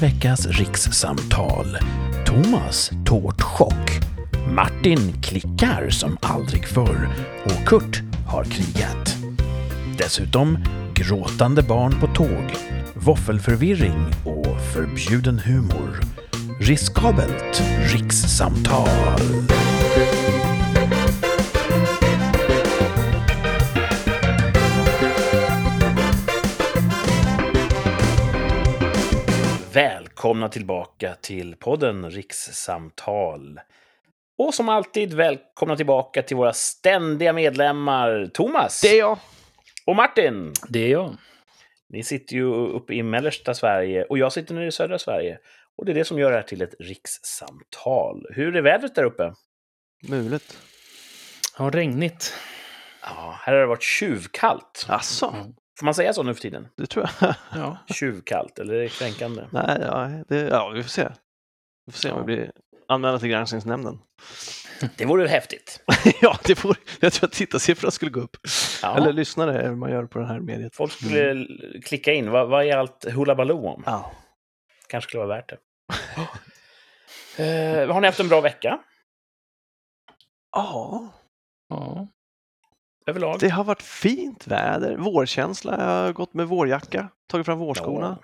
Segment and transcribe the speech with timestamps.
[0.00, 1.78] denna veckas rikssamtal.
[2.26, 3.90] Thomas tårtchock.
[4.54, 7.08] Martin klickar som aldrig förr
[7.44, 9.16] och Kurt har krigat.
[9.98, 10.58] Dessutom
[10.94, 12.56] gråtande barn på tåg,
[12.94, 16.00] våffelförvirring och förbjuden humor.
[16.60, 18.88] Riskabelt rikssamtal.
[30.26, 33.60] Välkomna tillbaka till podden Rikssamtal.
[34.38, 39.18] Och som alltid välkomna tillbaka till våra ständiga medlemmar Thomas Det är jag.
[39.86, 40.52] och Martin.
[40.68, 41.16] Det är jag.
[41.88, 45.38] Ni sitter ju uppe i mellersta Sverige och jag sitter nere i södra Sverige.
[45.76, 48.26] Och det är det som gör det här till ett rikssamtal.
[48.30, 49.32] Hur är vädret där uppe?
[50.08, 50.58] Mulet.
[51.58, 52.34] Ja, regnigt.
[53.02, 54.86] Ja, här har det varit tjuvkallt.
[54.88, 55.30] Asså?
[55.30, 55.54] Mm.
[55.78, 56.68] Får man säga så nu för tiden?
[56.76, 57.34] Det tror jag.
[57.54, 57.78] Ja.
[57.94, 59.46] Tjuvkallt, eller är det kränkande?
[59.50, 61.08] Nej, ja, det, ja, vi får se.
[61.86, 62.52] Vi får se om vi blir
[62.88, 63.98] anmälda till Granskningsnämnden.
[64.96, 65.80] Det vore häftigt.
[66.20, 68.36] ja, det får, jag tror att tittarsiffrorna skulle gå upp.
[68.82, 68.96] Ja.
[68.96, 70.76] Eller lyssnare, hur man gör på det här mediet.
[70.76, 72.30] Folk skulle l- klicka in.
[72.30, 73.82] Vad, vad är allt hullabaloo om?
[73.86, 74.12] Ja.
[74.88, 75.58] Kanske skulle vara värt det.
[77.38, 78.78] Eh, har ni haft en bra vecka?
[80.52, 81.08] Ja,
[81.68, 82.08] ja.
[83.06, 83.36] Överlag?
[83.40, 84.96] det har varit fint väder.
[84.96, 85.72] Vårkänsla.
[85.78, 88.18] Jag har gått med vårjacka, tagit fram vårskorna.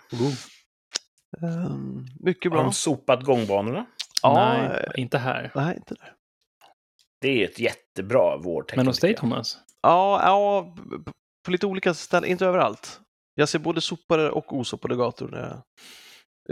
[1.43, 2.63] Ehm, mycket Har bra.
[2.65, 3.87] de sopat gångbanorna?
[4.23, 5.51] Ja, Nej, inte här.
[5.55, 6.15] nej, inte där.
[7.21, 8.79] Det är ett jättebra vårtecken.
[8.79, 9.17] Men hos dig.
[9.17, 9.59] Thomas?
[9.83, 10.75] Ja, ja,
[11.45, 13.01] på lite olika ställen, inte överallt.
[13.35, 15.63] Jag ser både sopade och osopade gator när jag är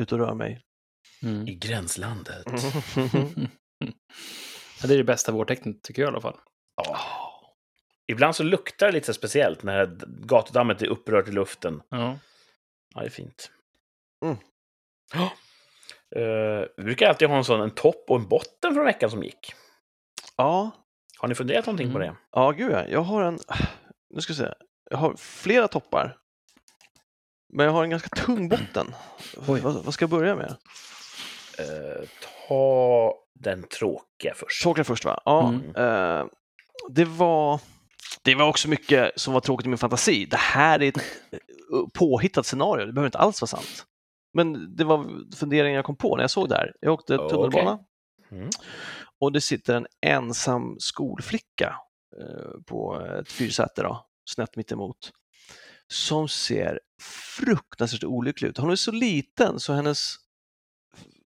[0.03, 0.61] ute och rör mig.
[1.23, 1.49] Mm.
[1.49, 2.45] I gränslandet.
[4.83, 6.37] Ja, det är det bästa vårtecknet, tycker jag i alla fall.
[6.77, 6.97] Ja.
[8.11, 11.83] Ibland så luktar det lite så speciellt när gatudammet är upprört i luften.
[11.89, 12.19] Ja.
[12.95, 13.51] Ja, det är fint.
[14.25, 14.37] Mm.
[15.15, 15.33] Ja.
[16.21, 19.23] Eh, vi brukar alltid ha en sån en topp och en botten från veckan som
[19.23, 19.55] gick.
[20.37, 20.71] Ja,
[21.19, 22.09] Har ni funderat någonting på Mm.
[22.09, 22.17] det?
[22.33, 22.87] ja, gud ja.
[22.89, 23.39] Jag har en,
[24.15, 24.55] nu ska jag säga,
[24.91, 26.17] jag har flera toppar.
[27.53, 28.95] Men jag har en ganska tung botten.
[29.49, 29.61] Oj.
[29.61, 30.57] Vad, vad ska jag börja med?
[31.59, 32.09] Eh,
[32.49, 34.63] ta den tråkiga först.
[34.63, 35.23] Tråkiga först va?
[35.25, 35.49] Ja.
[35.49, 35.77] Mm.
[35.77, 36.27] eh,
[36.89, 37.61] det var
[38.25, 40.27] det var också mycket som var tråkigt i min fantasi.
[40.27, 40.97] Det här är ett
[41.33, 41.39] eh,
[41.95, 43.87] påhittat scenario, det behöver inte alls vara sant.
[44.35, 46.73] Men det var funderingar jag kom på när jag såg det här.
[46.81, 47.79] Jag åkte tunnelbana
[48.33, 48.49] Mm.
[49.21, 51.77] och det sitter en ensam skolflicka
[52.21, 55.11] eh, på ett fyrsäte då, snett mitt emot
[55.89, 56.81] som ser
[57.39, 58.59] fruktansvärt olycklig ut.
[58.59, 60.15] Hon är så liten så hennes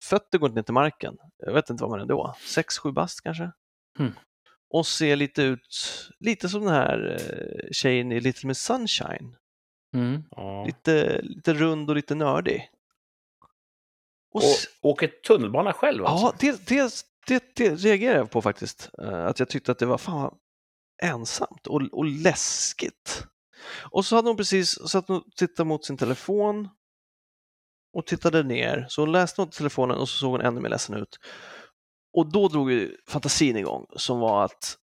[0.04, 1.16] fötter går inte ner till marken.
[1.36, 3.52] Jag vet inte vad man är då, 6-7 bast kanske?
[3.98, 4.12] Mm.
[4.70, 9.36] Och ser lite ut, lite som den här eh, tjejen i Little Miss Sunshine.
[9.94, 10.22] Mm.
[10.30, 10.64] Ja.
[10.64, 12.70] Lite, lite rund och lite nördig.
[14.34, 14.42] Och,
[14.82, 16.26] Och åker tunnelbana själv alltså?
[16.26, 16.92] Ja, det, det,
[17.26, 18.90] det, det reagerade jag på faktiskt.
[19.02, 20.34] Eh, Att jag tyckte att det var fan
[21.02, 23.24] ensamt och, och läskigt.
[23.90, 26.68] Och så hade hon precis satt och tittade mot sin telefon
[27.92, 28.86] och tittade ner.
[28.88, 31.18] Så hon läste mot telefonen och så såg hon ännu mer ledsen ut.
[32.18, 34.78] Och då drog ju fantasin igång som var att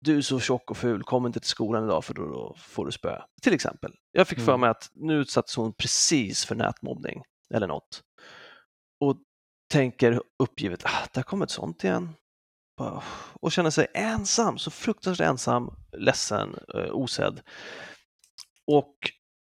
[0.00, 2.86] du är så tjock och ful, kom inte till skolan idag för då, då får
[2.86, 3.22] du spö.
[3.42, 3.92] Till exempel.
[4.12, 4.60] Jag fick för Mm.
[4.60, 7.22] mig att nu utsattes hon precis för nätmobbning
[7.54, 8.02] eller något.
[9.00, 9.16] Och
[9.72, 12.08] tänker uppgivet, ah, där kommer ett sånt igen.
[13.40, 17.42] Och känner sig ensam, så fruktansvärt ensam, ledsen, eh, osedd.
[18.66, 18.96] Och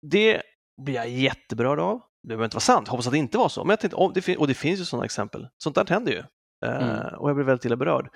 [0.01, 0.41] det
[0.81, 2.01] blir jag jätteberörd av.
[2.23, 3.63] Det behöver inte vara sant, hoppas att det inte var så.
[3.63, 5.47] Men jag tänkte, om det och det finns ju sådana exempel.
[5.57, 6.23] Sånt där händer ju.
[6.65, 7.19] Eh, Mm.
[7.19, 8.09] Och jag blev väldigt illa berörd.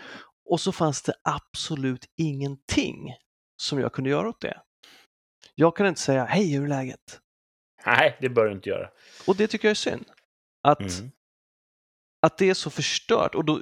[0.50, 3.16] Och så fanns det absolut ingenting
[3.62, 4.62] som jag kunde göra åt det.
[5.56, 7.20] Jag kan inte säga, hej hur är läget?
[7.86, 8.90] Nej, det bör du inte göra.
[9.28, 10.06] Och det tycker jag är synd.
[10.64, 11.12] Att, Mm.
[12.22, 13.62] att det är så förstört och då,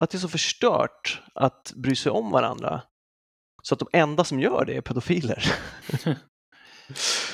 [0.00, 2.82] att det är så förstört att bry sig om varandra.
[3.62, 5.44] Så att de enda som gör det är pedofiler.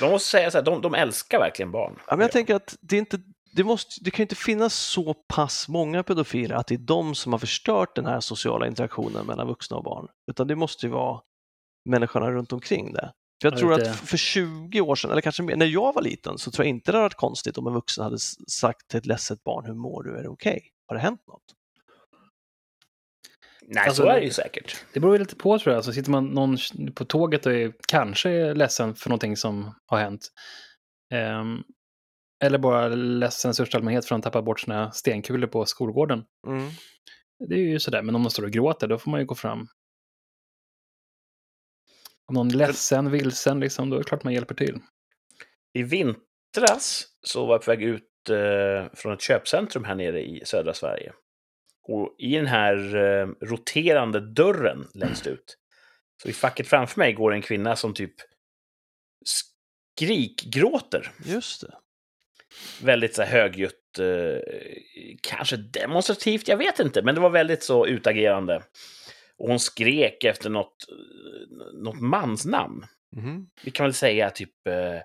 [0.00, 1.98] De måste säga så här, de, de älskar verkligen barn.
[2.06, 3.20] Ja, men jag tänker att det, är inte,
[3.52, 7.14] det, måste, det kan ju inte finnas så pass många pedofiler att det är de
[7.14, 10.08] som har förstört den här sociala interaktionen mellan vuxna och barn.
[10.30, 11.20] Utan det måste ju vara
[11.88, 13.12] människorna runt omkring det.
[13.42, 16.02] För jag Ja, tror att för 20 år sedan, eller kanske mer, när jag var
[16.02, 18.18] liten så tror jag inte det hade varit konstigt om en vuxen hade
[18.48, 20.62] sagt till ett ledset barn, hur mår du, är det okej?
[20.86, 21.42] Har det hänt något?
[23.74, 24.84] Nej, Alltså, så är det ju säkert.
[24.92, 25.84] Det beror ju lite på tror jag.
[25.84, 26.56] Så sitter man någon
[26.94, 30.28] på tåget och är kanske ledsen för någonting som har hänt.
[31.12, 31.62] Ehm,
[32.44, 36.24] eller bara ledsen i största allmänhet för att han tappar bort sina stenkulor på skolgården.
[36.46, 36.70] Mm.
[37.48, 39.34] Det är ju sådär, men om man står och gråter då får man ju gå
[39.34, 39.68] fram.
[42.26, 44.78] Om någon är ledsen, vilsen, liksom, då är det klart man hjälper till.
[45.72, 50.42] I vintras så var jag på väg ut eh, från ett köpcentrum här nere i
[50.44, 51.12] södra Sverige.
[51.88, 55.58] Och i den här eh, roterande dörren längst ut,
[56.22, 58.14] så i facket framför mig går en kvinna som typ
[59.98, 61.12] skrikgråter.
[61.24, 61.74] Just det.
[62.82, 64.38] Väldigt så här högljutt, eh,
[65.20, 68.62] kanske demonstrativt, jag vet inte, men det var väldigt så utagerande.
[69.38, 70.76] Och hon skrek efter något,
[71.82, 72.86] något mansnamn.
[73.16, 73.46] Mhm.
[73.64, 75.00] Vi kan väl säga typ eh,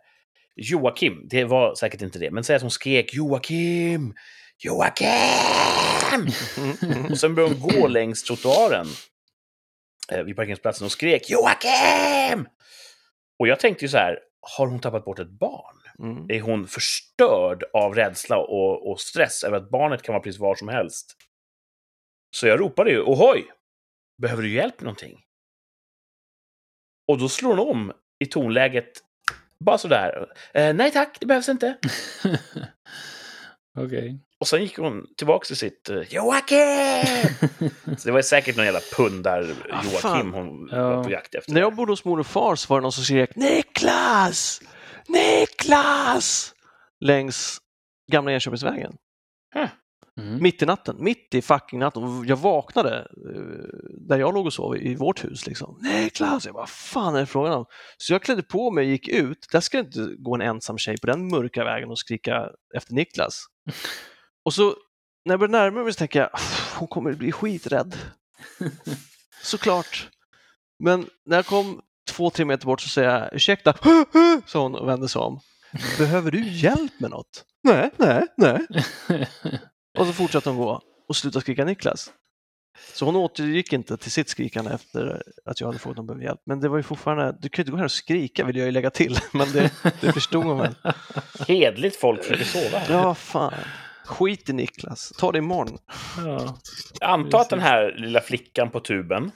[0.56, 1.28] Joakim.
[1.30, 4.14] Det var säkert inte det, men säg att hon skrek Joakim!
[4.58, 5.97] Joakim!
[7.12, 8.88] och sen började hon gå längs trottoaren
[10.12, 12.48] eh, vid parkeringsplatsen och skrek Joakim!
[13.40, 14.20] Och jag tänkte ju så här,
[14.58, 15.76] har hon tappat bort ett barn?
[16.00, 16.26] Mm.
[16.30, 20.56] Är hon förstörd av rädsla och, och stress över att barnet kan vara precis var
[20.56, 21.16] som helst?
[22.36, 23.46] Så jag ropade ju, ohoj!
[24.22, 25.24] Behöver du hjälp med någonting?
[27.08, 28.92] Och då slår hon om i tonläget,
[29.60, 30.28] bara sådär.
[30.54, 31.78] Eh, nej tack, det behövs inte.
[33.78, 34.20] Okej.
[34.40, 36.60] Och sen gick hon tillbaka till sitt eh, Joakim!
[37.98, 39.40] Så det var säkert någon jävla pundar
[39.72, 40.34] Ah, Joakim fan.
[40.34, 40.90] hon Ja.
[40.96, 41.54] var på jakt efter.
[41.54, 44.62] När jag bodde hos mor och far så var det någon som skrek Niklas!
[45.08, 46.54] Niklas!
[47.00, 47.58] Längs
[48.12, 48.94] Gamla Enköpingsvägen.
[50.18, 50.44] Mm.
[50.44, 52.24] Mitt i natten, mitt i fucking natten.
[52.28, 55.48] Jag vaknade eh, där jag låg och sov i vårt hus.
[55.48, 55.80] Liksom.
[55.82, 56.46] Niklas!
[56.46, 57.66] Jag bara, vad fan är det frågan om?
[57.98, 59.48] Så jag klädde på mig och gick ut.
[59.52, 62.94] Där ska det inte gå en ensam tjej på den mörka vägen och skrika efter
[62.94, 63.46] Niklas.
[64.46, 64.76] Och så
[65.26, 67.96] när jag började närma mig så tänker jag, "Pff, hon kommer bli skiträdd.
[69.44, 70.10] Såklart.
[70.80, 73.74] Men när jag kom två, tre meter bort så säger jag, ursäkta,
[74.46, 75.40] sa hon och vände sig om.
[75.98, 77.46] Behöver du hjälp med något?
[77.64, 78.68] Nej, nej, nej.
[79.98, 82.12] Och så fortsatte hon gå och slutade skrika Niklas.
[82.94, 86.42] Så hon återgick inte till sitt skrikande efter att jag hade hon behövde hjälp.
[86.46, 88.66] Men det var ju fortfarande, du kan ju inte gå här och skrika vill jag
[88.66, 89.72] ju lägga till, men det,
[90.02, 90.76] det förstod hon väl.
[91.48, 92.78] Hedligt folk försöker sova.
[92.78, 92.94] här.
[92.94, 93.54] Ja, fan.
[94.06, 95.78] Skit i Niklas, ta det imorgon.
[96.18, 96.58] ja.
[97.00, 99.32] Jag antar att den här lilla flickan på tuben,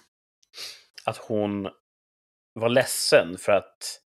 [1.06, 1.69] att hon
[2.54, 4.00] var ledsen för att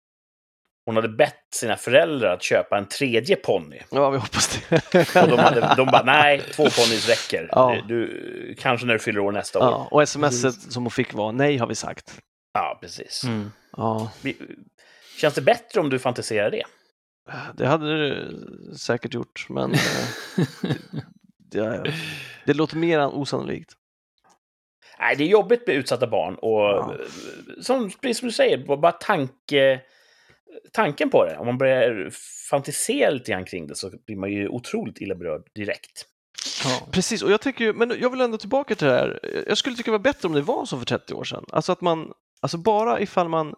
[0.86, 3.80] hon hade bett sina föräldrar att köpa en tredje ponny.
[3.90, 4.76] Ja, vi hoppas det.
[5.22, 7.48] Och de, hade, de bara, nej, två ponnys räcker.
[7.52, 7.76] Ja.
[7.88, 9.64] Du, kanske när du fyller år nästa år.
[9.64, 12.20] Ja, och smset som hon fick var nej har vi sagt.
[12.52, 13.24] Ja, precis.
[13.24, 13.50] Mm.
[13.76, 14.10] Ja,
[15.20, 16.62] Känns det bättre om du fantiserar det?
[17.54, 18.34] det hade det
[18.78, 19.78] säkert gjort, men eh,
[21.50, 21.92] det,
[22.46, 23.72] det låter mer än osannolikt.
[24.98, 26.94] Nej, det är jobbigt med utsatta barn och Ja.
[27.60, 29.80] som, precis som du säger, bara tanke,
[30.72, 31.36] tanken på det.
[31.38, 32.10] Om man börjar
[32.50, 36.06] fantisera lite grann kring det så blir man ju otroligt illa berörd direkt.
[36.64, 36.88] Ja.
[36.92, 39.44] Precis, och jag tycker ju- men jag vill ändå tillbaka till det här.
[39.48, 41.44] Jag skulle tycka det var bättre om det var så för 30 år sedan.
[41.52, 43.54] Alltså att man, alltså bara ifall man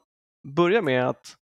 [0.57, 1.37] börjar med att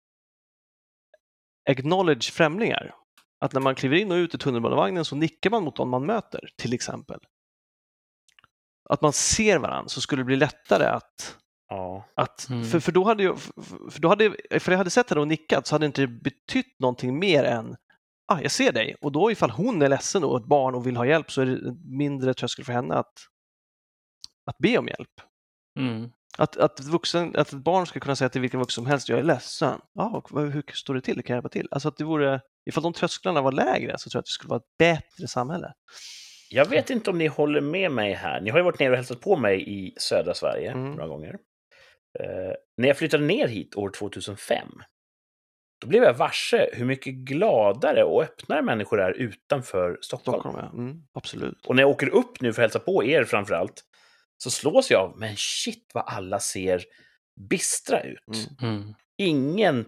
[1.70, 2.94] acknowledge främlingar.
[3.40, 6.06] Att när man kliver in och ut i tunnelbanevagnen så nickar man mot dem man
[6.06, 7.20] möter, till exempel.
[8.90, 11.36] Att man ser varandra så skulle det bli lättare att
[11.68, 12.04] Ja.
[12.16, 12.64] att, Mm.
[12.64, 13.38] för, för då hade jag,
[13.90, 16.76] för, då hade, för jag hade sett henne och nickat så hade inte det betytt
[16.80, 17.76] någonting mer än
[18.32, 20.96] ah, jag ser dig och då ifall hon är ledsen och ett barn och vill
[20.96, 23.12] ha hjälp så är det mindre tröskel för henne att,
[24.46, 25.10] att be om hjälp.
[25.80, 26.10] Mm.
[26.38, 29.18] Att, att, vuxen, att ett barn ska kunna säga till vilken vuxen som helst, jag
[29.18, 29.80] är ledsen.
[29.94, 31.14] Ja, och vad- hur står det till?
[31.14, 31.68] Kan jag hjälpa till?
[31.70, 32.40] Alltså att det vore,
[32.70, 35.72] ifall de trösklarna var lägre så tror jag att det skulle vara ett bättre samhälle.
[36.50, 38.40] Jag vet inte om ni håller med mig här.
[38.40, 40.90] Ni har ju varit nere och hälsat på mig i södra Sverige Mm.
[40.90, 41.38] några gånger.
[42.20, 44.68] Eh, när jag flyttade ner hit år 2005,
[45.80, 50.40] då blev jag varse hur mycket gladare och öppnare människor är utanför Stockholm.
[50.40, 50.78] Stockholm, ja.
[50.78, 51.66] Mm, absolut.
[51.66, 53.84] Och när jag åker upp nu för att hälsa på er framför allt,
[54.38, 56.84] så slås jag av, men shit vad alla ser
[57.50, 58.28] bistra ut.
[58.62, 58.76] Mm.
[58.76, 58.94] Mm.
[59.16, 59.86] Ingen,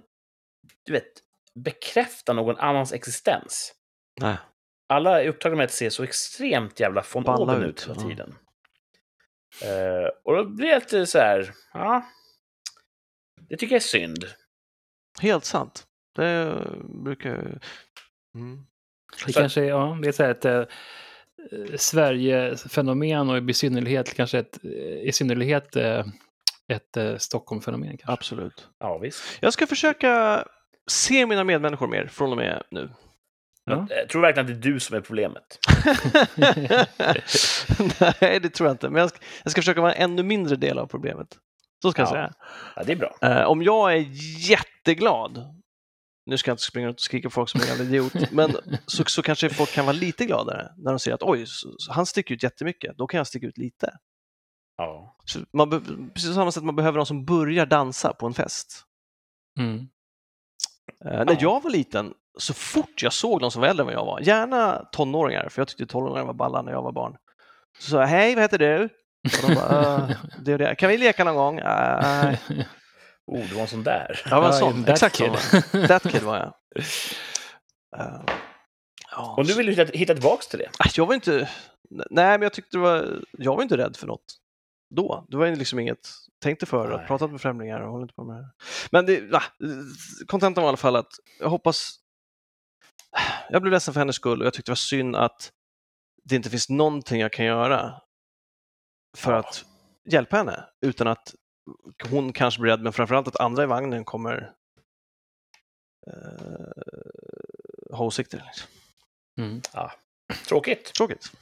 [0.85, 1.13] du vet,
[1.55, 3.75] bekräftar någon annans existens.
[4.21, 4.37] Nej.
[4.89, 8.35] Alla är upptagna med att se så extremt jävla von Balla oben ut, hela tiden.
[9.63, 12.07] Eh, och då blir jag lite så här, ja,
[13.49, 14.25] det tycker jag är synd.
[15.21, 15.87] Helt sant.
[16.17, 16.57] Det
[17.05, 17.39] brukar jag...
[18.35, 18.67] Mm.
[19.27, 20.65] Det Så- kanske är, ja, det är så här ett eh,
[21.77, 24.71] Sverige-fenomen och i synnerhet kanske ett, eh,
[25.09, 26.05] i synnerhet eh,
[26.69, 27.89] ett eh, Stockholm-fenomen.
[27.97, 28.13] Kanske.
[28.13, 28.69] Absolut.
[28.79, 29.23] Ja, visst.
[29.41, 30.45] Jag ska försöka
[30.91, 32.91] se mina medmänniskor mer från och med nu.
[33.71, 33.87] Ja.
[33.91, 35.59] Jag tror verkligen att det är du som är problemet.
[38.21, 38.91] Nej, det tror jag inte.
[38.91, 41.29] Men jag ska, jag ska försöka vara en ännu mindre del av problemet.
[41.83, 42.13] Så ska jag Ja.
[42.13, 42.33] säga.
[42.77, 43.17] Ja, det är bra.
[43.23, 44.07] Eh, om jag är
[44.51, 45.45] jätteglad,
[46.27, 48.57] nu ska jag inte springa runt och skrika på folk som är en idiot, men
[48.87, 51.47] så, så kanske folk kan vara lite gladare när de ser att oj,
[51.91, 53.97] han sticker ut jättemycket, då kan jag sticka ut lite.
[54.77, 55.17] Ja.
[55.25, 55.71] Så man
[56.15, 58.83] precis på samma sätt man behöver någon som börjar dansa på en fest.
[59.59, 59.77] Mm.
[61.05, 61.37] Eh, när Ja.
[61.41, 64.21] jag var liten så fort jag såg någon som var äldre än vad jag var,
[64.21, 67.17] gärna tonåringar, för jag tyckte tonåringar var balla när jag var barn,
[67.79, 68.85] så sa jag hej, vad heter du?
[69.43, 70.11] Och de bara, "Eh,
[70.45, 70.75] det och det.
[70.75, 71.59] Kan vi leka någon gång?
[71.59, 72.35] "Eh,
[73.33, 74.21] Oh, det var en sån där.
[74.31, 75.89] Jag var en Ja, sån, that exakt kid.
[75.89, 76.53] That kid var jag.
[77.99, 78.21] Eh,
[79.11, 80.69] ja, Och du hitta, hitta tillbaks till det.
[80.97, 81.49] Jag var inte,
[81.91, 84.25] nej men jag tyckte det var, jag var inte rädd för något
[84.95, 85.27] då.
[85.29, 86.09] Det var liksom inget,
[86.43, 87.07] tänkte för, Nej.
[87.07, 88.51] pratat med främlingar och hållit inte på med det här.
[88.91, 89.41] Men det,
[90.27, 91.95] kontentan var i alla fall att jag hoppas,
[93.51, 95.53] jag blev ledsen för hennes skull och jag tyckte det var synd att
[96.25, 97.95] det inte finns någonting jag kan göra
[99.17, 99.39] för Ja.
[99.39, 99.65] att
[100.11, 101.35] hjälpa henne utan att
[102.11, 104.53] hon kanske blir rädd, men framförallt att andra i vagnen kommer
[106.07, 108.43] eh, ha åsikter.
[108.47, 108.69] Liksom.
[109.39, 109.61] Mm.
[110.49, 110.95] Tråkigt.
[110.95, 111.33] Tråkigt,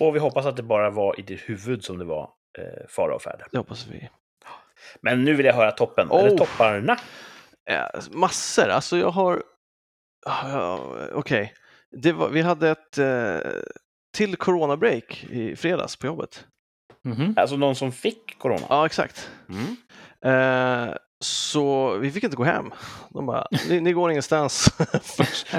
[0.00, 3.14] Och vi hoppas att det bara var i ditt huvud som det var eh, fara
[3.14, 3.46] och färde.
[3.52, 4.08] det hoppas vi.
[5.00, 6.18] Men nu vill jag höra toppen, Oh.
[6.24, 6.96] eller topparna.
[7.70, 9.42] Eh, massor, alltså jag har...
[10.26, 10.78] Ah,
[11.12, 11.52] Okej,
[12.02, 13.36] Det var- vi hade ett eh,
[14.16, 16.44] till coronabreak i fredags på jobbet.
[17.04, 17.34] Mhm.
[17.36, 18.66] Alltså någon som fick corona.
[18.68, 19.30] Ja, exakt.
[19.48, 19.76] Mm.
[20.24, 22.70] Eh, så vi fick inte gå hem.
[23.10, 24.68] De bara, ni, ni går ingenstans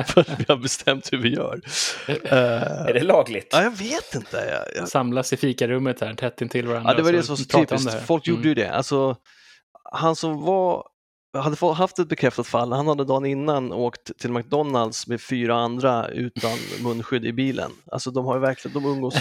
[0.06, 1.62] förrän vi har bestämt hur vi gör.
[2.08, 3.48] Eh, Är det lagligt?
[3.52, 4.38] ja, jag vet inte.
[4.38, 6.92] Jag, jag, Samlas i fikarummet här, tätt intill varandra.
[6.92, 8.06] Ja, det var det som var så typiskt.
[8.08, 8.50] Folk gjorde Mm.
[8.50, 8.70] ju det.
[8.72, 9.16] Alltså,
[9.92, 10.84] han som var,
[11.42, 16.08] hade haft ett bekräftat fall, han hade dagen innan åkt till McDonalds med fyra andra
[16.08, 17.72] utan munskydd i bilen.
[17.92, 19.16] Alltså de har verkligen, de umgås.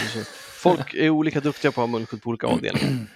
[0.58, 3.06] Folk är olika duktiga på att ha munskydd på olika avdelningar.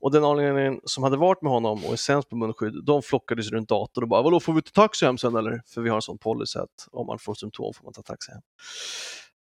[0.00, 3.50] Och den avdelningen som hade varit med honom och är sämst på munskydd, de flockades
[3.50, 5.96] runt datorn och bara “Vadå, får vi ta taxi hem sen eller?” För vi har
[5.96, 8.40] en sån policy att om man får symptom får man ta taxi hem.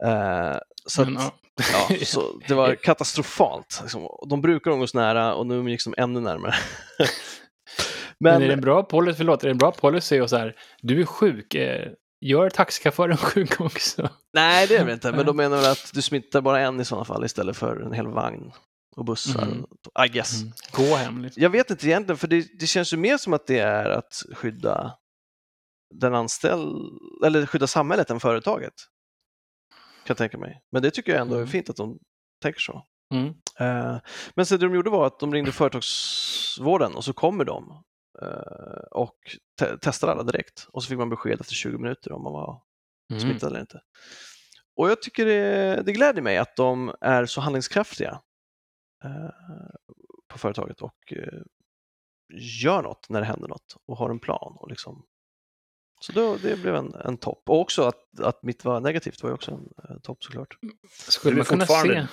[0.04, 1.22] Eh, så att, Men,
[1.74, 1.96] ja.
[2.06, 3.80] Så det var katastrofalt.
[3.82, 4.08] Liksom.
[4.30, 6.56] De brukar umgås nära och nu umgicks de ännu närmare.
[8.20, 10.38] Men, Men, är det en bra policy, förlåt, är det en bra policy och så
[10.38, 11.92] här, du är sjuk, eh,
[12.22, 14.10] gör taxichauffören sjuk också?
[14.34, 15.12] nej, det är det inte.
[15.12, 17.94] Men de menar väl att du smittar bara en i sådana fall istället för en
[17.94, 18.52] hel vagn
[18.96, 19.42] och bussar.
[19.44, 19.66] Mm.
[20.06, 20.42] I guess.
[20.42, 20.54] Mm.
[20.72, 21.44] Gå hem liksom.
[21.44, 24.24] Jag vet inte egentligen, för det, det känns ju mer som att det är att
[24.34, 24.98] skydda
[25.94, 26.76] den anställd,
[27.26, 28.74] eller skydda samhället än företaget.
[30.06, 30.62] Kan jag tänka mig.
[30.72, 31.50] Men det tycker jag ändå är Mm.
[31.50, 32.00] fint att de
[32.42, 32.84] tänker så.
[33.14, 33.28] Mm.
[33.60, 33.98] Eh,
[34.36, 37.84] Men så det de gjorde var att de ringde företagsvården och så kommer de
[38.92, 39.18] och
[39.60, 40.68] te- testar alla direkt.
[40.70, 42.62] Och så fick man besked efter 20 minuter om man var
[43.12, 43.22] Mm.
[43.22, 43.82] smittad eller inte.
[44.76, 48.22] Och jag tycker det, det gläder mig att de är så handlingskraftiga
[49.04, 49.30] eh,
[50.28, 51.42] på företaget och eh,
[52.62, 54.56] gör något när det händer något och har en plan.
[54.60, 55.06] Och liksom.
[56.02, 57.44] Så då, det blev en, en topp.
[57.50, 60.58] Och också att, att mitt var negativt var ju också en eh, topp såklart.
[60.92, 62.08] Skulle Du är man kunna fortfarande-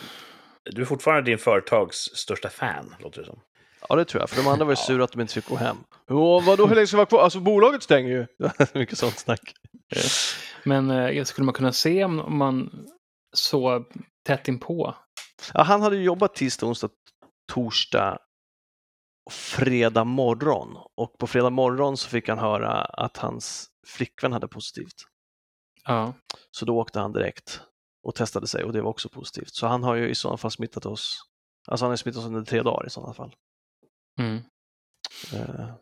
[0.64, 0.71] se...
[0.71, 3.40] Du är fortfarande din företags största fan, låter det som.
[3.88, 4.84] Ja, det tror jag, för de andra var ju Ja.
[4.86, 5.76] sura att de inte fick gå hem.
[6.06, 7.22] Vadå, hur länge ska vi vara kvar?
[7.22, 8.26] Alltså, bolaget stänger ju.
[8.78, 9.54] Mycket sånt snack.
[10.64, 12.86] Men eh, skulle man kunna se om om man
[13.36, 13.84] så
[14.26, 14.94] tätt inpå?
[15.54, 16.90] Ja, han hade ju jobbat tisdag, onsdag,
[17.52, 18.18] torsdag
[19.26, 20.76] och fredag morgon.
[20.96, 24.94] Och på fredag morgon så fick han höra att hans flickvän hade positivt.
[25.84, 26.12] Ja.
[26.50, 27.60] Så då åkte han direkt
[28.06, 29.54] och testade sig och det var också positivt.
[29.54, 31.18] Så han har ju i sådana fall smittat oss.
[31.68, 33.34] Alltså han har smittat oss under tre dagar i sådana fall.
[34.21, 34.37] Mm.
[35.35, 35.75] Eh,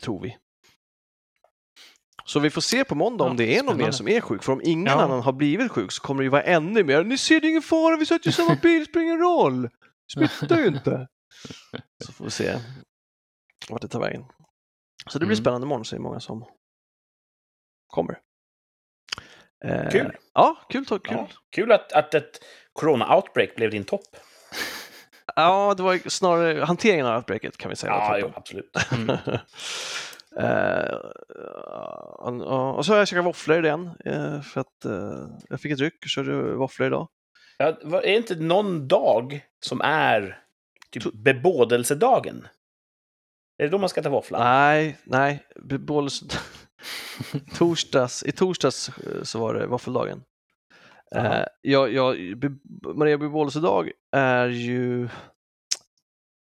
[0.00, 0.38] tror vi.
[2.26, 4.42] Så vi får se på måndag om Ja, det är någon mer som är sjuk.
[4.42, 5.02] För om ingen Ja.
[5.02, 7.04] annan har blivit sjuk så kommer det ju vara ännu mer.
[7.04, 9.18] Ni ser det är ingen fara, vi satt ju i samma bil, det spelar ingen
[9.18, 9.68] roll.
[10.12, 11.08] Smittar ju inte.
[12.04, 12.58] Så får vi se
[13.68, 14.24] vart det tar vägen.
[15.06, 15.44] Så det blir Mm.
[15.44, 16.44] spännande imorgon, säger många som
[17.86, 18.20] kommer.
[19.64, 20.16] Eh, Kul.
[20.32, 20.84] Ja, kul.
[20.86, 21.00] Kul.
[21.04, 21.28] Ja.
[21.50, 22.38] Kul att, att ett
[22.72, 24.16] corona-outbreak blev din topp.
[25.36, 27.92] Ja, det var snarare hanteringen av outbreaket kan vi säga.
[27.92, 28.76] Ja, jo, absolut.
[28.92, 29.16] Mm.
[30.36, 30.94] Eh,
[32.18, 35.80] och- och så har jag käkat våfflor igen eh, för att eh, jag fick ett
[35.80, 37.08] ryck och körde våfflor idag.
[37.58, 40.42] Ja, är det inte någon dag som är
[40.90, 42.46] typ bebådelsedagen?
[43.58, 44.40] Är det då man ska ta våfflan?
[44.40, 46.24] Nej, nej, bebådelse...
[47.54, 50.22] torsdags, I torsdags eh, så var det våffeldagen.
[51.14, 52.16] Eh, jag, jag,
[52.94, 55.08] Maria bebådelsedag är ju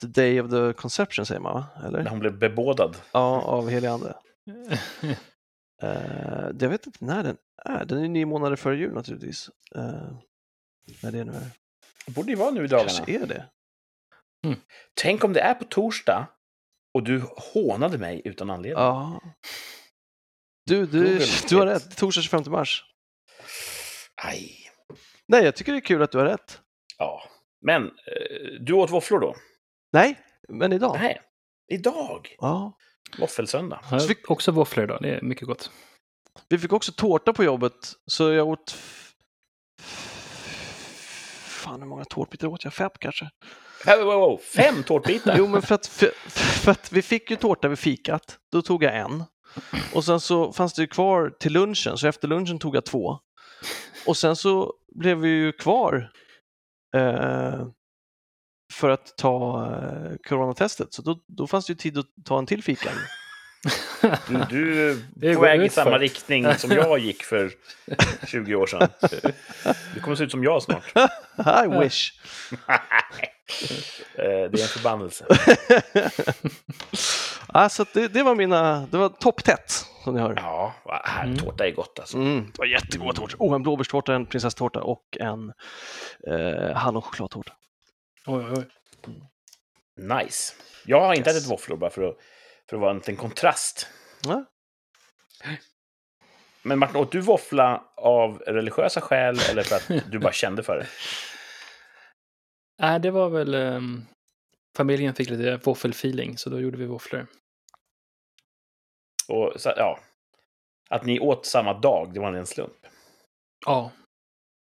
[0.00, 1.66] the day of the conception säger man va?
[1.80, 2.06] När Eller?
[2.11, 2.96] hon blev bebådad.
[3.12, 4.14] Ja, av helig ande.
[5.82, 7.84] Eh, jag vet inte när den är.
[7.84, 9.50] Den är nio månader före jul naturligtvis.
[9.75, 10.16] Eh,
[11.02, 11.50] när det nu är.
[12.06, 12.88] Det borde ju vara nu i dagarna.
[12.88, 13.46] Kanske är det.
[14.94, 16.26] Tänk om det är på torsdag
[16.94, 18.82] och du hånade mig utan anledning.
[18.82, 19.20] Ja.
[20.66, 21.96] Du, du, du har rätt.
[21.96, 22.84] Torsdag 25 mars.
[24.24, 24.70] Aj.
[25.26, 26.60] Nej, jag tycker det är kul att du har rätt.
[26.98, 27.22] Ja.
[27.62, 29.34] Men, eh, du åt våfflor då?
[29.92, 30.96] Nej, men idag.
[31.00, 31.20] Nej.
[31.68, 32.36] Idag?
[32.38, 32.76] Ja.
[33.18, 33.80] Våffelsöndag.
[33.90, 35.70] Jag har också våfflor idag, det är mycket gott.
[36.48, 38.76] Vi fick också tårta på jobbet, så jag åt...
[41.46, 42.74] Fan, hur många tårtbitar åt jag?
[42.74, 43.30] Fem kanske?
[43.86, 44.38] Wow, wow, wow.
[44.38, 45.34] Fem tårtbitar?
[45.38, 48.38] Jo, men för att, för, för att vi fick ju tårta vid fikat.
[48.52, 49.24] Då tog jag en.
[49.94, 53.18] Och sen så fanns det ju kvar till lunchen, så efter lunchen tog jag två.
[54.06, 56.11] Och sen så blev vi ju kvar
[56.96, 57.66] eh,
[58.73, 62.46] för att ta eh, coronatestet, så då, då fanns det ju tid att ta en
[62.46, 62.90] till fika.
[64.50, 64.90] Du,
[65.23, 65.75] är på väg i för.
[65.75, 67.52] samma riktning som jag gick för
[68.26, 68.88] 20 år sedan.
[69.94, 70.92] Du kommer se ut som jag snart.
[71.64, 72.12] I wish!
[74.14, 75.26] Eh, Det är en förbannelse.
[77.46, 79.70] alltså, att det, det var mina, det var topptätt
[80.04, 80.34] som ni hör.
[80.36, 80.74] Ja,
[81.04, 81.38] här, Mm.
[81.38, 82.16] tårta är gott alltså.
[82.16, 83.36] Mm, det var jättegoda tårtor.
[83.40, 85.52] Oh, en blåbärstårta, en prinsesstårta och en
[86.30, 87.52] eh, hallonchokladtårta.
[88.26, 88.64] Oj, oj, oj.
[89.96, 90.54] Nice.
[90.86, 91.38] Jag har inte Yes.
[91.38, 92.16] ätit våfflor bara för att,
[92.70, 93.88] för att vara en liten kontrast.
[94.26, 94.44] Ja.
[96.62, 100.76] Men Martin, åt du våffla av religiösa skäl eller för att du bara kände för
[100.76, 100.86] det?
[102.78, 103.54] Nej, det var väl...
[103.54, 104.04] ehm,
[104.76, 107.26] familjen fick lite våffelfeeling, så då gjorde vi våfflor.
[109.28, 110.00] Och, så, ja,
[110.90, 112.86] att ni åt samma dag, det var en slump.
[113.66, 113.92] Ja.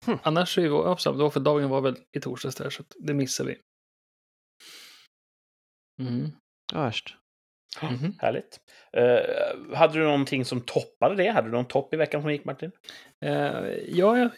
[0.05, 0.17] Hm.
[0.23, 3.57] Annars är ju så våffeldagen var väl i torsdags där, så det missar vi.
[6.01, 6.31] Mm.
[6.73, 7.17] Ja, värst.
[7.81, 8.13] Mhm.
[8.19, 8.59] Härligt.
[8.93, 11.27] Eh, hade du någonting som toppade det?
[11.27, 12.71] Hade du någon topp i veckan som gick, Martin?
[13.25, 14.31] Eh, ja, jag,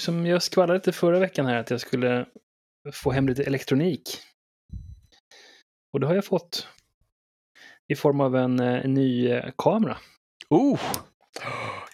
[0.00, 2.26] som jag skvallrade lite förra veckan här att jag skulle
[2.92, 4.02] få hem lite elektronik.
[5.92, 6.66] Och det har jag fått.
[7.88, 9.96] I form av en, eh, en ny eh, kamera.
[10.50, 10.80] Oh,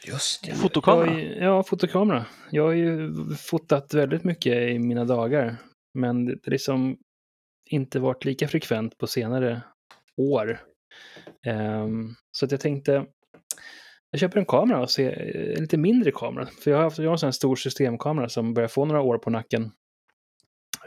[0.06, 0.54] Just det.
[0.54, 1.20] fotokamera.
[1.20, 2.26] Ju- Ja, fotokamera.
[2.50, 5.56] Jag har ju fotat väldigt mycket i mina dagar.
[5.98, 6.96] Men det har liksom
[7.70, 9.62] inte varit lika frekvent på senare
[10.16, 10.60] år.
[11.46, 13.06] Ehm, så att jag tänkte,
[14.10, 15.12] jag köper en kamera och ser
[15.56, 16.46] en lite mindre kamera.
[16.46, 19.00] För jag har, haft, jag har en sån här stor systemkamera som börjar få några
[19.00, 19.70] år på nacken.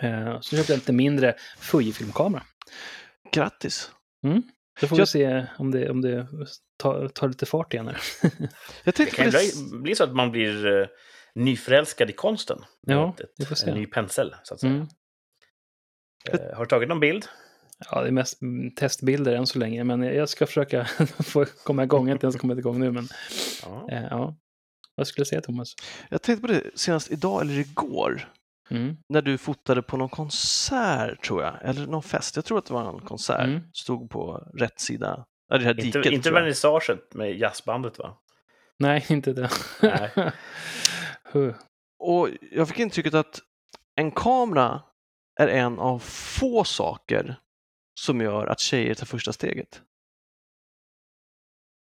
[0.02, 2.44] Ehm, så köpte jag en lite mindre Fujifilmkamera.
[3.34, 3.92] Grattis!
[4.82, 6.28] Då får vi Jag- se om det, om det
[6.78, 7.98] tar, tar lite fart igen här.
[8.84, 9.32] Jag Det kan det...
[9.32, 10.88] bli, bli så att man blir eh,
[11.36, 12.60] nyförälskad i konsten.
[12.82, 13.70] Ja, Ett- vi får se.
[13.70, 14.74] En ny pensel, så att säga.
[14.74, 14.88] Mm.
[16.30, 17.26] Eh, har du tagit någon bild?
[17.92, 20.86] Ja, det är mest mm, testbilder än så länge, men jag ska försöka
[21.20, 22.02] få komma igång.
[22.08, 23.08] Jag har inte ens kommit igång nu, men
[23.64, 23.88] Ja.
[23.92, 24.38] eh, ja.
[24.96, 25.74] Vad skulle du säga, Thomas?
[26.10, 28.30] Jag tänkte på det senast idag eller igår.
[28.70, 28.98] Mm.
[29.10, 31.54] När du fotade på någon konsert, tror jag.
[31.62, 32.36] Eller någon fest.
[32.36, 33.46] Jag tror att det var en konsert.
[33.46, 33.62] Mm.
[33.74, 35.26] Stod på rätt sida.
[35.50, 38.18] Ja, det här diket, Inte, inte vernissaget med jazzbandet, va?
[38.80, 39.50] Nej, inte det.
[39.82, 40.12] Nej.
[41.32, 41.54] Huh.
[42.00, 43.40] Och jag fick intrycket att
[43.96, 44.82] en kamera
[45.40, 47.36] är en av få saker
[48.00, 49.82] som gör att tjejer tar första steget.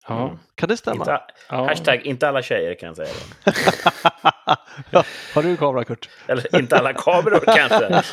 [0.08, 0.24] ja.
[0.28, 0.40] Mm.
[0.56, 1.02] Kan det stämma?
[1.02, 1.66] Inte, ja.
[1.66, 3.14] hashtag inte alla tjejer, kan jag säga.
[4.90, 5.04] ja,
[5.36, 6.10] har du en kamera, Kurt?
[6.28, 8.04] Eller inte alla kameror, kanske.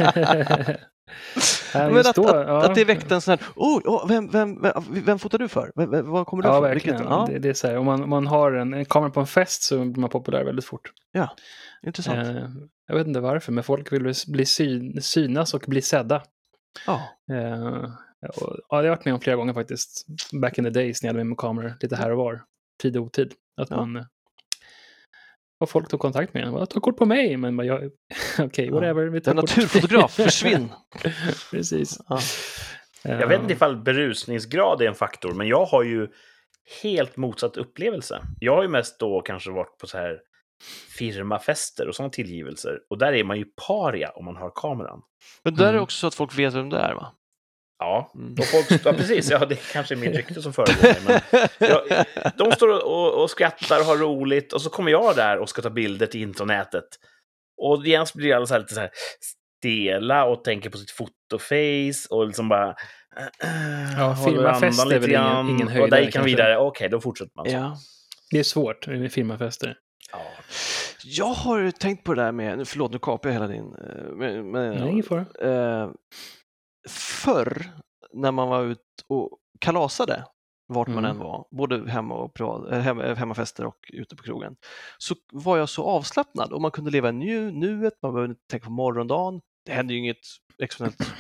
[1.74, 2.64] Men att, att, ja.
[2.64, 5.72] att det väckte en sån här, oh, oh, vem, vem, vem, vem fotar du för?
[5.76, 6.62] Vem, vem, vad kommer du Ja, ifrån?
[6.62, 6.96] verkligen.
[6.98, 9.10] Vilket- ja, Det, det är så här, om man, om man har en, en kamera
[9.10, 10.92] på en fest så blir man populär väldigt fort.
[11.86, 12.28] intressant.
[12.28, 12.48] Eh,
[12.86, 16.22] jag vet inte varför, men folk vill bli syn, synas och bli sedda.
[16.86, 17.02] Ja.
[17.32, 17.84] Eh,
[18.28, 20.06] och, ja, det har jag varit med om flera gånger faktiskt.
[20.32, 22.42] Back in the days när jag hade med mig kameror lite här och var.
[22.82, 23.32] Tid och otid.
[23.60, 23.76] Att Ja.
[23.86, 24.06] man...
[25.60, 26.52] Och folk tog kontakt med en.
[26.52, 27.36] "Bara, Ta kort på mig!
[27.36, 27.90] Men bara, jag-
[28.38, 28.72] okej, Ja.
[28.74, 29.06] whatever.
[29.06, 29.42] Vi tar kort.
[29.42, 30.72] naturfotograf, försvinn!
[31.50, 31.98] Precis.
[32.08, 32.20] Ja.
[33.02, 36.08] Jag vet inte ifall berusningsgrad är en faktor, men jag har ju
[36.82, 38.22] helt motsatt upplevelse.
[38.40, 40.18] Jag har ju mest då kanske varit på så här
[40.98, 42.78] firmafester och sådana tillgivelser.
[42.90, 45.00] Och där är man ju paria om man har kameran.
[45.44, 45.82] Men där är det Mm.
[45.82, 47.12] också så att folk vet vem det är, va?
[47.78, 48.32] Ja, Mm.
[48.38, 51.20] och folk, ja precis, ja, det kanske är mitt rykte som föregår mig.
[51.58, 52.04] Men jag,
[52.36, 55.62] de står och, och skrattar och har roligt och så kommer jag där och ska
[55.62, 56.84] ta bilder till intranätet.
[57.62, 58.90] Och genast blir alla så här lite så här
[59.60, 62.74] stela och tänker på sitt fotoface och liksom bara...
[63.96, 66.56] Ja, håller firmafest är väl ingen- ingen Och höjdare där gick han vidare.
[66.58, 67.56] Okej, då fortsätter man så.
[67.56, 67.76] Ja.
[68.30, 69.76] Det är svårt med firmafester.
[70.12, 70.18] Ja.
[71.04, 73.74] Jag har ju tänkt på det där med, nu- förlåt nu kapar jag hela din...
[73.74, 75.24] eh, Men, men, Nej, ingen fara.
[76.88, 77.70] Eh, förr
[78.12, 80.24] när man var ute och kalasade,
[80.68, 81.10] vart man Mm.
[81.10, 84.56] än var, både hemma och privat, eh, hem, hemmafester och ute på krogen,
[84.98, 88.64] så var jag så avslappnad och man kunde leva nu, nuet, man behövde inte tänka
[88.64, 89.40] på morgondagen.
[89.64, 90.26] Det hände ju inget
[90.62, 91.14] exceptionellt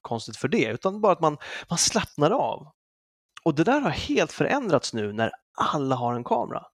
[0.00, 1.36] konstigt för det, utan bara att man,
[1.70, 2.68] man slappnade av.
[3.44, 6.66] Och det där har helt förändrats nu när alla har en kamera.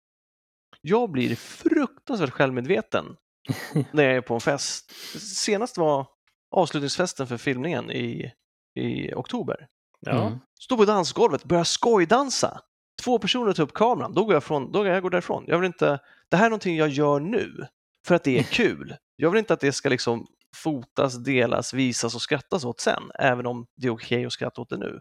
[0.81, 3.17] Jag blir fruktansvärt självmedveten
[3.93, 4.91] när jag är på en fest.
[5.21, 6.07] Senast var
[6.53, 8.33] avslutningsfesten för filmningen i,
[8.75, 9.67] i oktober.
[10.01, 10.27] Ja.
[10.27, 10.39] Mm.
[10.61, 12.61] Stå på dansgolvet, börja skojdansa.
[13.03, 15.45] två personer tar upp kameran, då går jag, från, då går jag går därifrån.
[15.47, 17.67] Jag vill inte, det här är någonting jag gör nu
[18.07, 18.97] för att det är kul.
[19.17, 23.47] Jag vill inte att det ska liksom fotas, delas, visas och skrattas åt sen, även
[23.47, 25.01] om det är okej att skratta åt det nu.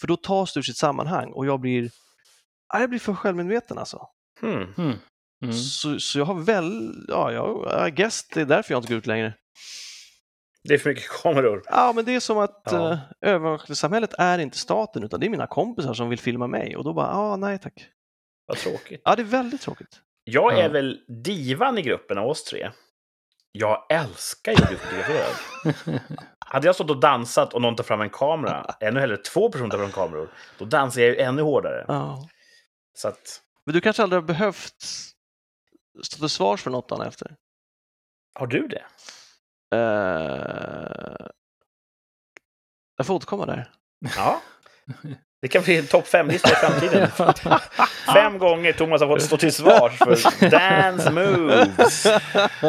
[0.00, 1.90] För då tas det ur sitt sammanhang och jag blir,
[2.72, 4.08] ja, jag blir för självmedveten alltså.
[4.42, 4.72] Mm.
[5.42, 5.52] Mm.
[5.52, 8.98] Så, så jag har väl, ja, jag, I guess det är därför jag inte går
[8.98, 9.34] ut längre.
[10.68, 11.62] Det är för mycket kameror.
[11.66, 12.72] Ja, men det är som att Ja.
[12.90, 12.98] ja.
[13.28, 16.92] övervakningssamhället är inte staten, utan det är mina kompisar som vill filma mig och då
[16.92, 17.88] bara, ja, nej tack.
[18.46, 19.00] Vad tråkigt.
[19.04, 20.00] Ja, det är väldigt tråkigt.
[20.24, 20.68] Jag är Ja.
[20.68, 22.70] väl divan i gruppen av oss tre.
[23.52, 25.34] Jag älskar ju att bli fotograferad.
[26.38, 29.70] Hade jag stått och dansat och någon tar fram en kamera, ännu hellre två personer
[29.70, 31.84] tar fram kameror, då dansar jag ju ännu hårdare.
[31.88, 32.28] Ja.
[32.94, 34.82] Så att, Men du kanske aldrig har behövt
[36.02, 37.36] stå till svars för något dagen efter?
[38.38, 38.82] har du det?
[39.74, 41.26] Eh,
[42.96, 43.70] jag får återkomma där.
[44.16, 44.40] Ja.
[45.42, 47.08] Det kan bli en topp fem-lista i framtiden.
[48.14, 52.06] Fem gånger Thomas har fått stå till svars för dance moves.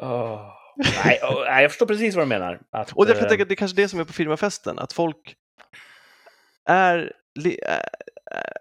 [0.00, 0.52] Åh.
[1.04, 1.18] Nej,
[1.62, 2.60] jag förstår precis vad du menar.
[2.72, 4.78] Att, Och därför eh, tänker jag att det är kanske det som är på firmafesten,
[4.78, 5.34] att folk
[6.68, 7.12] är-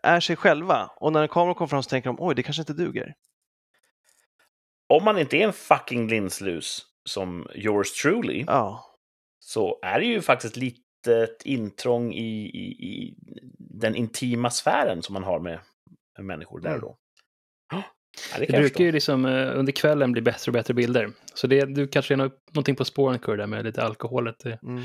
[0.04, 2.62] är sig själva och när en kamera kommer fram så tänker de oj, det kanske
[2.62, 3.14] inte duger.
[4.94, 8.96] Om man inte är en fucking linslus som yours truly, Ja,
[9.40, 13.16] så är det ju faktiskt lite intrång i, i, i
[13.60, 15.60] den intima sfären som man har med,
[16.18, 16.98] med människor där och då.
[17.72, 17.84] Ja,
[18.38, 21.12] det Det brukar ju liksom eh, under kvällen bli bättre och bättre bilder.
[21.34, 24.40] Så det, du kanske är nå- någonting på spåren, Kurre, där med lite alkoholet.
[24.40, 24.84] Det, mm.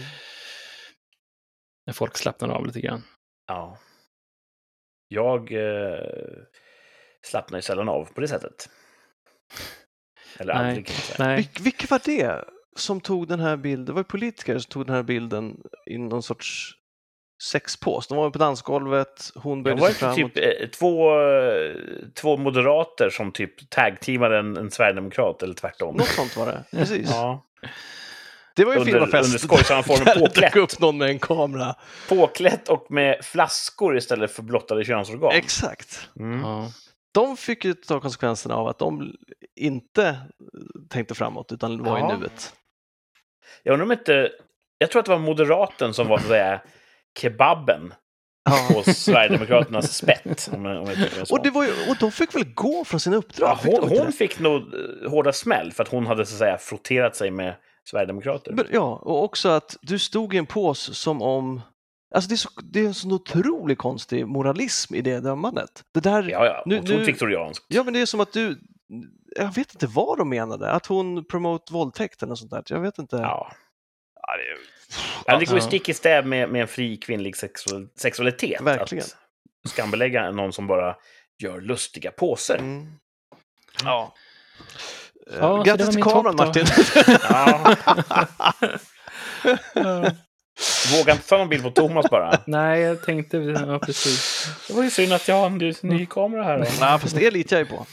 [1.86, 3.02] när folk slappnar av lite grann.
[3.46, 3.78] Ja.
[5.08, 6.42] Jag eh,
[7.22, 8.68] slappnar ju sällan av på det sättet.
[10.40, 10.90] Eller Nej, aldrig.
[11.18, 11.36] Nej.
[11.36, 12.44] Vil, vilka var det
[12.76, 13.84] som tog den här bilden?
[13.84, 15.56] Det var ju politiker som tog den här bilden
[15.90, 16.70] i någon sorts
[17.52, 18.08] sexpås.
[18.08, 20.34] De var ju på dansgolvet, hon Det böjde var sig inte framåt.
[20.34, 21.74] typ eh, två, eh,
[22.20, 25.96] två moderater som typ tag-teamade en, en sverigedemokrat, eller tvärtom.
[25.96, 27.10] Något sånt var det, precis.
[27.10, 27.46] Ja.
[28.56, 29.24] Det var ju Under- firmafest.
[29.26, 30.52] under skojsamma former där det påklätt.
[30.52, 31.74] dök upp någon med en kamera.
[32.08, 35.32] Påklätt och med flaskor istället för blottade könsorgan.
[35.32, 36.08] Exakt.
[36.20, 36.40] Mm.
[36.40, 36.68] Ja.
[37.12, 39.14] De fick ju ta konsekvenserna av att de
[39.56, 40.16] inte
[40.88, 42.14] tänkte framåt utan var Ja.
[42.14, 42.54] i nuet.
[43.62, 44.30] Jag undrar om inte...
[44.78, 46.60] Jag tror att det var moderaten som var så att säga
[47.18, 47.94] kebaben
[48.74, 50.50] på Sverigedemokraternas spett.
[50.52, 51.32] Om, jag- om jag.
[51.32, 53.48] Och, det var ju, och de fick väl gå från sina uppdrag?
[53.48, 56.34] ja, Fick hon, inte hon fick nog eh, hårda smäll för att hon hade så
[56.34, 57.54] att säga frotterat sig med
[57.90, 58.66] Sverigedemokrater.
[58.72, 61.60] Ja, och också att du stod i en pås som om...
[62.14, 65.84] Alltså det är, så, det är en sån otroligt konstig moralism i det dömandet.
[65.94, 66.62] Det där, Ja, ja.
[66.66, 67.64] Nu- Otroligt nu- viktorianskt.
[67.68, 68.60] ja men det är som att du...
[69.36, 72.62] Jag vet inte vad de menade, att hon promote våldtäkt eller något sånt där.
[72.66, 73.16] Jag vet inte.
[73.16, 73.52] Ja.
[74.22, 74.58] Ja, det är-
[75.26, 75.66] Ja, det går ju Ja.
[75.66, 78.60] stick i stäv med, med en fri kvinnlig sexual, sexualitet.
[78.60, 79.04] Verkligen.
[79.64, 80.96] Att skambelägga någon som bara
[81.42, 82.58] gör lustiga påser.
[82.58, 82.86] Mm.
[83.84, 84.14] Ja.
[85.30, 86.36] Eh, Ja, Grattis till kameran.
[86.36, 86.66] Martin!
[89.74, 90.10] Ja.
[90.98, 92.38] Våga inte ta någon bild på Thomas bara.
[92.46, 93.36] Nej, jag tänkte...
[93.36, 94.46] Ja, precis.
[94.68, 96.58] Det var ju synd att jag har en ny, kamera här.
[96.58, 96.64] Då.
[96.80, 97.86] Nej, fast det litar jag ju på.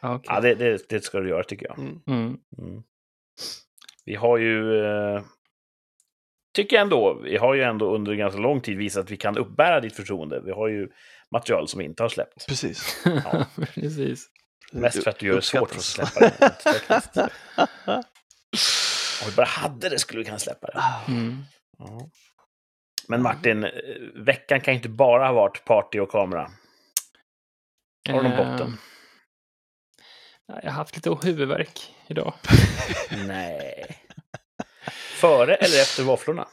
[0.00, 0.26] Ja, okej.
[0.34, 1.78] Ja, det, det, det ska du göra tycker jag.
[1.78, 2.00] Mm.
[2.06, 2.36] Mm.
[2.58, 2.82] Mm.
[4.04, 4.84] Vi har ju...
[4.84, 5.22] Eh,
[6.54, 9.38] tycker jag ändå, vi har ju ändå under ganska lång tid visat att vi kan
[9.38, 10.42] uppbära ditt förtroende.
[10.44, 10.88] Vi har ju
[11.30, 12.46] material som inte har släppt.
[12.48, 13.02] Precis.
[13.04, 13.46] Ja.
[13.74, 14.26] precis.
[14.72, 18.02] Mest för att du gör det svårt för oss att släppa det.
[19.22, 21.12] Om vi bara hade det skulle vi kunna släppa det.
[21.12, 21.44] Mm.
[21.78, 22.08] Ja.
[23.08, 23.70] Men Martin, eh,
[24.14, 26.50] veckan kan ju inte bara ha varit party och kamera.
[28.08, 28.76] Har du någon Eh, botten?
[30.46, 32.34] Jag har haft lite huvudvärk idag.
[33.26, 33.96] Nej.
[35.20, 36.48] Före eller efter våfflorna?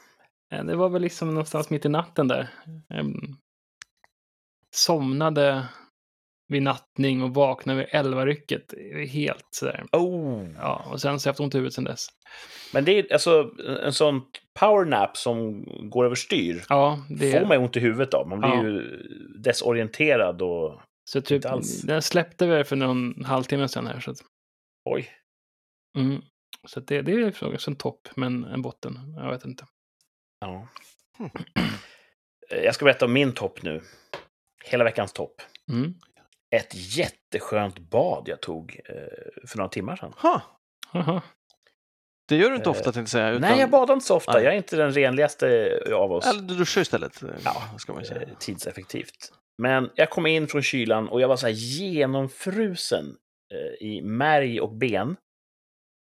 [0.53, 2.49] Eh, Det var väl liksom någonstans mitt i natten där.
[4.75, 5.67] Somnade
[6.52, 8.74] vid nattning och vaknade vid elvarycket.
[9.10, 9.84] Helt sådär.
[9.92, 10.48] Oh.
[10.58, 12.08] Ja, och sen så har jag haft ont i huvudet sen dess.
[12.74, 13.52] Men det är alltså
[13.84, 14.22] en sån
[14.60, 16.64] powernap som går överstyr.
[16.70, 18.28] Ja, det får man ju ont i huvudet av.
[18.28, 18.64] Man blir Ja.
[18.64, 19.04] ju
[19.44, 20.82] desorienterad och...
[21.04, 21.82] Så typ, inte alls.
[21.82, 24.00] den släppte väl för någon halvtimme sedan här.
[24.00, 24.18] Så, att,
[24.90, 25.10] Oj.
[25.98, 26.22] mm.
[26.68, 29.00] så att det, det är också en topp, men en botten.
[29.18, 29.66] Jag vet inte.
[30.40, 30.68] Ja.
[31.18, 31.30] Hmm.
[32.64, 33.82] Jag ska berätta om min topp nu.
[34.64, 35.42] Hela veckans topp.
[35.72, 35.94] Mm.
[36.56, 38.96] Ett jätteskönt bad jag tog eh,
[39.48, 40.14] för några timmar sedan.
[40.18, 40.42] Ha,
[40.94, 41.22] Aha.
[42.28, 43.30] det gör du inte Eh, ofta tänkte jag säga.
[43.30, 44.34] Utan, Nej, jag badar inte så ofta.
[44.34, 44.44] Nej.
[44.44, 46.26] Jag är inte den renligaste av oss.
[46.28, 48.22] Eller du duschar istället, Ja, ska man ju säga.
[48.22, 49.34] eh, tidseffektivt.
[49.58, 53.06] Men jag kom in från kylan och jag var så här genomfrusen
[53.54, 55.10] eh, i märg och ben.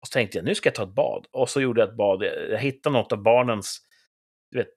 [0.01, 1.27] Och så tänkte jag, nu ska jag ta ett bad.
[1.31, 2.23] Och så gjorde jag ett bad.
[2.23, 3.81] Jag hittade något av barnens,
[4.51, 4.73] du vet,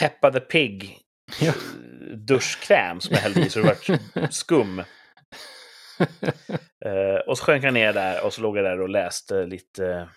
[0.00, 0.98] Peppa the Pig
[1.40, 1.52] Ja.
[2.14, 4.82] Duschkräm som jag hällde i så det vart skum.
[6.84, 10.08] Eh, och så sjönk jag ner där och så låg jag där och läste lite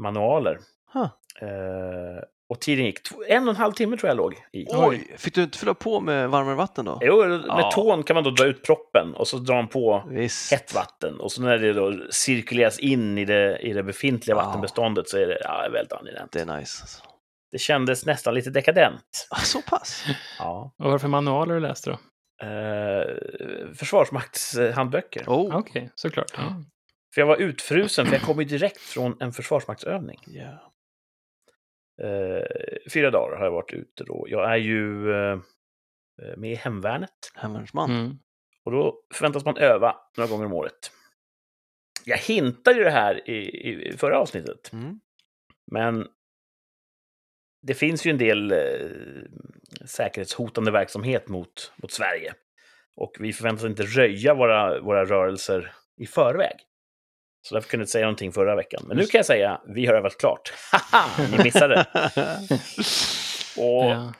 [0.00, 0.58] manualer.
[0.92, 1.08] Huh.
[1.48, 4.66] Eh, och tiden gick, en och en halv timme tror jag låg i.
[4.68, 6.98] Oj, fick du inte fylla på med varmare vatten då?
[7.02, 7.70] Jo, med Ja.
[7.74, 10.52] tån kan man då dra ut proppen och så drar man på Visst.
[10.52, 11.20] hett vatten.
[11.20, 14.44] Och så när det då cirkuleras in i det, i det befintliga Ja.
[14.44, 16.32] vattenbeståndet så är det ja, väldigt angenämt.
[16.32, 16.82] Det är nice.
[16.82, 17.02] alltså.
[17.52, 19.28] Det kändes nästan lite dekadent.
[19.30, 20.04] Ah, så pass?
[20.38, 20.74] Ja.
[20.78, 21.98] Och vad var det för manualer du läste då?
[22.46, 23.06] Eh,
[23.74, 25.24] försvarsmaktshandböcker.
[25.26, 25.56] Oh.
[25.56, 26.32] Okej, såklart.
[26.36, 26.64] Ja.
[27.14, 30.18] För jag var utfrusen, för jag kom ju direkt från en försvarsmaktsövning.
[30.28, 30.58] Yeah.
[32.02, 32.44] Eh,
[32.92, 34.26] fyra dagar har jag varit ute då.
[34.28, 35.38] Jag är ju eh,
[36.36, 37.32] med i hemvärnet.
[37.34, 37.90] Hemvärnsman.
[37.90, 38.18] Mm.
[38.64, 40.92] Och då förväntas man öva några gånger om året.
[42.04, 43.38] Jag hintade ju det här i,
[43.88, 44.72] i förra avsnittet.
[44.72, 45.00] Mm.
[45.70, 46.06] Men
[47.62, 48.58] det finns ju en del eh,
[49.86, 52.34] säkerhetshotande verksamhet mot, mot Sverige.
[52.96, 56.56] Och vi förväntas inte röja våra, våra rörelser i förväg.
[57.48, 58.82] Så därför kunde jag inte säga någonting förra veckan.
[58.88, 60.52] Men nu kan jag säga, vi har övat klart.
[60.72, 61.86] Haha, ni missade.
[63.58, 64.12] Och Ja.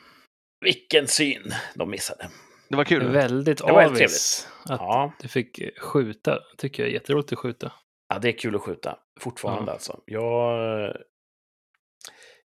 [0.61, 2.29] vilken syn de missade.
[2.69, 3.09] det var kul.
[3.13, 6.39] väldigt Det var helt avis att Ja, du fick skjuta.
[6.57, 7.73] tycker jag är jätteroligt att skjuta.
[8.09, 8.99] ja, det är kul att skjuta.
[9.21, 9.73] Fortfarande Ja.
[9.73, 10.01] alltså.
[10.07, 10.97] Jag,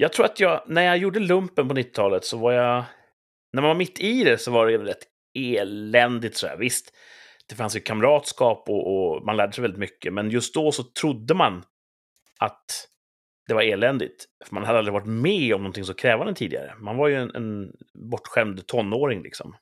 [0.00, 2.84] jag tror att jag, när jag gjorde lumpen på 90-talet så var jag...
[3.52, 6.56] När man var mitt i det så var det rätt eländigt så här.
[6.56, 6.92] Visst,
[7.48, 10.12] det fanns ju kamratskap och, och man lärde sig väldigt mycket.
[10.12, 11.64] Men just då så trodde man
[12.38, 12.88] att
[13.48, 14.24] det var eländigt.
[14.44, 16.74] För man hade aldrig varit med om någonting så krävande tidigare.
[16.78, 17.72] Man var ju en, en
[18.10, 19.56] bortskämd tonåring liksom.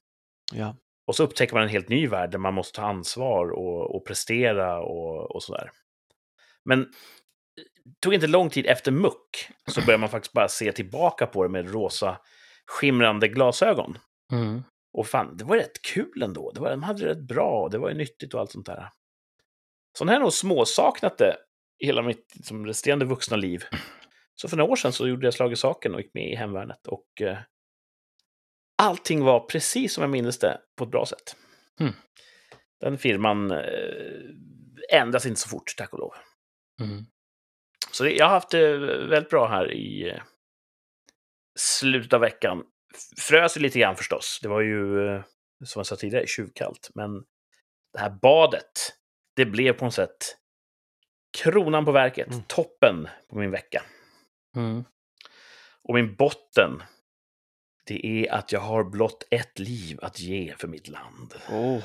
[0.54, 0.76] Ja.
[1.06, 4.06] Och så upptäcker man en helt ny värld där man måste ta ansvar och, och
[4.06, 5.70] prestera och, och sådär.
[6.64, 6.86] Men
[8.00, 11.48] tog inte lång tid efter muck så börjar man faktiskt bara se tillbaka på det
[11.48, 12.18] med rosa
[12.66, 13.98] skimrande glasögon.
[14.32, 14.62] Mm.
[14.92, 16.52] Och fan, det var rätt kul ändå.
[16.52, 18.66] Det var, de hade det rätt bra och det var ju nyttigt och allt sånt
[18.66, 18.90] där.
[19.98, 21.36] Så har jag nog småsaknat det
[21.78, 23.64] hela mitt liksom, resterande vuxna liv.
[24.34, 26.34] Så för några år sedan så gjorde jag slag i saken och gick med i
[26.34, 26.86] hemvärnet.
[26.86, 27.38] Och eh,
[28.82, 31.36] allting var precis som jag minns det på ett bra sätt.
[31.80, 31.92] Mm.
[32.80, 33.60] Den firman eh,
[34.92, 36.12] ändras inte så fort, tack och lov.
[36.80, 37.06] Mm.
[37.90, 40.22] Så det, jag har haft det väldigt bra här i eh,
[41.58, 42.62] slutet av veckan.
[43.18, 44.38] Frös lite grann förstås.
[44.42, 45.22] Det var ju, eh,
[45.64, 46.90] som jag sa tidigare, tjuvkallt.
[46.94, 47.24] Men
[47.92, 48.72] det här badet,
[49.36, 50.36] det blev på något sätt
[51.38, 52.28] kronan på verket.
[52.28, 52.42] Mm.
[52.46, 53.82] Toppen på min vecka.
[54.56, 54.84] Mm.
[55.82, 56.82] Och min botten,
[57.86, 61.34] det är att jag har blott ett liv att ge för mitt land.
[61.50, 61.82] Oh.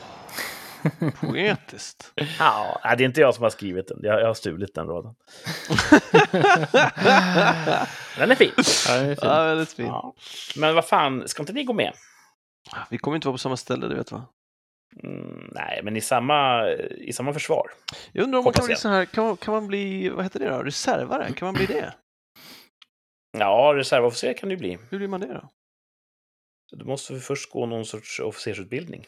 [1.22, 2.14] Poetiskt.
[2.40, 4.00] Ja, det är inte jag som har skrivit den.
[4.02, 5.16] Jag, jag har stulit den raden.
[8.18, 8.52] Den är fin.
[8.88, 9.20] Ja, det är fint.
[9.22, 9.88] ja, väldigt fint.
[9.88, 10.16] Ja.
[10.56, 11.94] Men vad fan, ska inte ni gå med?
[12.90, 14.26] Vi kommer inte vara på samma ställe, du vet va?
[15.04, 17.72] Mm, nej, men i samma, i samma försvar.
[18.12, 20.40] Jag undrar om man kan bli så här, kan man, kan man bli, vad heter
[20.40, 21.34] det då, reservare?
[21.34, 21.94] Kan man bli det?
[23.38, 24.78] Ja, reservofficer kan du bli.
[24.90, 25.50] Hur blir man det då?
[26.72, 29.08] Du måste först gå någon sorts officersutbildning.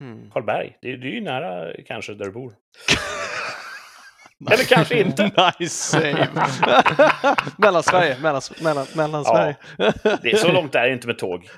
[0.00, 0.30] Mm.
[0.30, 2.54] Karlberg, det, är- det är ju nära kanske där du bor.
[4.50, 5.52] Eller kanske inte.
[5.60, 6.28] nice save!
[7.58, 9.30] mellan Sverige, mellan, mellan, mellan Ja.
[9.32, 9.56] Sverige.
[10.22, 11.48] Det är så långt är det inte med tåg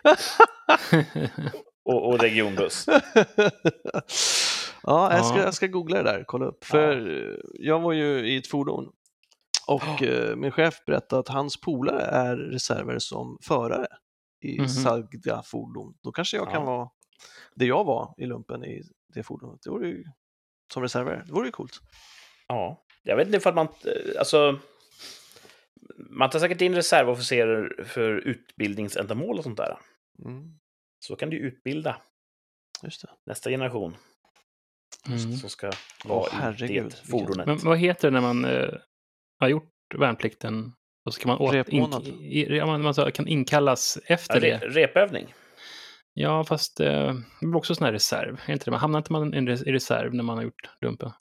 [1.84, 2.86] och, och regionbuss.
[4.82, 5.44] ja, jag ska, Ja.
[5.44, 6.64] jag ska googla det där, kolla upp.
[6.64, 8.88] För eh, jag var ju i ett fordon
[9.66, 13.86] och eh, min chef berättade att hans polare är reserver som förare
[14.44, 14.68] i Mhm.
[14.68, 15.94] sagda fordon.
[16.02, 16.66] Då kanske jag kan Ja.
[16.76, 16.88] vara
[17.54, 18.82] det jag var i lumpen i
[19.14, 19.60] det fordonet.
[19.62, 20.04] Det vore ju
[20.72, 21.22] som reservare.
[21.26, 21.80] Det vore ju coolt.
[22.48, 23.66] Ja, jag vet inte för att man...
[23.66, 24.58] eh, Alltså...
[26.10, 29.78] Man tar säkert in reservofficerer för utbildningsändamål och sånt där.
[30.24, 30.58] Mm,
[30.98, 31.96] Så kan du utbilda
[32.82, 33.08] just det.
[33.26, 33.96] nästa generation
[35.06, 35.18] Mm.
[35.36, 35.72] som ska
[36.04, 37.46] vara Åh, i det fordonet.
[37.46, 38.74] Men vad heter det när man eh,
[39.40, 40.72] har gjort värnplikten
[41.04, 42.06] och så kan man, åt, Repmånad.
[42.08, 44.66] i, ja, man, man så kan inkallas efter Ja, det?
[44.66, 45.34] re, repövning.
[46.14, 48.40] Ja, fast eh, det blir också sån här reserv.
[48.46, 48.70] Är inte det?
[48.70, 51.12] Man hamnar inte man i res- i reserv när man har gjort lumpen?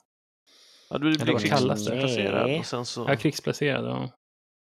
[0.90, 1.90] Ja, du blir vad kallas det?
[1.90, 3.04] krigsplacerad och sen så...
[3.08, 3.84] Ja, krigsplacerad.
[3.84, 4.10] Ja.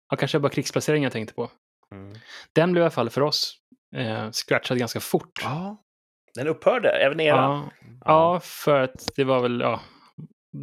[0.10, 1.52] ja, kanske bara krigsplacering jag tänkte på.
[1.92, 2.16] Mm.
[2.54, 3.58] Den blev i alla fall för oss
[3.96, 5.40] eh, scratchad ganska fort.
[5.44, 5.78] Ja,
[6.36, 7.36] Den upphörde, även era.
[7.36, 7.70] Ja,
[8.06, 9.82] ja, för att det var väl, ja,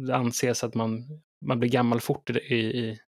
[0.07, 1.03] det anses att man,
[1.45, 2.99] man blir gammal fort i, i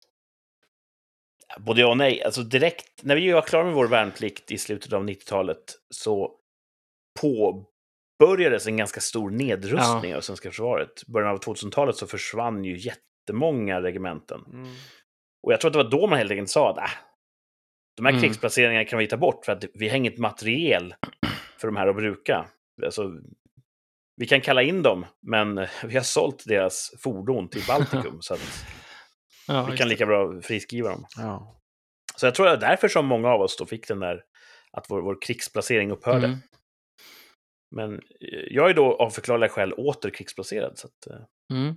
[1.59, 2.23] Både ja och nej.
[2.23, 5.59] Alltså direkt, när vi var klara med vår värnplikt i slutet av 90-talet
[5.91, 6.33] så
[7.21, 11.07] påbörjades en ganska stor nedrustning av svenska försvaret.
[11.07, 14.41] början av 2000-talet så försvann ju jättemånga regementen.
[14.53, 14.75] mm.
[15.47, 16.91] Och jag tror att det var då man helt enkelt sa att äh,
[17.97, 18.23] de här Mm.
[18.23, 20.95] krigsplaceringarna kan vi ta bort för att vi har inget materiel
[21.59, 22.47] för de här att bruka.
[22.85, 23.11] Alltså,
[24.17, 25.55] vi kan kalla in dem, men
[25.85, 28.23] vi har sålt deras fordon till Baltikum.
[28.23, 28.67] så att
[29.49, 31.07] Ja, vi kan lika bra friskriva dem.
[31.17, 31.61] Ja.
[32.17, 34.23] Så jag tror att det är därför som många av oss då fick den där,
[34.73, 36.27] att vår, vår krigsplacering upphörde.
[36.27, 36.39] Mm.
[37.77, 40.79] Men eh, jag är då av förklarliga skäl åter krigsplacerad.
[40.79, 41.75] Så att, eh, Mm.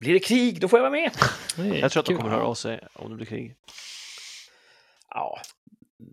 [0.00, 1.10] blir det krig, då får jag vara med.
[1.80, 3.56] Jag tror att de kommer höra av sig om det blir krig.
[5.08, 5.40] Ja,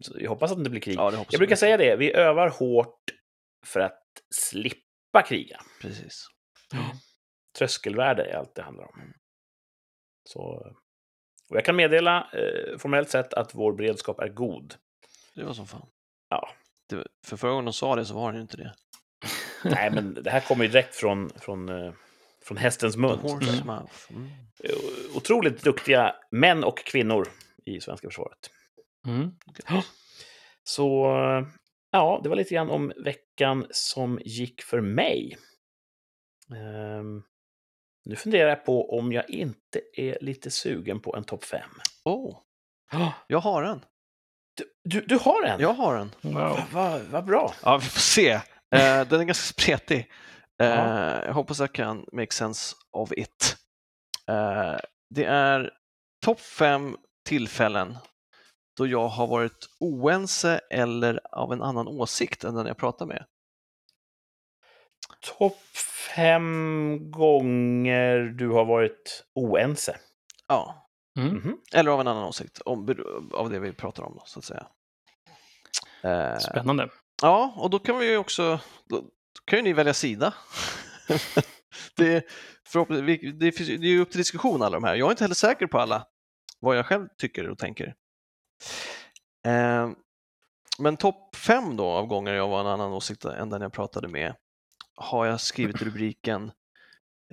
[0.01, 0.95] så jag hoppas att det inte blir krig.
[0.95, 2.99] Ja, hoppas jag brukar säga det, vi övar hårt
[3.65, 4.03] för att
[4.35, 5.61] slippa kriga.
[5.81, 6.25] Precis.
[7.57, 9.13] Tröskelvärde är allt det handlar om.
[10.33, 10.41] Så,
[11.49, 14.75] och jag kan meddela eh, formellt sett att vår beredskap är god.
[15.35, 15.87] Det var som fan.
[16.29, 16.49] Ja.
[16.89, 18.73] Det, för förra gången de sa det så var det inte det.
[19.63, 21.93] Nej, men det här kommer ju direkt från, från, eh,
[22.43, 23.19] från hästens mun.
[23.19, 23.67] horse's Mm.
[23.67, 23.93] mouth.
[24.09, 24.27] Mm.
[24.63, 27.27] Eh, Otroligt duktiga män och kvinnor
[27.65, 28.39] i svenska försvaret.
[29.07, 29.31] Mm.
[30.63, 31.47] Så eh,
[31.91, 35.37] ja, det var lite grann om veckan som gick för mig.
[36.55, 37.23] Ehm,
[38.05, 41.61] nu funderar jag på om jag inte är lite sugen på en topp 5.
[42.05, 42.37] Oh,
[43.27, 43.85] jag har en.
[44.57, 45.59] Du, du, du har en?
[45.61, 46.11] Jag har en.
[46.21, 46.33] Wow.
[46.33, 47.53] Vad va, vad bra.
[47.63, 48.29] Ja, vi får se.
[48.31, 48.41] Eh,
[49.07, 49.99] den är ganska spretig.
[50.61, 51.25] Eh, Ja.
[51.25, 53.57] Jag hoppas jag kan make sense of it.
[54.29, 54.75] Eh,
[55.15, 55.71] det är
[56.25, 57.97] topp fem tillfällen
[58.77, 63.25] då jag har varit oense eller av en annan åsikt än den jag pratar med.
[65.37, 65.57] Topp
[66.15, 69.97] fem gånger du har varit oense.
[70.47, 70.85] Ja,
[71.19, 71.33] Mm.
[71.35, 71.57] Mhm.
[71.73, 72.95] eller av en annan åsikt om,
[73.33, 74.67] av det vi pratar om, då, så att säga.
[76.03, 76.89] Eh, Spännande.
[77.21, 79.03] Ja, och då kan vi ju också, då
[79.45, 80.33] kan ju ni välja sida.
[81.97, 82.25] det,
[82.73, 84.95] förhoppnings- vi- det, finns- det är ju upp till diskussion alla de här.
[84.95, 86.05] Jag är inte heller säker på alla,
[86.59, 87.95] vad jag själv tycker och tänker.
[89.45, 89.89] Eh,
[90.79, 94.07] men topp fem då av gånger jag var en annan åsikt än den jag pratade
[94.07, 94.35] med
[94.99, 96.51] har jag skrivit rubriken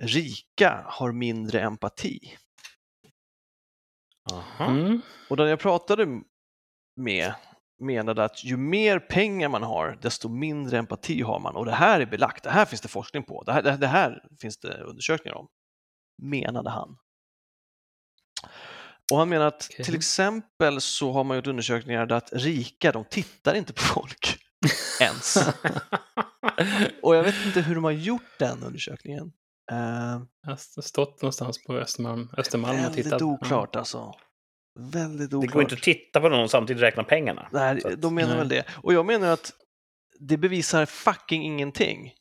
[0.01, 2.37] Rika har mindre empati.
[4.31, 4.65] Aha.
[4.65, 5.01] Mm.
[5.29, 6.21] Och den jag pratade
[6.95, 7.33] med
[7.79, 11.55] menade att ju mer pengar man har, desto mindre empati har man.
[11.55, 13.87] Och det här är belagt, det här finns det forskning på, det här, det, det
[13.87, 15.47] här finns det undersökningar om,
[16.21, 16.97] menade han.
[19.11, 19.85] Och han menar att Okej.
[19.85, 24.46] till exempel så har man gjort undersökningar där att rika, de tittar inte på folk
[25.01, 25.37] ens.
[27.01, 29.25] Och jag vet inte hur de har gjort den undersökningen.
[29.71, 33.21] Uh, Jag har stått någonstans på Östermalm, Östermalm och väldigt tittat.
[33.21, 34.13] oklart alltså.
[34.79, 35.49] Väldigt oklart.
[35.49, 37.49] Det går inte att titta på någon och samtidigt räkna pengarna.
[37.51, 38.37] Nej, att- de menar Nej.
[38.37, 38.65] väl det.
[38.83, 39.53] Och jag menar att
[40.19, 42.13] det bevisar fucking ingenting.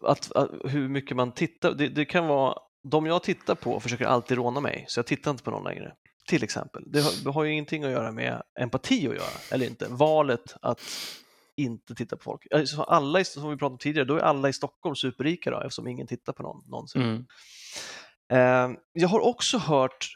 [0.00, 2.58] Att, att, hur mycket man tittar, det, det kan vara,
[2.90, 5.94] de jag tittar på försöker alltid råna mig, så jag tittar inte på någon längre.
[6.26, 6.82] Till exempel.
[6.86, 9.86] Det har, det har ju ingenting att göra med empati att göra, eller inte.
[9.88, 10.80] Valet att
[11.56, 12.46] inte titta på folk.
[12.50, 15.86] Alltså alla, som vi pratade om tidigare, då är alla i Stockholm superrika då, eftersom
[15.88, 17.02] ingen tittar på någon någonsin.
[17.02, 17.26] Mm.
[18.72, 20.06] Eh, Jag har också hört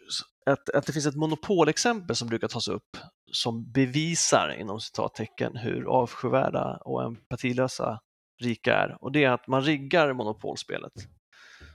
[0.47, 2.97] att, att det finns ett monopolexempel som brukar tas upp
[3.33, 8.01] som bevisar inom citattecken hur avskyvärda och empatilösa
[8.43, 8.97] rika är.
[9.01, 10.93] Och det är att man riggar monopolspelet.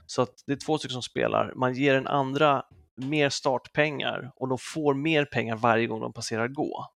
[0.06, 2.64] Så att det är två stycken som spelar, man ger den andra
[2.96, 6.86] mer startpengar och de får mer pengar varje gång de passerar gå.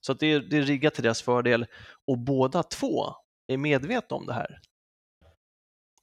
[0.00, 1.66] Så att det, är, det är riggat till deras fördel
[2.06, 3.04] och båda två
[3.52, 4.60] är medvetna om det här.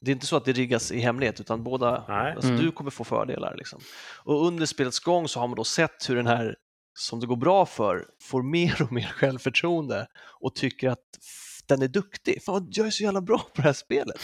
[0.02, 2.34] Det är inte så att det riggas i hemlighet utan båda, Nej.
[2.34, 2.62] alltså, Mm.
[2.66, 3.56] du kommer få fördelar.
[3.58, 3.80] Liksom.
[4.24, 6.56] Och under spelets gång så har man då sett hur den här
[7.00, 10.08] som det går bra för får mer och mer självförtroende
[10.40, 11.04] och tycker att
[11.68, 12.44] den är duktig.
[12.44, 14.22] Fan, jag är så jävla bra på det här spelet.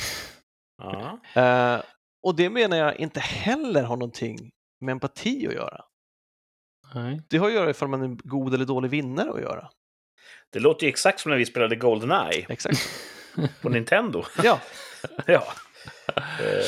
[0.78, 1.20] Ja.
[1.42, 1.82] Eh,
[2.24, 4.50] och det menar jag inte heller har någonting
[4.82, 5.82] med empati att göra.
[6.96, 7.22] Nej.
[7.30, 9.70] Det har att göra ifall man är god eller dålig vinnare att göra.
[10.50, 12.90] Det låter ju exakt som när vi spelade Goldeneye Exakt.
[13.62, 14.24] på Nintendo.
[14.44, 14.60] Ja,
[15.26, 15.48] ja.
[16.16, 16.66] Eh,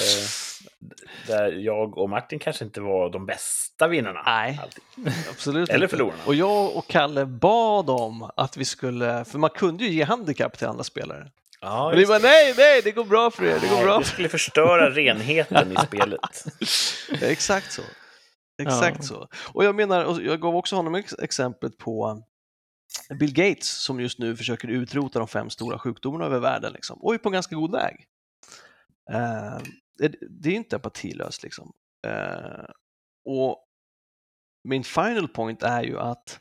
[1.28, 4.24] där jag och Martin kanske inte var de bästa vinnarna.
[4.26, 4.60] Nej.
[4.64, 4.84] Alltid.
[5.30, 5.96] absolut Eller inte.
[5.98, 6.22] förlorarna.
[6.26, 10.58] Och jag och Kalle bad om att vi skulle, för man kunde ju ge handikapp
[10.58, 11.32] till andra spelare.
[11.62, 14.00] Ja, Men vi bara nej, nej, det går bra för er, det går Nej, bra.
[14.00, 16.20] det skulle förstöra renheten i spelet.
[17.22, 17.82] Exakt så.
[18.62, 19.04] Exakt Ja.
[19.04, 19.28] så.
[19.54, 22.24] Och jag menar, och jag gav också honom ex- exemplet på
[23.20, 27.14] Bill Gates som just nu försöker utrota de fem stora sjukdomarna över världen liksom, och
[27.14, 28.08] är på ganska god väg.
[29.12, 29.58] Eh,
[29.98, 31.74] det, det är inte empatilöst liksom.
[32.08, 32.66] Eh,
[33.26, 33.66] och
[34.64, 36.40] min final point är ju att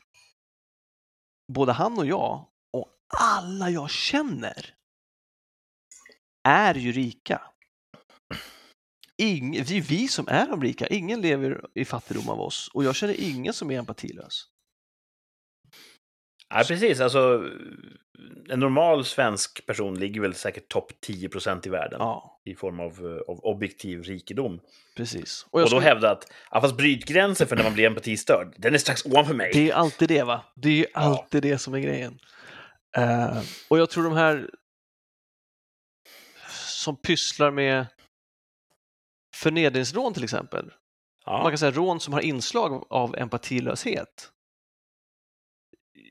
[1.53, 2.89] både han och jag och
[3.21, 4.75] alla jag känner
[6.47, 7.41] är ju rika.
[9.21, 12.83] Ing, det är vi som är de rika, ingen lever i fattigdom av oss och
[12.83, 14.45] jag känner ingen som är empatilös.
[16.49, 16.99] Ja, precis.
[16.99, 17.49] Alltså,
[18.49, 21.29] en normal svensk person ligger väl säkert topp 10
[21.65, 24.59] i världen Ja, i form av, av objektiv rikedom.
[24.95, 25.45] precis.
[25.49, 28.73] Och, jag då skulle- hävda att ja, fast brytgränsen för när man blir empatistörd, den
[28.73, 29.51] är strax ovanför mig.
[29.53, 30.45] Det är alltid det, va?
[30.55, 32.19] Det är ju alltid det som är grejen.
[32.97, 34.49] Eh, och jag tror de här
[36.57, 37.85] som pysslar med
[39.35, 40.65] förnedringsrån till exempel,
[41.25, 41.49] man Ja.
[41.49, 44.31] kan säga rån som har inslag av empatilöshet.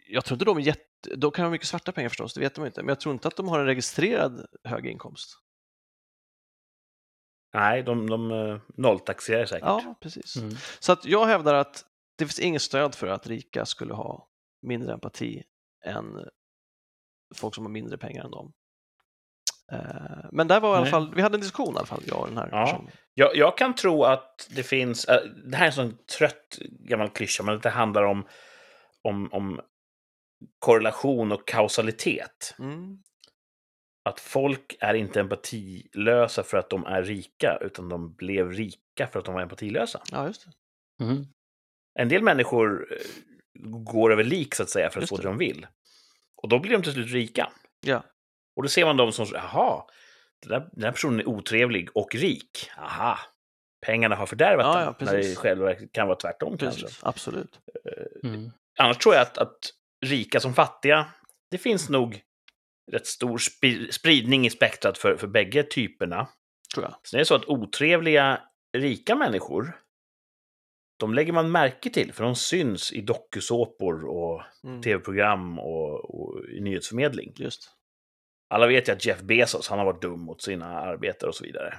[0.08, 0.82] Jag tror inte de är jätte...
[1.16, 3.28] De kan ha mycket svarta pengar förstås, det vet man inte, men jag tror inte
[3.28, 5.38] att de har en registrerad hög inkomst.
[7.54, 9.66] Nej, de, de eh, nolltaxerar säkert.
[9.66, 10.36] Ja, precis.
[10.36, 10.54] Mm.
[10.80, 11.84] Så att jag hävdar att
[12.18, 14.28] det finns inget stöd för att rika skulle ha
[14.62, 15.42] mindre empati
[15.84, 16.28] än
[17.34, 18.52] folk som har mindre pengar än dem.
[19.72, 22.20] Eh, Men där var i alla fall, vi hade en diskussion i alla fall, jag
[22.20, 22.66] och den här Ja.
[22.66, 22.90] personen.
[23.14, 25.04] Jag, jag kan tro att det finns...
[25.04, 28.28] äh, det här är en sån trött gammal klyscha, men det handlar om,
[29.02, 29.60] om, om
[30.58, 32.54] korrelation och kausalitet.
[32.58, 32.98] Mm.
[34.04, 39.18] Att folk är inte empatilösa för att de är rika, utan de blev rika för
[39.18, 40.02] att de var empatilösa.
[40.12, 41.04] Ja, just det.
[41.04, 41.24] Mm.
[41.98, 42.98] En del människor eh,
[43.84, 45.22] går över lik, så att säga, för att Just få det.
[45.22, 45.66] det de vill.
[46.42, 47.52] Och då blir de till slut rika.
[47.86, 48.04] Ja,
[48.56, 49.82] Och då ser man dem som, jaha,
[50.42, 52.70] den där, den där personen är otrevlig och rik.
[52.78, 53.18] Aha,
[53.86, 54.94] pengarna har fördärvat Ja, den.
[54.98, 56.82] ja, när det själva kan vara tvärtom kanske.
[56.82, 57.00] precis.
[57.02, 57.60] Absolut.
[58.24, 58.50] Mm.
[58.78, 59.58] Annars tror jag att, att
[60.06, 61.06] rika som fattiga,
[61.50, 62.22] det finns nog
[62.92, 63.38] rätt stor
[63.92, 66.28] spridning i spektrat för, för bägge typerna.
[66.74, 66.94] Tror jag.
[67.06, 68.40] Sen är det så att otrevliga
[68.76, 69.78] rika människor,
[70.98, 74.82] de lägger man märke till, för de syns i dokusåpor och Mm.
[74.82, 77.32] tv-program och, och i nyhetsförmedling.
[77.36, 77.70] Just.
[78.52, 81.44] Alla vet ju att Jeff Bezos, han har varit dum mot sina arbetare och så
[81.44, 81.74] vidare.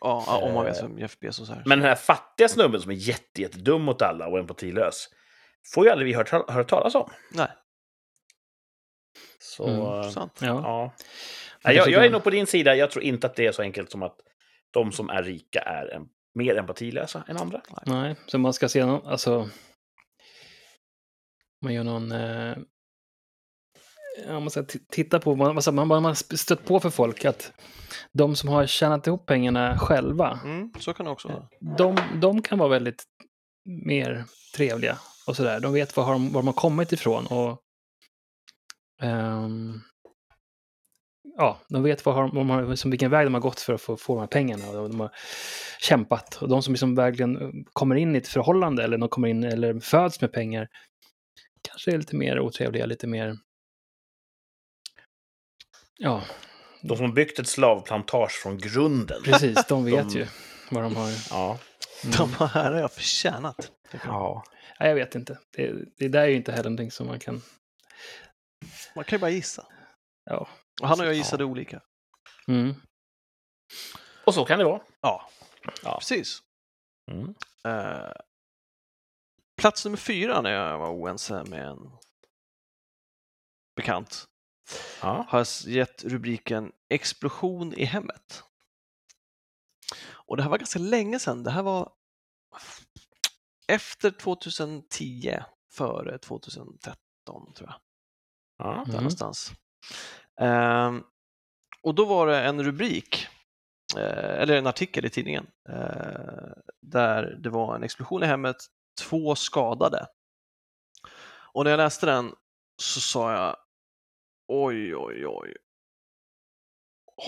[0.00, 1.62] Ja, om man vet Eh, vem Jeff Bezos är.
[1.66, 5.08] Men den här fattiga snubben som är jätte, jättedum mot alla och empatilös,
[5.74, 7.10] får ju aldrig vi höra, höra talas om.
[7.32, 7.48] Nej,
[9.38, 10.38] Så, Mm, eh, sant.
[10.40, 10.46] Ja.
[10.46, 10.94] ja.
[11.62, 12.76] Men Nej, jag, jag är nog på din sida.
[12.76, 14.16] Jag tror inte att det är så enkelt som att
[14.70, 17.60] de som är rika är en, mer empatilösa än andra.
[17.86, 19.48] Nej, så man ska se någon, alltså...
[21.62, 22.12] Man gör någon...
[22.12, 22.56] Eh,
[24.26, 27.24] ja, man ska titta på vad vad- vad man har stött på för folk.
[27.24, 27.52] Att
[28.12, 31.48] de som har tjänat ihop pengarna själva, Mm, så kan det också vara.
[31.78, 33.04] de, de kan vara väldigt
[33.86, 34.24] mer
[34.56, 35.60] trevliga och sådär.
[35.60, 37.60] De vet var, har var de har kommit ifrån och
[39.02, 39.80] ehm,
[41.36, 43.80] ja, de vet vad har, de har, liksom vilken väg de har gått för att
[43.80, 45.10] få, få de här pengarna och de har
[45.80, 46.34] kämpat.
[46.42, 49.80] Och de som liksom verkligen kommer in i ett förhållande eller de kommer in eller
[49.80, 50.68] föds med pengar
[51.68, 53.36] kanske är lite mer otrevliga, lite mer
[55.98, 56.22] Ja,
[56.82, 59.22] De som har byggt ett slavplantage från grunden.
[59.22, 59.66] precis.
[59.66, 60.26] De vet De- ju
[60.70, 61.10] vad de har.
[61.30, 61.58] Ja.
[62.18, 63.72] De här har jag förtjänat.
[64.04, 64.44] ja.
[64.80, 65.38] Nej, jag vet inte.
[65.56, 67.42] Det, det där är ju inte heller någonting som man kan...
[68.96, 69.66] Man kan ju bara gissa.
[70.24, 70.48] Ja.
[70.82, 71.16] Och han och jag Ja.
[71.18, 71.80] gissade olika.
[72.48, 72.74] Mm.
[74.26, 74.80] Och så kan det vara.
[75.00, 75.30] Ja,
[75.82, 75.98] Ja.
[75.98, 76.38] precis.
[77.10, 77.34] Mm.
[77.64, 78.12] Eh,
[79.60, 81.78] plats nummer fyra när jag var oense med en
[83.76, 84.24] bekant
[85.02, 85.26] Ja.
[85.28, 88.42] har gett rubriken Explosion i hemmet.
[90.10, 91.42] Och det här var ganska länge sedan.
[91.42, 91.92] Det här var
[93.68, 95.38] efter 2010,
[95.72, 97.80] före 2013 tror jag.
[98.58, 98.72] Ja.
[98.72, 98.94] där Mm.
[98.94, 99.52] någonstans.
[100.40, 101.02] Ehm,
[101.82, 103.26] och då var det en rubrik,
[103.96, 106.52] eh, eller en artikel i tidningen, eh,
[106.82, 108.56] där det var en explosion i hemmet,
[109.00, 110.06] två skadade.
[111.52, 112.34] Och när jag läste den
[112.82, 113.56] så sa jag
[114.48, 115.56] oj, oj, oj.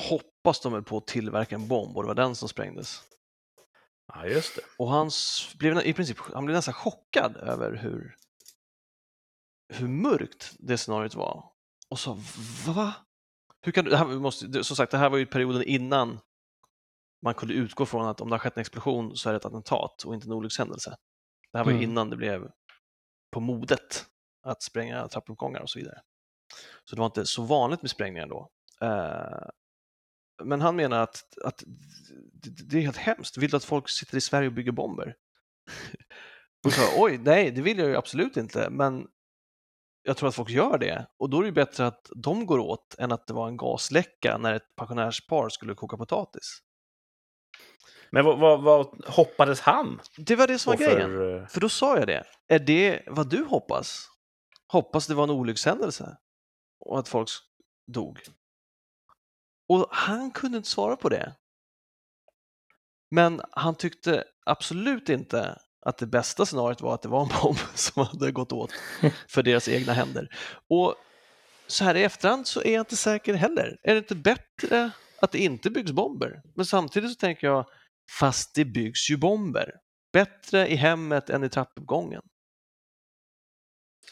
[0.09, 3.03] Hoppas de är på att tillverka en bomb och det var den som sprängdes.
[4.07, 4.63] ja, just det.
[4.79, 5.11] Och han
[5.59, 8.17] blev i princip han blev nästan chockad över hur,
[9.75, 11.53] hur mörkt det scenariot var.
[11.89, 12.19] Och sa
[12.67, 12.95] va?
[13.61, 16.21] Hur kan du, det här måste, som sagt, det här var ju perioden innan
[17.23, 19.45] man kunde utgå från att om det har skett en explosion så är det ett
[19.45, 20.97] attentat och inte en olyckshändelse.
[21.53, 21.91] Det här var ju Mm.
[21.91, 22.51] innan det blev
[23.31, 24.07] på modet
[24.43, 26.01] att spränga trappuppgångar och så vidare.
[26.85, 28.49] Så det var inte så vanligt med sprängningar då.
[28.81, 29.49] Eh,
[30.45, 31.63] Men han menar att, att
[32.69, 33.37] det, är helt hemskt.
[33.37, 35.15] Vill du att folk sitter i Sverige och bygger bomber?
[36.67, 39.07] Och så, Oj, nej, det vill jag ju absolut inte, men
[40.03, 41.07] jag tror att folk gör det.
[41.19, 43.57] Och då är det ju bättre att de går åt än att det var en
[43.57, 46.59] gasläcka när ett pensionärspar skulle koka potatis.
[48.11, 51.11] Men vad, vad, vad hoppades han Det var det som var på grejen.
[51.11, 51.41] för...
[51.43, 52.25] eh, För då sa jag det.
[52.49, 54.07] Är det vad du hoppas?
[54.73, 56.17] Hoppas det var en olyckshändelse
[56.81, 57.29] och att folk
[57.87, 58.21] dog?
[59.69, 61.35] Och han kunde inte svara på det.
[63.11, 67.59] Men han tyckte absolut inte att det bästa scenariot var att det var en bomb
[67.75, 68.71] som hade gått åt
[69.29, 70.29] för deras egna händer.
[70.69, 70.95] Och
[71.67, 73.79] så här i efterhand så är jag inte säker heller.
[73.83, 76.43] Är det inte bättre att det inte byggs bomber?
[76.55, 77.67] Men samtidigt så tänker jag,
[78.21, 79.75] fast det byggs ju bomber.
[80.13, 82.23] Bättre i hemmet än i trappuppgången.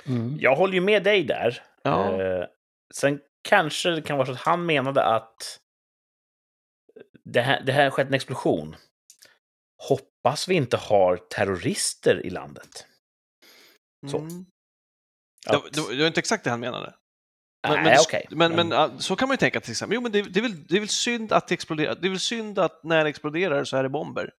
[0.07, 0.37] Mm.
[0.41, 1.63] Jag håller ju med dig där.
[1.83, 2.47] Ja, Eh,
[2.95, 5.61] sen kanske det kan vara så att han menade att
[7.25, 8.77] det här, det här skett en explosion.
[9.89, 12.87] Hoppas vi inte har terrorister i landet.
[14.11, 14.19] så.
[14.19, 14.47] mm.
[15.47, 16.95] Att, det, det, det var inte exakt det han menade.
[17.69, 18.27] Men, nej, men, okej.
[18.31, 19.95] men, men, så kan man ju tänka till exempel.
[19.95, 21.95] Jo, men det, det, är väl, det är väl synd att det exploderar.
[21.95, 24.31] Det är väl synd att när det exploderar så är det bomber.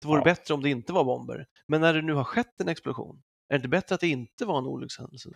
[0.00, 0.24] Det vore Ja.
[0.24, 1.46] bättre om det inte var bomber.
[1.68, 4.44] Men när det nu har skett en explosion, är det inte bättre att det inte
[4.44, 5.30] var en olyckshändelse?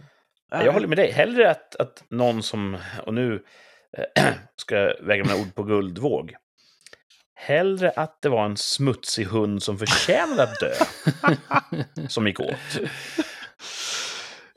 [0.50, 1.10] Ja, Jag håller med dig.
[1.10, 3.44] Hellre att, att någon som, och nu
[4.16, 6.34] eh, ska jag väga mina ord på guldvåg.
[7.34, 10.72] Hellre att det var en smutsig hund som förtjänade att dö,
[12.08, 12.78] som gick åt,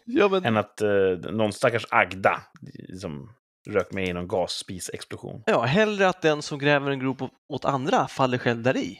[0.05, 0.89] Ja, men, än att eh,
[1.31, 2.41] någon stackars Agda
[3.01, 3.33] som
[3.69, 5.43] rök med i någon gasspisexplosion.
[5.45, 8.99] ja, hellre att den som gräver en grop åt- åt andra faller själv där i.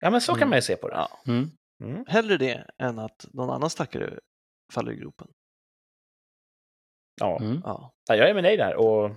[0.00, 0.48] Ja, men så kan Mm.
[0.50, 0.94] man ju se på det.
[0.94, 1.50] Ja, Mm.
[1.84, 2.04] Mm.
[2.08, 4.18] hellre det än att någon annan stackare
[4.72, 5.28] faller i gropen.
[7.20, 7.38] Ja.
[7.40, 7.60] Mm.
[7.64, 7.92] Ja.
[8.08, 8.76] Ja, jag är med dig där.
[8.76, 9.10] Och...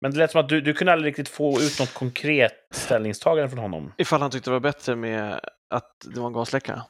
[0.00, 3.50] Men det lät som att du, du kunde aldrig riktigt få ut något konkret ställningstagande
[3.50, 3.92] från honom.
[3.98, 5.40] Ifall han tyckte det var bättre med
[5.70, 6.82] att det var en gasläcka.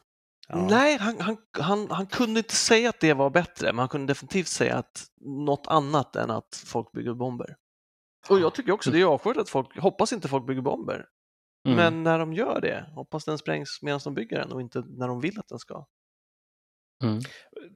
[0.49, 0.67] Ja.
[0.71, 4.11] Nej, han, han, han, han kunde inte säga att det var bättre, men han kunde
[4.11, 7.57] definitivt säga att något annat än att folk bygger bomber.
[8.29, 11.07] Och jag tycker också det är avskyrt att folk, hoppas inte folk bygger bomber,
[11.67, 11.77] Mm.
[11.77, 15.09] men när de gör det, hoppas den sprängs medan de bygger den och inte när
[15.09, 15.87] de vill att den ska.
[17.03, 17.21] Mm.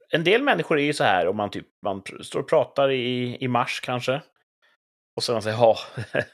[0.09, 3.37] En del människor är ju så här, om man, typ, man står och pratar i,
[3.41, 4.23] i mars kanske.
[5.17, 5.79] Och så man säger, ja,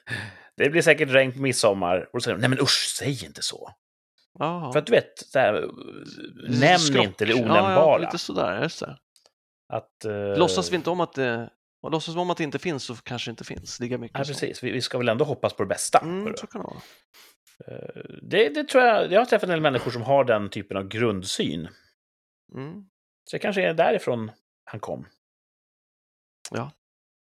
[0.56, 2.00] det blir säkert regn på midsommar.
[2.00, 3.70] Och då säger de, nej men usch, säg inte så.
[4.38, 4.72] Jaha.
[4.72, 5.68] För att du vet, så här,
[6.48, 7.04] nämn skrock.
[7.04, 7.74] inte det onämnbara.
[7.74, 8.96] ja, lite sådär, just det.
[9.72, 11.50] Att, eh, Låtsas vi inte om att det,
[11.82, 14.26] och låtsas om att det inte finns så kanske det inte finns lika mycket.
[14.26, 14.32] Så.
[14.32, 14.62] precis.
[14.62, 15.98] Vi, vi ska väl ändå hoppas på det bästa.
[15.98, 16.82] Mm, så kan det vara.
[17.66, 20.76] Eh, det, det tror jag, jag har träffat en del människor som har den typen
[20.76, 21.68] av grundsyn.
[22.54, 22.84] Mm.
[23.24, 24.30] Så det kanske är därifrån
[24.64, 25.06] han kom.
[26.50, 26.70] Ja.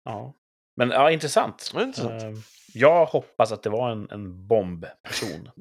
[0.03, 0.34] Ja.
[0.76, 1.72] Men ja, intressant.
[1.76, 2.24] Intressant.
[2.24, 2.32] Eh,
[2.74, 5.49] Jag hoppas att det var en, en bombperson.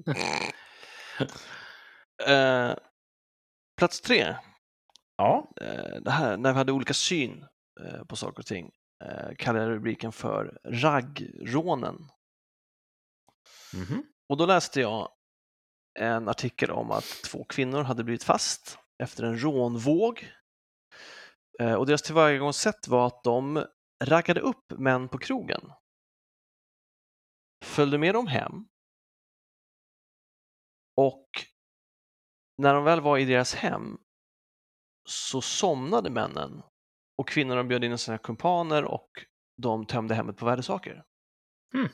[2.27, 2.75] Eh,
[3.77, 4.37] plats tre,
[5.17, 5.51] Ja.
[5.61, 7.45] eh, det här när vi hade olika syn
[7.81, 8.71] eh, på saker och ting,
[9.39, 12.09] kallar jag rubriken för raggrånen.
[13.75, 14.05] Mhm.
[14.29, 15.09] Och då läste jag
[15.99, 20.33] en artikel om att två kvinnor hade blivit fast efter en rånvåg.
[21.61, 23.67] Eh, Och deras tillvägagångssätt var att de
[24.05, 25.73] raggade upp män på krogen,
[27.65, 28.69] följde med dem hem
[30.97, 31.29] och
[32.59, 33.99] när de väl var i deras hem
[35.09, 36.63] så somnade männen
[37.19, 39.11] och kvinnorna bjöd in sina kumpaner och
[39.63, 41.05] de tömde hemmet på värdesaker.
[41.75, 41.89] Mm.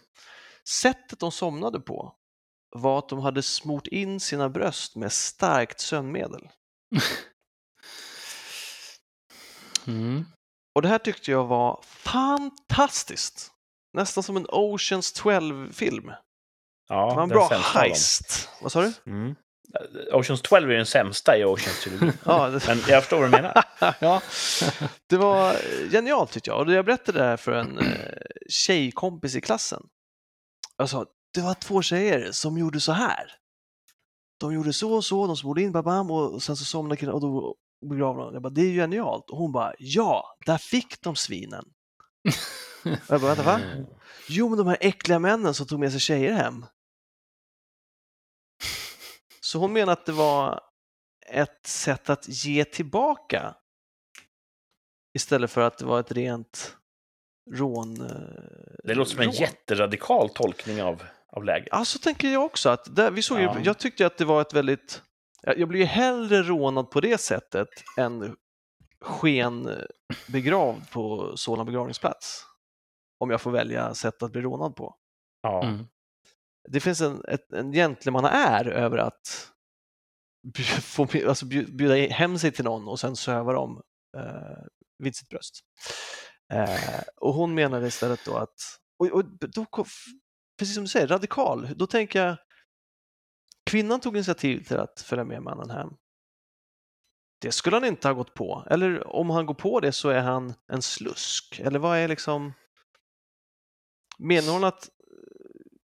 [0.68, 2.16] Sättet de somnade på
[2.70, 6.48] var att de hade smort in sina bröst med starkt sömnmedel.
[9.86, 10.24] Mm.
[10.74, 13.50] Och det här tyckte jag var fantastiskt.
[13.92, 16.12] Nästan som en Oceans 12-film.
[16.88, 18.48] Ja, det var en bra heist.
[18.62, 18.92] Vad sa du?
[19.06, 19.34] Mm.
[19.74, 22.12] Eh, Oceans 12 är den sämsta i Oceans-trilogin.
[22.24, 22.66] Ja, det...
[22.66, 23.64] Men jag förstår vad du menar.
[24.00, 24.22] ja,
[25.08, 25.56] det var
[25.90, 26.60] genialt tyckte jag.
[26.60, 28.18] Och jag berättade det här för en eh,
[28.48, 29.86] tjejkompis i klassen.
[30.76, 33.32] Jag sa, det var två tjejer som gjorde så här.
[34.44, 37.20] De gjorde så och så, de smorde in babam och sen så somnade killen och
[37.20, 37.54] då
[37.90, 38.32] begravde de.
[38.34, 39.30] Jag bara, det är ju genialt.
[39.30, 41.64] Och hon bara, ja, där fick de svinen.
[42.84, 43.60] Och jag bara, vänta va?
[44.28, 46.66] Jo, men de här äckliga männen som tog med sig tjejer hem.
[49.40, 50.60] Så hon menar att det var
[51.30, 53.54] ett sätt att ge tillbaka
[55.14, 56.76] istället för att det var ett rent
[57.52, 58.00] rån.
[58.00, 58.06] eh,
[58.84, 59.34] Det låter som en rån.
[59.34, 61.02] jätteradikal tolkning av,
[61.36, 61.68] av läget.
[61.70, 62.68] Ja, så tänker jag också.
[62.68, 63.60] Att där, vi såg ju, Ja.
[63.64, 65.02] Jag tyckte att det var ett väldigt...
[65.42, 67.68] Jag blir ju hellre rånad på det sättet
[67.98, 68.36] än
[69.00, 69.70] sken
[70.28, 72.44] begravd på Solna begravningsplats.
[73.18, 74.96] Om jag får välja sätt att bli rånad på.
[75.42, 75.62] Ja.
[75.64, 75.86] Mm.
[76.68, 79.50] det finns en, ett, en gentleman är över att
[80.82, 83.82] få, alltså bju- bjuda hem sig till någon och sen söva dem
[84.16, 84.64] eh,
[84.98, 85.60] vid sitt bröst.
[86.52, 88.54] Eh, och hon menade istället då att,
[88.98, 89.66] och, och då,
[90.58, 92.36] precis som du säger, radikal, då tänker jag,
[93.66, 95.88] kvinnan tog initiativ till att följa med mannen hem.
[97.40, 100.20] Det skulle han inte ha gått på, eller om han går på det så är
[100.20, 102.52] han en slusk, eller vad är liksom
[104.18, 105.76] Menar hon att eh,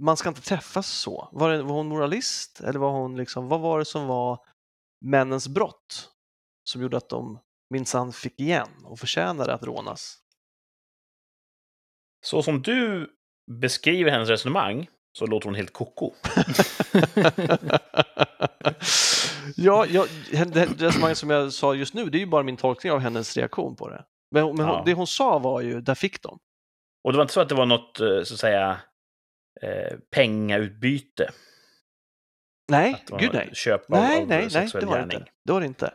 [0.00, 1.28] man ska inte träffas så?
[1.32, 4.46] Var, det, var hon moralist eller var hon liksom, vad var det som var
[5.00, 6.10] männens brott
[6.64, 7.38] som gjorde att de
[7.70, 10.18] minsann fick igen och förtjänade att rånas.
[12.24, 13.10] Så som du
[13.50, 14.88] beskriver hennes resonemang
[15.18, 16.12] så låter hon helt koko.
[19.56, 20.06] ja, ja,
[20.46, 23.36] det resonemanget som jag sa just nu, det är ju bara min tolkning av hennes
[23.36, 24.04] reaktion på det.
[24.30, 24.82] Men, men Ja.
[24.86, 26.38] det hon sa var ju, där fick de.
[27.04, 28.80] Och det var inte så att det var något, eh, så att säga,
[29.62, 31.30] eh, pengautbyte?
[32.70, 33.50] Nej, Att det var gud nej.
[33.52, 35.18] Köp av, Nej, av nej, nej, det var det gärning?
[35.18, 35.30] inte.
[35.44, 35.94] Det var det inte.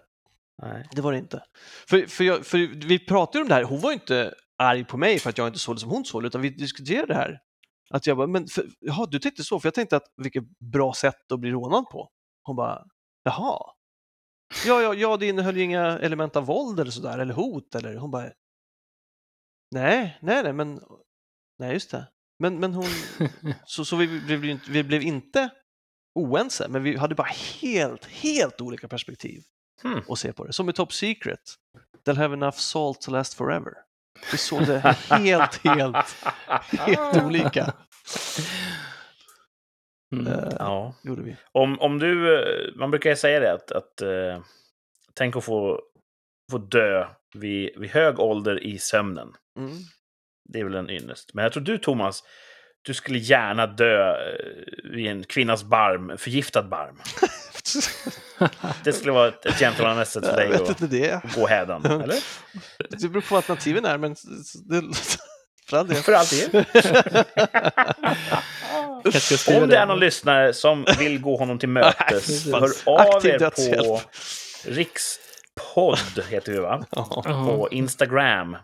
[0.62, 0.88] Nej.
[0.92, 1.44] Det var det inte.
[1.90, 4.86] För, för, jag, för vi pratade ju om det här, hon var ju inte arg
[4.86, 7.14] på mig för att jag inte såg det som hon såg utan vi diskuterade det
[7.14, 7.40] här.
[7.90, 10.94] Att jag bara, men för, jaha, du tänkte så, för jag tänkte att vilket bra
[10.94, 12.10] sätt att bli rånad på.
[12.44, 12.86] Hon bara,
[13.24, 13.60] jaha.
[14.66, 17.96] Ja, ja, ja, det innehöll ju inga element av våld eller sådär, eller hot eller
[17.96, 18.32] hon bara,
[19.72, 20.82] nej, nej, nej, men,
[21.60, 22.08] nej, just det.
[22.40, 22.86] Men, men hon,
[23.66, 25.50] så, så vi, blev, vi blev inte
[26.16, 27.32] oense, men vi hade bara
[27.62, 29.44] helt, helt olika perspektiv
[29.82, 30.02] Hmm.
[30.10, 30.54] att se på det.
[30.54, 31.40] Som i Top Secret.
[32.06, 33.74] They'll have enough salt to last forever.
[34.32, 36.16] Vi såg det helt, helt,
[36.72, 37.74] helt olika.
[40.16, 40.28] Mm.
[40.28, 40.94] Eh, Ja.
[41.04, 41.36] gjorde vi.
[41.52, 44.42] Om, om du, eh, man brukar säga det att, att eh,
[45.14, 45.82] tänk att få,
[46.52, 49.34] få dö vid, vid hög ålder i sömnen.
[49.60, 49.72] Mm.
[50.50, 51.34] Det är väl en ynnest.
[51.34, 52.24] Men jag tror du, Thomas,
[52.82, 54.16] du skulle gärna dö
[54.84, 57.00] vid en kvinnas barm, förgiftad barm.
[58.84, 62.20] Det skulle vara ett, ett gentlemannamässigt för dig att gå hädan, eller?
[62.90, 64.16] Det beror på vad alternativen är, men
[64.66, 64.82] det,
[65.70, 65.98] för all del.
[65.98, 66.14] För
[69.20, 73.26] ska skriva Om det är någon lyssnare som vill gå honom till mötes, hör av
[73.26, 74.02] er på.
[74.66, 76.86] Rikspodd, heter vi va?
[77.24, 78.58] På Instagram.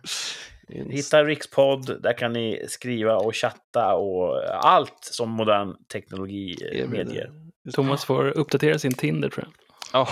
[0.90, 7.43] Hitta Rikspodd, där kan ni skriva och chatta och allt som modern teknologi eh, medger.
[7.74, 9.54] Thomas får uppdatera sin Tinder tror jag.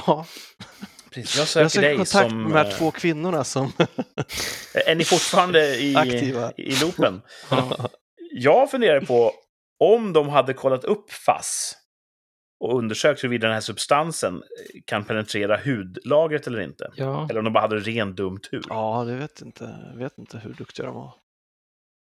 [0.08, 0.26] Ja,
[1.12, 2.44] Precis, jag jag söker söker dig kontakt som...
[2.44, 3.72] med de här eh, två kvinnorna som...
[4.86, 6.52] Är ni fortfarande i, Aktiva.
[6.58, 7.22] i loopen?
[7.50, 7.90] Ja.
[8.34, 9.34] Jag funderar på
[9.80, 11.78] om de hade kollat upp FASS
[12.60, 14.44] och undersökt huruvida den här substansen
[14.86, 16.92] kan penetrera hudlagret eller inte.
[16.96, 17.28] Ja.
[17.30, 18.64] Eller om de bara hade ren dum tur.
[18.70, 21.14] Ja, det vet inte, jag vet inte hur duktiga de var.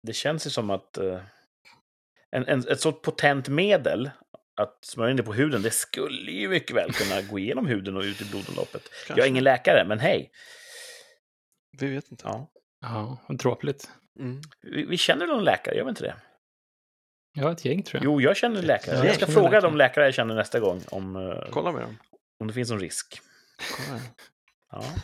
[0.07, 1.21] Det känns ju som att eh,
[2.31, 4.11] en, en, ett så potent medel
[4.63, 7.97] att smörja in det på huden, det skulle ju mycket väl kunna gå igenom huden
[7.97, 8.83] och ut i blodomloppet.
[8.93, 9.23] Jag Kanske.
[9.25, 10.31] är ingen läkare, men hej.
[11.79, 12.25] Vi vet inte.
[12.27, 12.51] Ja.
[12.81, 13.91] Ja, dråpligt.
[14.19, 14.41] Mm.
[14.63, 16.15] Vi, vi känner någon läkare, gör vi inte det?
[17.33, 18.05] Ja, ett gäng tror jag.
[18.05, 18.97] Jo, jag känner läkare.
[18.97, 19.71] Ja, jag ska jag känner fråga läkare.
[19.71, 21.97] de läkare jag känner nästa gång om, eh, Kolla med dem.
[22.41, 23.21] om det finns någon risk.
[23.77, 24.01] Kolla.
[24.71, 24.85] Ja.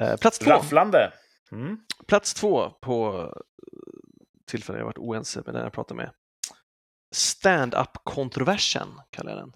[0.00, 0.50] Eh, plats två.
[0.50, 1.12] Rafflande.
[1.52, 1.78] Mm.
[2.06, 3.40] Plats två på eh,
[4.46, 6.10] tillfällen jag varit oense med den jag pratar med.
[7.12, 9.52] Stand-up-kontroversen kallar jag den.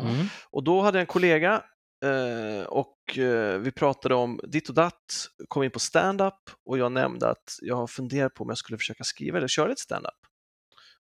[0.00, 0.26] Mm.
[0.50, 1.62] Och då hade jag en kollega
[2.04, 6.92] eh, och eh, vi pratade om ditt och datt, kom in på stand-up och jag
[6.92, 10.14] nämnde att jag har funderat på om jag skulle försöka skriva eller köra ett stand-up.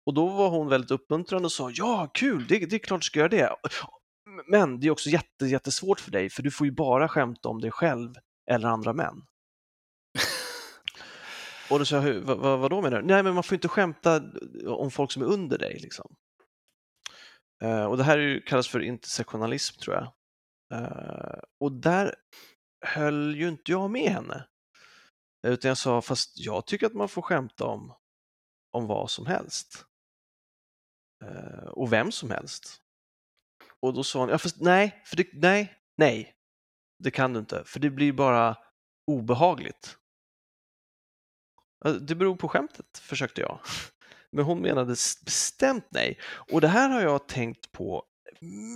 [0.06, 3.06] Och då var hon väldigt uppmuntrande och sa ja, kul, det, det är klart du
[3.06, 3.56] ska göra det.
[4.48, 7.62] Men det är också jätte, jättesvårt för dig för du får ju bara skämta om
[7.62, 8.16] dig själv
[8.52, 9.22] eller andra män.
[11.70, 13.08] Och då sa jag, vad, vad, vad då menar du?
[13.08, 14.22] Nej, men man får inte skämta
[14.66, 15.80] om folk som är under dig.
[15.80, 16.16] Liksom.
[17.64, 20.14] Eh, och det här är ju, kallas för intersektionalism tror jag.
[20.80, 22.16] Eh, och där
[22.86, 24.48] höll ju inte jag med henne.
[25.48, 27.94] Utan jag sa, fast jag tycker att man får skämta om,
[28.72, 29.86] om vad som helst.
[31.24, 32.82] Eh, och vem som helst.
[33.80, 36.36] Och då sa hon, ja fast nej, för det, nej, nej,
[37.00, 38.58] det kan du inte, för det blir bara
[39.12, 39.98] obehagligt.
[41.84, 43.60] Det beror på skämtet, försökte jag.
[44.32, 46.20] Men hon menade bestämt nej.
[46.52, 48.04] Och det här har jag tänkt på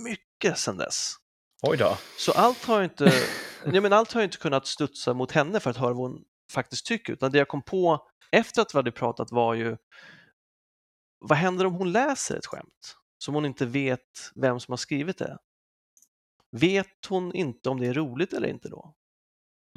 [0.04, 1.14] mycket sedan dess.
[1.62, 1.98] Oj då.
[2.18, 3.12] Så allt har jag inte,
[3.72, 6.24] ja, men allt har jag inte kunnat studsa mot henne för att höra vad hon
[6.52, 9.76] faktiskt tycker, utan det jag kom på efter att vi hade pratat var ju
[11.18, 15.18] vad händer om hon läser ett skämt som hon inte vet vem som har skrivit
[15.18, 15.38] det?
[16.50, 18.94] Vet hon inte om det är roligt eller inte då?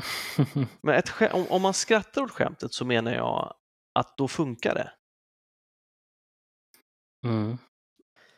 [0.81, 3.55] Men ett skä- om, om man skrattar åt skämtet så menar jag
[3.99, 4.91] att då funkar det.
[7.25, 7.57] Mm.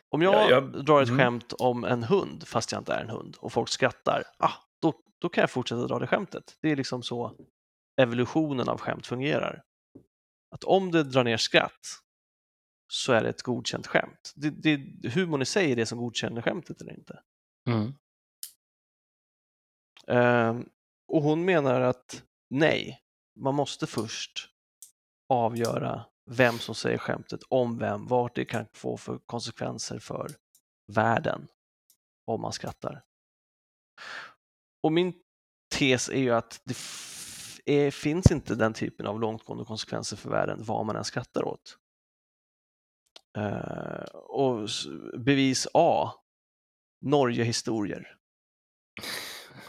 [0.10, 1.20] Om jag, Ja, jag- drar ett mm.
[1.20, 4.94] skämt om en hund fast jag inte är en hund och folk skrattar, ah, då,
[5.22, 6.58] då kan jag fortsätta dra det skämtet.
[6.62, 7.36] Det är liksom så
[8.02, 9.64] evolutionen av skämt fungerar.
[10.52, 12.00] Att om det drar ner skratt
[12.88, 14.34] så är det ett godkänt skämt.
[14.36, 17.20] Det, det, humorn i sig är det som godkänner skämtet eller inte.
[17.70, 17.94] Mm.
[20.08, 20.70] Ehm,
[21.14, 23.02] och hon menar att nej,
[23.40, 24.50] man måste först
[25.30, 30.32] avgöra vem som säger skämtet, om vem, vart det kan få för konsekvenser för
[30.94, 31.48] världen.
[32.26, 33.04] om man skrattar.
[34.84, 35.14] Och min
[35.76, 36.76] tes är ju att det
[37.66, 41.78] är, finns inte den typen av långtgående konsekvenser för världen vad man än skrattar åt.
[43.38, 44.70] Uh, och
[45.18, 46.12] bevis A,
[47.02, 48.18] Norge-historier.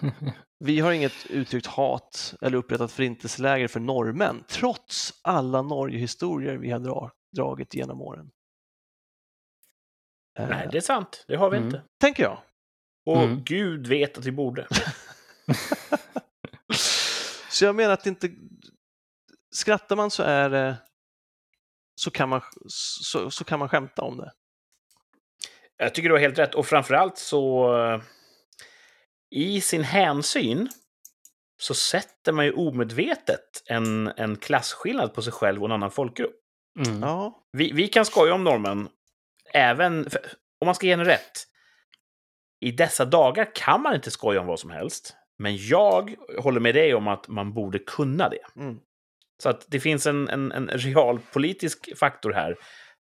[0.64, 6.78] Vi har inget uttryckt hat eller upprättat förintelseläger för norrmän trots alla Norge-historier vi har
[6.80, 8.30] dra- dragit genom åren.
[10.38, 11.24] Eh, Nej, det är sant.
[11.28, 11.66] Det har vi Mm.
[11.68, 11.82] inte.
[12.00, 12.38] Tänker jag.
[13.06, 13.44] Och Mm.
[13.44, 14.66] Gud vet att vi borde.
[17.50, 18.30] Så jag menar att inte...
[19.54, 20.76] Skrattar man så är det...
[21.94, 24.32] Så kan man, så, så kan man skämta om det.
[25.76, 26.54] Jag tycker du har helt rätt.
[26.54, 27.68] Och framförallt så...
[29.36, 30.68] I sin hänsyn
[31.60, 36.34] så sätter man ju omedvetet en, en klasskillnad på sig själv och en annan folkgrupp.
[36.86, 37.00] Mm.
[37.02, 38.88] Ja, Vi, vi kan skoja om normen,
[39.52, 40.10] även...
[40.10, 40.20] För,
[40.60, 41.44] om man ska ge henne rätt.
[42.60, 45.16] I dessa dagar kan man inte skoja om vad som helst.
[45.38, 48.46] Men jag håller med dig om att man borde kunna det.
[48.56, 48.80] mm.
[49.42, 52.56] Så att det finns en, en, en realpolitisk faktor här.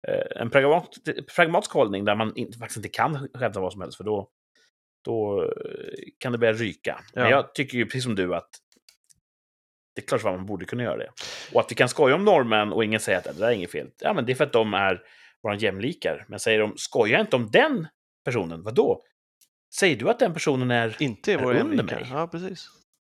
[0.07, 0.89] Eh, En pragmat,
[1.35, 4.29] pragmatisk hållning där man inte, faktiskt inte kan skämta vad som helst, för då,
[5.03, 5.49] då eh,
[6.17, 7.01] kan det börja ryka.
[7.13, 7.29] Men Ja.
[7.29, 8.49] jag tycker ju precis som du att
[9.95, 11.09] det är klart att man borde kunna göra det.
[11.53, 13.71] Och att vi kan skoja om norrmän och ingen säger att det där är inget
[13.71, 13.89] fel.
[13.99, 15.01] Ja, men det är för att de är
[15.43, 16.25] våra jämlikar.
[16.27, 17.87] Men säger de, skoja inte om den
[18.25, 19.01] personen, vad då?
[19.75, 20.95] Säger du att den personen är...
[20.99, 21.99] Inte är Är under jämlikar.
[21.99, 22.07] mig.
[22.11, 22.67] Ja, precis.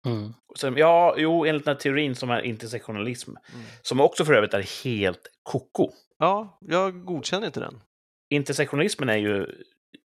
[0.05, 0.33] Mm.
[0.55, 3.65] Så, ja, jo, enligt den här teorin som är intersektionalism, Mm.
[3.81, 5.91] som också för övrigt är helt koko.
[6.17, 7.81] Ja, jag godkänner inte den.
[8.29, 9.41] intersektionalismen är ju,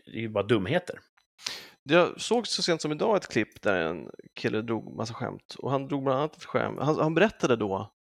[0.05, 0.99] är ju bara dumheter.
[1.83, 5.71] Jag såg så sent som idag ett klipp där en kille drog massa skämt och
[5.71, 6.79] han drog bland annat ett skämt.
[6.79, 7.93] Han, han berättade då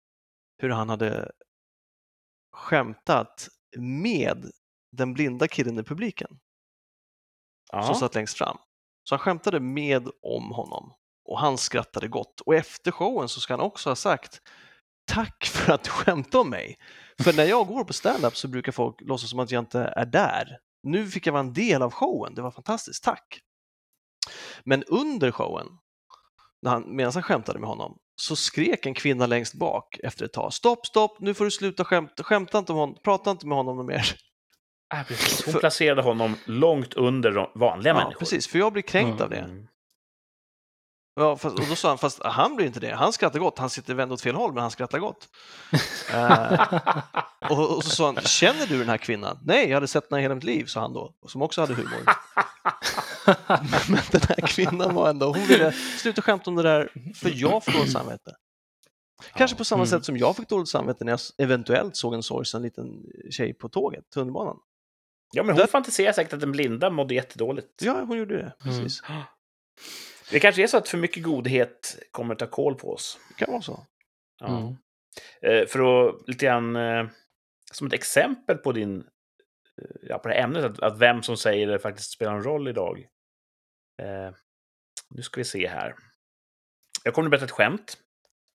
[0.59, 1.33] hur han hade
[2.53, 4.51] skämtat med
[4.93, 6.39] den blinda killen i publiken
[7.73, 7.83] Ja.
[7.83, 8.57] som satt längst fram.
[9.05, 10.93] Så han skämtade med om honom
[11.25, 12.41] och han skrattade gott.
[12.41, 14.41] Och efter showen så ska han också ha sagt
[15.07, 16.79] Tack för att du skämtade om mig.
[17.23, 20.07] För när jag går på stand-up så brukar folk låtsas som att jag inte är
[20.07, 20.59] där.
[20.87, 23.41] Nu fick jag vara en del av showen, det var fantastiskt, tack.
[24.65, 25.67] Men under showen,
[26.63, 30.33] när han, medan han skämtade med honom, så skrek en kvinna längst bak efter ett
[30.33, 30.53] tag.
[30.53, 33.87] Stopp, stopp, nu får du sluta skämta, skämta inte om honom, prata inte med honom
[33.87, 34.17] mer.
[35.09, 35.45] Precis.
[35.45, 38.19] Hon För- placerade honom långt under de vanliga Ja, människor.
[38.19, 39.23] precis, för jag blir kränkt Mm.
[39.23, 39.67] av det.
[41.17, 41.29] Mm.
[41.29, 42.95] Ja, fast, och då sa han, fast han blir inte det.
[42.95, 43.59] Han skrattar gott.
[43.59, 45.29] Han sitter vänd åt fel håll, men han skrattar gott.
[46.13, 46.67] Eh,
[47.51, 49.39] och, och så sa han, känner du den här kvinnan?
[49.45, 52.03] Nej, jag hade sett henne hela mitt liv, sa han då, som också hade humor.
[53.89, 57.65] men den här kvinnan var ändå, hon ville sluta skämta om det där, för jag
[57.65, 58.35] får dåligt samvete.
[59.35, 59.87] Kanske på samma Mm.
[59.91, 63.69] sätt som jag fick dåligt samvete när jag eventuellt såg en sorgsen liten tjej på
[63.69, 64.57] tåget, tunnelbanan.
[65.33, 67.83] Ja, men hon fantiserar säkert att den blinda mådde jättedåligt.
[67.83, 69.03] Ja, hon gjorde det, precis.
[70.31, 73.19] Det kanske är så att för mycket godhet kommer ta koll på oss.
[73.29, 73.87] Det kan vara så.
[74.39, 74.59] Ja.
[74.59, 74.77] Mm.
[75.43, 77.07] Eh, för att lite grann, eh,
[77.73, 79.01] som ett exempel på din,
[79.83, 82.43] eh, ja, på det här ämnet, att, att vem som säger det faktiskt spelar en
[82.43, 83.07] roll idag.
[84.03, 84.31] Eh,
[85.11, 85.95] nu ska vi se här.
[87.05, 87.99] Jag kommer att berätta ett skämt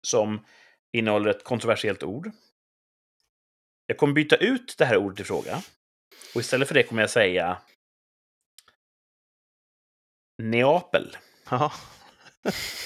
[0.07, 0.45] som
[0.91, 2.31] innehåller ett kontroversiellt ord.
[3.85, 5.61] Jag kommer byta ut det här ordet i fråga.
[6.35, 7.61] Och istället för det kommer jag säga
[10.37, 11.17] Neapel.
[11.51, 11.71] Ja.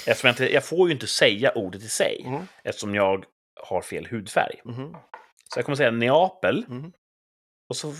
[0.07, 2.47] Eftersom jag, inte, jag får ju inte säga ordet i sig, Mhm.
[2.63, 3.25] eftersom jag
[3.61, 4.61] har fel hudfärg.
[4.65, 4.91] Mhm.
[5.53, 6.65] Så jag kommer säga Neapel.
[6.67, 6.93] Mhm.
[7.69, 7.93] Och så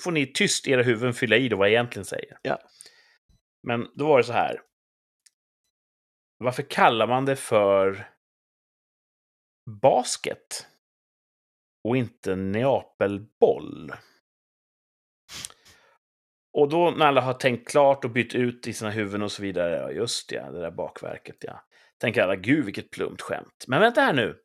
[0.00, 2.38] får ni tyst i era huvuden fylla i då vad jag egentligen säger.
[2.42, 2.58] Ja.
[3.66, 4.60] Men då var det så här.
[6.38, 8.10] Varför kallar man det för
[9.82, 10.66] basket
[11.88, 13.92] och inte Neapelboll?
[16.52, 19.42] Och då när alla har tänkt klart och bytt ut i sina huvuden och så
[19.42, 21.64] vidare, ja just det, det där bakverket ja.
[21.98, 23.64] Tänker alla, gud vilket plumpt skämt.
[23.68, 24.36] Men vänta här nu.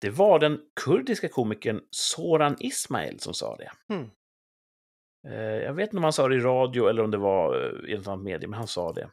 [0.00, 3.70] Det var den kurdiska komikern Soran Ismail som sa det.
[3.94, 4.10] Mm.
[5.62, 7.96] Jag vet inte om han sa det i radio eller om det var eh, i
[7.96, 9.10] något annat medie, men han sa det.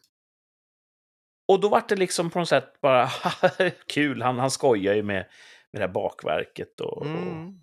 [1.47, 3.09] Och då var det liksom på något sätt bara
[3.87, 5.25] kul, han, han skojar ju med,
[5.71, 7.47] med det här bakverket och, Mm.
[7.47, 7.53] och,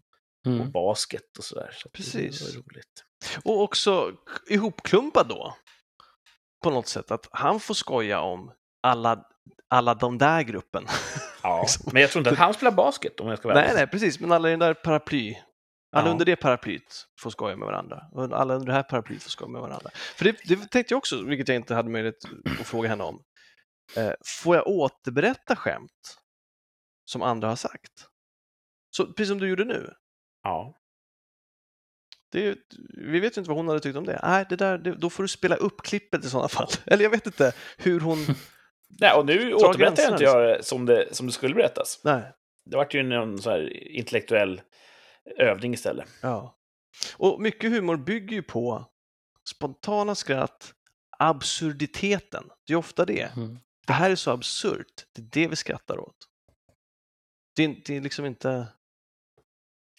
[0.47, 0.61] Mm.
[0.61, 1.71] och basket och sådär.
[1.73, 2.39] Så Precis.
[2.39, 3.05] Det var roligt.
[3.45, 4.13] Och också
[4.49, 5.57] ihopklumpad då.
[6.63, 8.53] På något sätt att han får skoja om
[8.83, 9.25] alla,
[9.69, 10.87] alla de där gruppen.
[11.43, 11.91] Ja, Liksom.
[11.93, 14.21] men jag tror inte att han spelar basket om jag ska vara nej, nej, precis,
[14.21, 15.37] men alla i den där paraply.
[15.93, 16.13] Alla Ja.
[16.13, 18.03] under det paraplyt får skoja med varandra.
[18.13, 19.91] Och alla under det här paraplyt får skoja med varandra.
[19.95, 22.19] För det, det tänkte jag också, vilket jag inte hade möjlighet
[22.61, 23.23] att fråga henne om.
[23.97, 24.13] Eh,
[24.43, 26.19] får jag återberätta skämt
[27.05, 27.93] som andra har sagt?
[28.91, 29.93] Så, precis som du gjorde nu.
[30.43, 30.75] Ja.
[32.31, 32.59] Det
[33.11, 34.21] vi vet ju inte vad hon hade tyckt om det.
[34.23, 36.69] Nej, det där, det, då får du spela upp klippet i sådana fall.
[36.87, 38.19] Eller jag vet inte hur hon...
[39.01, 42.01] Nej, och nu återberättar jag inte jag det som det, som det skulle berättas.
[42.05, 42.23] Nej,
[42.71, 44.61] Det vart ju någon så här intellektuell
[45.39, 46.09] övning istället.
[46.23, 46.55] ja.
[47.17, 48.85] Och mycket humor bygger ju på
[49.49, 50.75] spontana skratt,
[51.19, 52.45] absurditeten.
[52.67, 53.37] Det är ofta det.
[53.37, 53.59] Mm.
[53.87, 56.17] Det här är så absurt, det är det vi skrattar åt.
[57.57, 58.67] Det är, det är liksom inte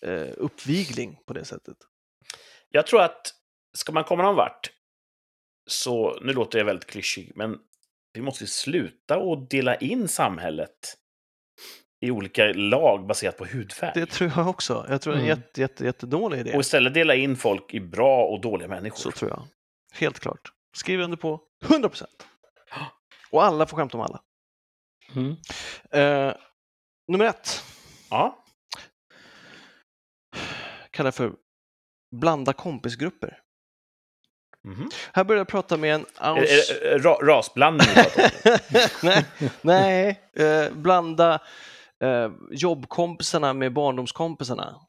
[0.02, 1.78] eh, uppvigling på det sättet.
[2.72, 3.34] Jag tror att
[3.78, 4.72] ska man komma någon vart,
[5.70, 7.58] så, nu låter jag väldigt klyschig, men
[8.14, 10.96] vi måste sluta att dela in samhället
[12.02, 13.92] i olika lag baserat på hudfärg.
[13.96, 14.86] Det tror jag också.
[14.90, 15.40] Jag tror det är en Mm.
[15.40, 16.54] jätte, jätte, jättedålig idé.
[16.54, 18.98] Och istället dela in folk i bra och dåliga människor.
[18.98, 19.48] Så tror jag.
[19.94, 20.52] Helt klart.
[20.74, 22.28] Skriver under på 100 procent.
[23.32, 24.22] Och alla får skämta om alla.
[25.16, 25.36] Mm.
[25.92, 26.36] Eh,
[27.08, 27.64] nummer ett
[28.10, 28.44] Ja,
[30.92, 31.34] kallar jag för
[32.12, 33.40] blanda kompisgrupper.
[34.64, 34.90] mhm.
[35.14, 36.72] Här börjar jag prata med en aus...
[36.82, 37.88] ra, rasblandning
[39.04, 39.26] nej,
[39.62, 41.42] nej eh, blanda
[42.04, 44.82] eh, jobbkompisarna med barndomskompisarna.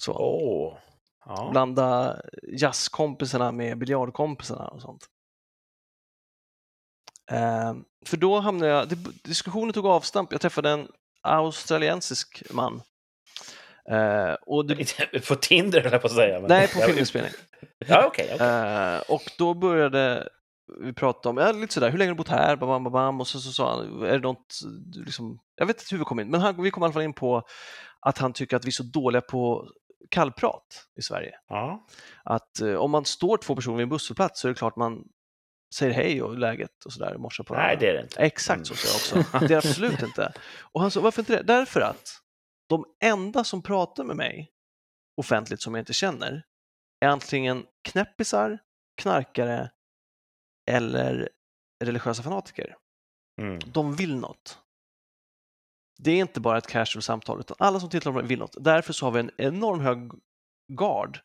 [0.00, 0.12] Så.
[0.12, 0.78] Åh.
[1.24, 1.48] Ja.
[1.50, 2.20] Blanda
[2.58, 5.06] jazzkompisarna med biljardkompisarna och sånt.
[7.30, 7.74] Eh,
[8.06, 10.88] för då hamnade jag, det- diskussionen tog avstamp, jag träffade en
[11.22, 12.82] australiensisk man.
[13.90, 16.40] Eh, och Inte På Tinder höll jag på att säga.
[16.40, 16.48] Men...
[16.48, 17.32] nej, på filminspelning.
[17.86, 18.30] Ja, okej.
[18.34, 18.46] okej.
[18.46, 20.28] Eh, och då började
[20.80, 22.56] vi prata om, ja, lite sådär, hur länge har du bott här?
[22.56, 23.20] Bam, bam, bam.
[23.20, 26.04] Och så, så sa han, är det något, du liksom, jag vet inte hur vi
[26.04, 27.42] kom in, men han, vi kom i alla fall in på
[28.00, 29.68] att han tycker att vi är så dåliga på
[30.10, 31.32] kallprat i Sverige.
[31.48, 31.86] Ja.
[32.24, 35.04] Att eh, om man står två personer vid en busshållplats så är det klart man
[35.74, 38.20] säger hej och läget och sådär, morsar på Nej, det är det inte.
[38.20, 39.46] Exakt så sa jag också.
[39.46, 40.32] Det är absolut inte.
[40.60, 41.42] Och han sa, varför inte det?
[41.42, 42.20] Därför att
[42.68, 44.50] de enda som pratar med mig
[45.16, 46.42] offentligt som jag inte känner
[47.00, 48.58] är antingen knäppisar,
[49.02, 49.70] knarkare
[50.70, 51.28] eller
[51.84, 52.76] religiösa fanatiker.
[53.40, 53.58] Mm.
[53.66, 54.58] De vill något.
[55.98, 58.56] Det är inte bara ett casual samtal, utan alla som tittar på vill något.
[58.60, 59.98] Därför så har vi en enorm hög
[60.72, 61.18] gard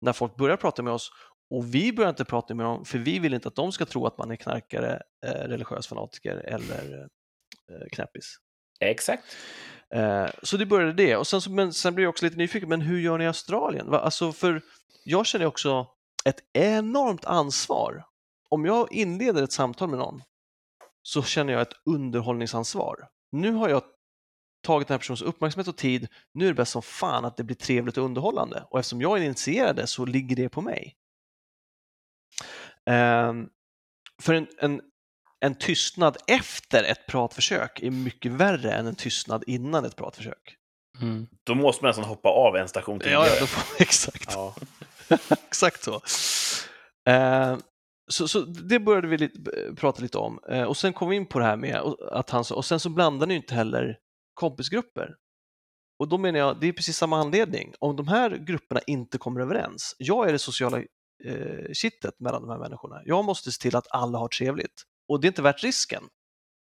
[0.00, 1.12] när folk börjar prata med oss
[1.50, 4.06] och vi börjar inte prata med dem för vi vill inte att de ska tro
[4.06, 7.08] att man är knarkare, eh, religiös fanatiker eller
[7.70, 8.36] eh, knäppis.
[8.80, 9.24] Exakt.
[9.94, 11.16] Eh, så det började det.
[11.16, 13.26] Och sen, så, men sen blev jag också lite nyfiken, men hur gör ni i
[13.26, 13.90] Australien?
[13.90, 13.98] Va?
[13.98, 14.62] Alltså för
[15.04, 15.86] jag känner också
[16.24, 18.04] ett enormt ansvar.
[18.48, 20.22] Om jag inleder ett samtal med någon
[21.02, 23.08] så känner jag ett underhållningsansvar.
[23.32, 23.82] Nu har jag
[24.62, 27.44] tagit den här personens uppmärksamhet och tid, nu är det bäst som fan att det
[27.44, 28.64] blir trevligt och underhållande.
[28.70, 30.96] Och eftersom jag är det så ligger det på mig.
[32.90, 33.50] Um,
[34.22, 34.80] för en, en,
[35.40, 40.56] en tystnad efter ett pratförsök är mycket värre än en tystnad innan ett pratförsök.
[41.00, 41.26] Mm.
[41.46, 43.26] Då måste man nästan hoppa av en station Ja, tidigare.
[43.26, 44.32] ja då får, exakt.
[44.34, 44.54] Ja.
[45.48, 45.94] Exakt så.
[47.10, 47.56] Eh,
[48.10, 48.28] så.
[48.28, 49.40] Så det började vi lite,
[49.76, 51.76] prata lite om eh, och sen kom vi in på det här med
[52.12, 53.96] att han sa- och sen så blandar ni inte heller
[54.34, 55.14] kompisgrupper.
[55.98, 57.74] Och då menar jag, det är precis samma anledning.
[57.78, 60.78] Om de här grupperna inte kommer överens, jag är det sociala
[61.24, 63.02] eh, kittet mellan de här människorna.
[63.04, 66.02] Jag måste se till att alla har trevligt och det är inte värt risken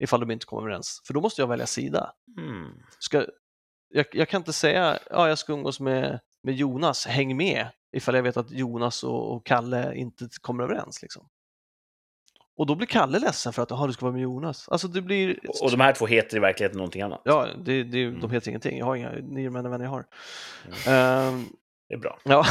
[0.03, 2.73] ifall de inte kommer överens, för då måste jag välja sida Mm.
[2.99, 3.27] ska,
[3.89, 8.15] jag, jag kan inte säga ja, jag ska umgås med, med Jonas, häng med, ifall
[8.15, 11.03] jag vet att Jonas och, och Kalle inte kommer överens.
[11.03, 11.29] Liksom.
[12.57, 14.69] Och då blir Kalle ledsen för att aha, du ska vara med Jonas.
[14.69, 15.39] Alltså det blir...
[15.63, 17.21] Och de här två heter i verkligheten någonting annat.
[17.25, 18.21] Ja, det, det, Mm.
[18.21, 18.79] de heter ingenting.
[18.79, 20.07] Jag har inga nio män än vänner jag har.
[20.67, 20.79] Mm.
[21.35, 21.47] Ehm,
[21.89, 22.19] Det är bra.
[22.25, 22.45] ja.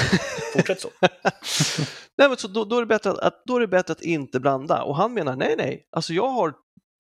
[0.54, 0.90] Fortsätt så.
[2.18, 4.02] nej, men så då, då, är det bättre att, att, då är det bättre att
[4.02, 4.84] inte blanda.
[4.84, 6.54] Och han menar, nej, nej, alltså jag har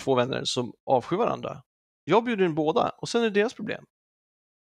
[0.03, 1.63] två vänner som avskyr varandra.
[2.03, 3.85] Jag bjuder in båda och sen är det deras problem.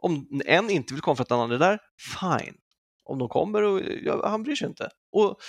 [0.01, 1.79] Om en inte vill komma för att den andra är där,
[2.19, 2.57] fine.
[3.03, 4.89] Om de kommer och ja, han bryr sig inte.
[5.11, 5.39] Och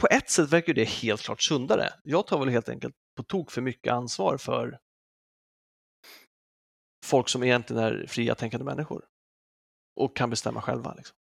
[0.00, 1.88] på ett sätt verkar det helt klart sundare.
[2.04, 4.78] Jag tar väl helt enkelt på tok för mycket ansvar för
[7.04, 9.04] folk som egentligen är fria tänkande människor
[9.96, 10.94] och kan bestämma själva.
[10.94, 11.16] Liksom.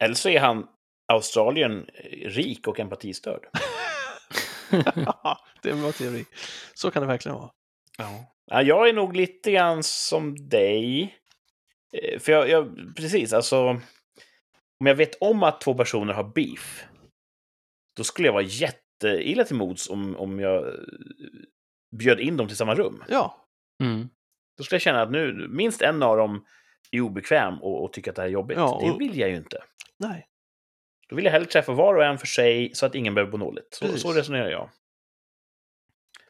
[0.00, 0.68] Eller så är han
[1.12, 1.86] Australien
[2.24, 3.48] rik och empatistörd.
[5.62, 6.24] det är en bra teori.
[6.74, 7.50] Så kan det verkligen vara.
[7.98, 8.34] Ja.
[8.46, 11.02] Ja, jag är nog lite grann som dig.
[11.92, 13.58] Eh, För jag, jag, precis, alltså.
[14.80, 16.84] Om jag vet om att två personer har beef,
[17.96, 20.74] då skulle jag vara jätteilla till mods om, om jag eh,
[21.96, 23.04] bjöd in dem till samma rum.
[23.08, 23.44] Ja,
[23.82, 24.08] Mm.
[24.58, 26.44] Då skulle jag känna att nu, minst en av dem
[26.90, 28.58] är obekväm och, och tycker att det här är jobbigt.
[28.58, 29.62] Ja, Det och- vill jag ju inte.
[29.98, 30.27] nej.
[31.08, 33.44] Då vill jag hellre träffa var och en för sig så att ingen behöver må
[33.44, 33.74] dåligt.
[33.74, 34.02] Så, Precis.
[34.02, 34.70] så resonerar jag.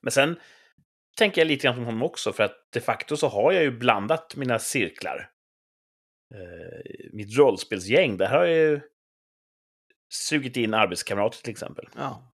[0.01, 0.39] Men sen
[1.16, 3.70] tänker jag lite grann som honom också, för att de facto så har jag ju
[3.70, 5.31] blandat mina cirklar.
[6.35, 8.81] Eh, mitt rollspelsgäng, där har jag ju
[10.12, 11.89] sugit in arbetskamrater till exempel.
[11.97, 12.33] Ja.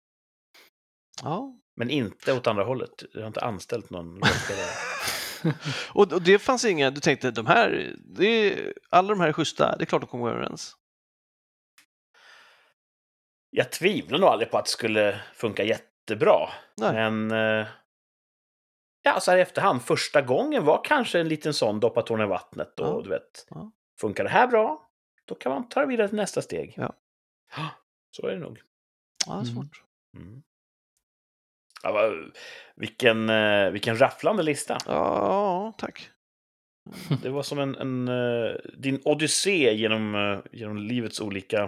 [1.23, 1.57] Ja.
[1.77, 3.03] Men inte åt andra hållet.
[3.13, 4.21] Jag har inte anställt någon.
[5.93, 9.33] Och, och det fanns inga, du tänkte de här, det är, alla de här är
[9.33, 10.77] schyssta, det är klart de kommer överens.
[13.51, 16.49] Jag tvivlar nog aldrig på att det skulle funka jättebra.
[16.77, 16.93] Nej.
[17.11, 17.31] Men...
[17.61, 17.67] eh,
[19.03, 19.83] Ja, så här i efterhand.
[19.83, 22.81] Första gången var kanske en liten sån doppa tårna i vattnet.
[22.81, 23.01] Och Ja.
[23.05, 23.71] du vet, Ja.
[24.01, 24.91] funkar det här bra,
[25.25, 26.75] då kan man ta det vidare till nästa steg.
[26.77, 26.95] Ja.
[28.17, 28.61] Så är det nog.
[29.27, 29.45] Ja, Mm.
[29.45, 29.83] svårt.
[30.17, 30.43] Mm.
[31.83, 32.37] Ja, vad-
[32.77, 34.79] vilken, eh, vilken rafflande lista.
[34.87, 36.11] Ja, tack.
[37.23, 41.63] Det var som en, en eh, din odyssé genom, genom livets olika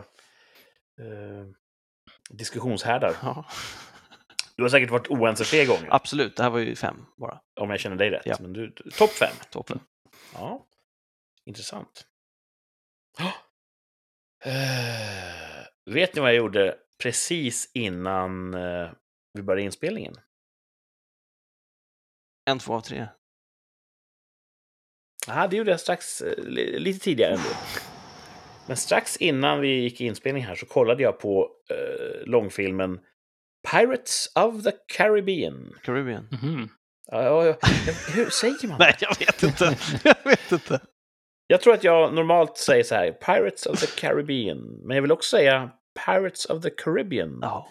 [1.01, 1.47] eh,
[2.31, 3.16] diskussionshärdar.
[3.23, 3.45] Ja.
[4.57, 7.41] Du har säkert varit oense fler gånger, Absolut, det här var ju fem bara.
[7.61, 8.27] om jag känner dig rätt.
[8.27, 8.37] Ja.
[8.41, 9.35] Men du, topp fem.
[9.51, 9.81] Toppen.
[10.35, 10.66] Ja,
[11.45, 12.07] intressant.
[14.45, 18.91] Eh, vet ni vad jag gjorde precis innan eh,
[19.33, 20.14] vi började inspelningen?
[22.51, 23.09] En, två av tre.
[25.27, 27.49] Ja, det gjorde jag strax, li- lite tidigare ändå.
[28.67, 33.01] Men strax innan vi gick i inspelning här så kollade jag på eh, långfilmen
[33.71, 35.75] Pirates of the Caribbean.
[35.83, 36.29] Caribbean.
[36.43, 36.69] Mhm.
[37.11, 37.55] Ja, ja, ja.
[38.15, 38.77] Hur säger man?
[38.81, 39.77] Nej, jag vet inte.
[40.05, 40.81] jag vet inte.
[41.47, 44.59] Jag tror att jag normalt säger så här, Pirates of the Caribbean.
[44.59, 45.71] Men jag vill också säga
[46.07, 47.39] Pirates of the Caribbean.
[47.43, 47.69] Ja.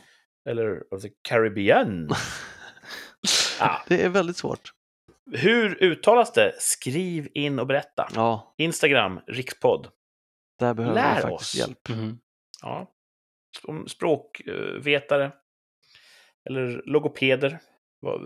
[0.49, 2.09] Eller of the Caribbean.
[3.59, 3.81] Ja.
[3.87, 4.71] Det är väldigt svårt.
[5.31, 6.53] Hur uttalas det?
[6.59, 8.07] Skriv in och berätta.
[8.15, 9.87] Ja, Instagram, rikspodd.
[10.61, 11.55] Där behöver Lär vi faktiskt oss.
[11.55, 11.89] hjälp.
[11.89, 12.19] Mhm.
[12.61, 12.91] Ja.
[13.61, 15.31] Som språkvetare.
[16.49, 17.59] Eller logopeder.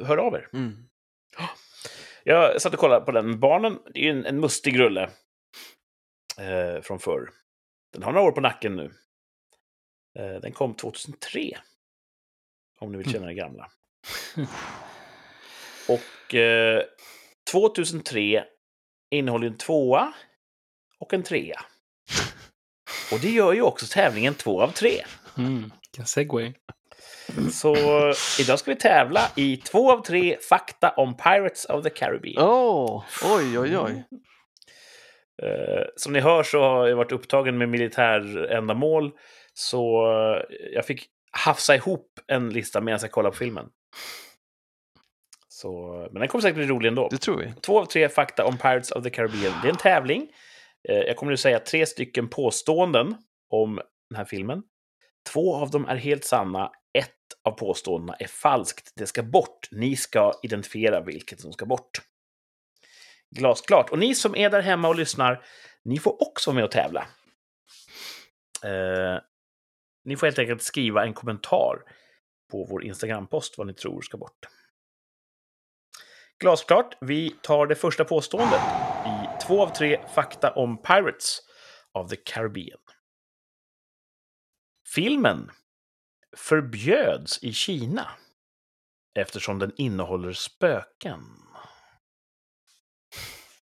[0.03, 0.49] Hör av er.
[0.53, 0.89] Mm.
[2.23, 3.79] Jag satt och kollade på den med barnen.
[3.93, 5.09] Det är ju en, en mustig rulle.
[6.39, 7.29] Eh, från förr.
[7.93, 8.91] Den har några år på nacken nu.
[10.19, 11.57] Eh, den kom 2003.
[12.79, 13.71] Om ni vill känna det gamla.
[15.89, 16.83] Och eh,
[17.51, 18.45] 2003
[19.09, 20.13] innehåller en tvåa
[20.99, 21.61] och en trea.
[23.11, 25.01] Och det gör ju också tävlingen två av tre.
[25.37, 25.71] Mm.
[26.05, 26.53] Segway.
[27.51, 27.75] Så
[28.39, 32.45] idag ska vi tävla i två av tre fakta om Pirates of the Caribbean.
[32.47, 34.03] Åh, oj, oj, oj.
[35.43, 39.11] Eh, som ni hör så har jag varit upptagen med militärändamål.
[39.53, 43.65] Så eh, jag fick hafsa ihop en lista medan jag kollade på filmen.
[45.47, 47.07] Så, men den kommer säkert bli rolig ändå.
[47.11, 47.53] Det tror vi.
[47.61, 49.53] Två av tre fakta om Pirates of the Caribbean.
[49.61, 50.27] Det är en tävling.
[50.89, 53.15] Eh, jag kommer nu säga tre stycken påståenden
[53.49, 54.63] om den här filmen.
[55.33, 56.71] Två av dem är helt sanna.
[56.97, 57.11] Ett
[57.43, 58.91] av påståendena är falskt.
[58.95, 59.67] Det ska bort.
[59.71, 62.01] Ni ska identifiera vilket som ska bort.
[63.35, 63.91] Glasklart.
[63.91, 65.45] Och ni som är där hemma och lyssnar,
[65.83, 67.07] ni får också vara med och tävla.
[68.63, 69.21] Eh,
[70.05, 71.81] ni får helt enkelt skriva en kommentar
[72.51, 74.45] på vår Instagram-post vad ni tror ska bort.
[76.39, 78.61] Glasklart, vi tar det första påståendet
[79.47, 81.41] två av tre fakta om Pirates
[81.91, 82.79] of the Caribbean.
[84.95, 85.51] Filmen
[86.37, 88.11] förbjöds i Kina
[89.13, 91.21] eftersom den innehåller spöken.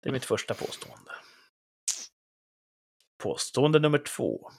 [0.02, 1.12] Det är mitt första påstående.
[3.18, 4.52] Påstående nummer två.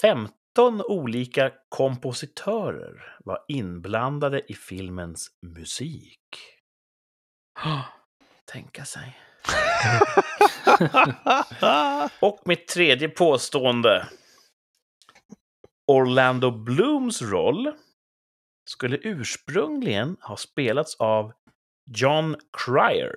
[0.00, 6.36] 15 olika kompositörer var inblandade i filmens musik.
[8.44, 9.29] Tänka sig.
[12.20, 14.08] Och mitt tredje påstående.
[15.86, 17.72] Orlando Blooms roll
[18.64, 21.32] skulle ursprungligen ha spelats av
[21.96, 23.14] John Cryer.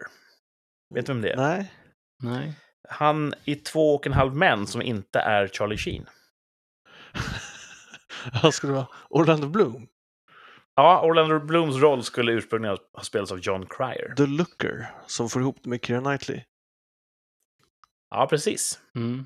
[0.95, 1.37] Vet du vem det är?
[1.37, 1.73] Nej.
[2.19, 2.53] Nej.
[2.89, 6.05] Han i Två och en halv män som inte är Charlie Sheen.
[8.33, 9.87] Han skulle vara Orlando Bloom.
[10.75, 14.13] Ja, Orlando Blooms roll skulle ursprungligen ha spelats av John Cryer.
[14.17, 16.43] The Looker, som får ihop det med Keira Knightley.
[18.09, 18.79] Ja, precis.
[18.95, 19.25] Mm.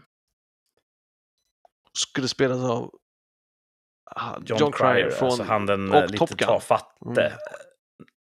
[1.93, 2.91] Skulle spelas av
[4.16, 6.48] ah, John, Cryer, från alltså han den och eh, lite Top Gun.
[6.48, 6.86] tafatte.
[7.06, 7.16] Mm.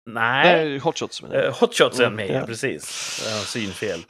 [0.06, 1.46] Nej, Nej, Hot Shots menar jag.
[1.46, 2.46] Eh, Hot Shots är Mm, med, ja.
[2.46, 2.84] precis.
[3.48, 4.06] Synfel.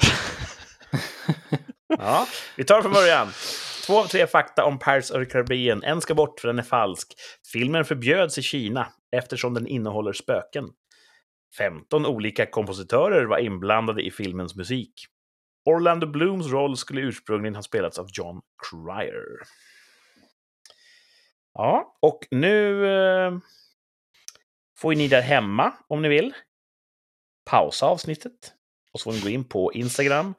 [1.99, 3.27] ja, vi tar från början.
[3.85, 5.83] Två av tre fakta om Pirates of the Caribbean.
[5.83, 7.13] En ska bort för den är falsk.
[7.51, 10.73] Filmen förbjöds i Kina eftersom den innehåller spöken.
[11.57, 15.05] 15 olika kompositörer var inblandade i filmens musik.
[15.65, 19.47] Orlando Blooms roll skulle ursprungligen ha spelats av John Cryer.
[21.53, 23.37] Ja, och nu eh,
[24.77, 26.33] får ju ni där hemma, om ni vill,
[27.45, 28.53] pausa avsnittet.
[28.91, 30.33] Och så får ni gå in på Instagram,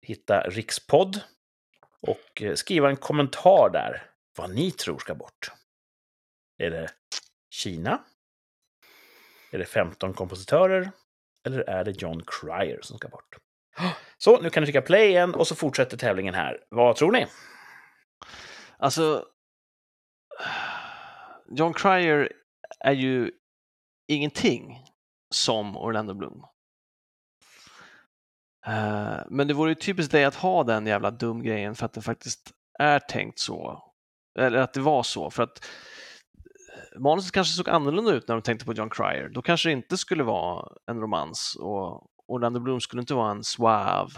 [0.00, 1.20] hitta rikspodd
[2.00, 5.50] och eh, skriva en kommentar där vad ni tror ska bort.
[6.58, 6.88] Är det
[7.54, 8.04] Kina?
[9.50, 10.90] Är det 15 kompositörer?
[11.44, 13.36] Eller är det John Cryer som ska bort?
[14.18, 16.64] Så, nu kan ni trycka play igen och så fortsätter tävlingen här.
[16.68, 17.26] Vad tror ni?
[18.78, 19.26] Alltså,
[21.48, 22.32] John Cryer
[22.80, 23.30] är ju
[24.08, 24.86] ingenting
[25.30, 26.46] som Orlando Bloom.
[28.66, 31.92] Eh, men det vore ju typiskt dig att ha den jävla dum grejen för att
[31.92, 33.82] det faktiskt är tänkt så.
[34.38, 35.30] Eller att det var så.
[35.30, 35.64] För att
[36.98, 39.28] manuset kanske såg annorlunda ut när de tänkte på John Cryer.
[39.28, 43.44] Då kanske det inte skulle vara en romans och Orlando Bloom skulle inte vara en
[43.44, 44.10] suave,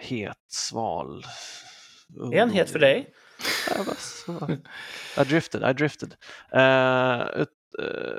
[0.00, 1.24] het, sval.
[2.32, 3.12] En het för dig.
[5.20, 6.14] I drifted, I drifted.
[7.36, 8.18] Ett, eh,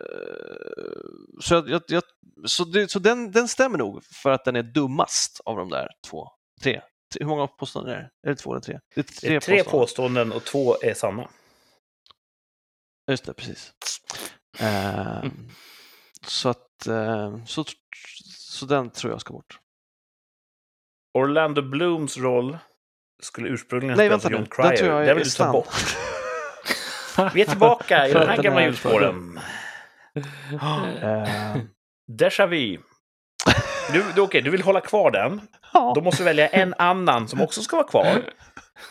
[1.41, 2.03] så jag, jag,
[2.45, 5.87] så, det, så den, den stämmer nog för att den är dummast av de där
[6.09, 6.27] två.
[6.63, 6.81] Tre.
[7.13, 8.29] Tre- Hur många påståenden är det?
[8.29, 8.79] Är det två eller tre?
[8.95, 11.29] Det är Det är tre påståenden och två är sanna.
[13.09, 13.73] Just det, precis.
[14.59, 15.23] Eh,
[16.27, 17.65] Så att, eh, så,
[18.37, 19.59] så den tror jag ska bort.
[21.13, 22.57] Orlando Blooms roll
[23.21, 24.33] skulle ursprungligen Nej, spelas vänta.
[24.37, 24.77] John Den Cryer.
[24.77, 25.67] tror jag Den är vill du ta bort.
[27.33, 29.39] Vi är tillbaka i För de att här den gamla hjulspåren.
[31.01, 31.57] Eh,
[32.11, 32.77] Déjà vu.
[33.93, 35.41] Du, du, okej, du vill hålla kvar den.
[35.73, 35.91] ja.
[35.95, 38.21] Då måste du välja en annan som också ska vara kvar.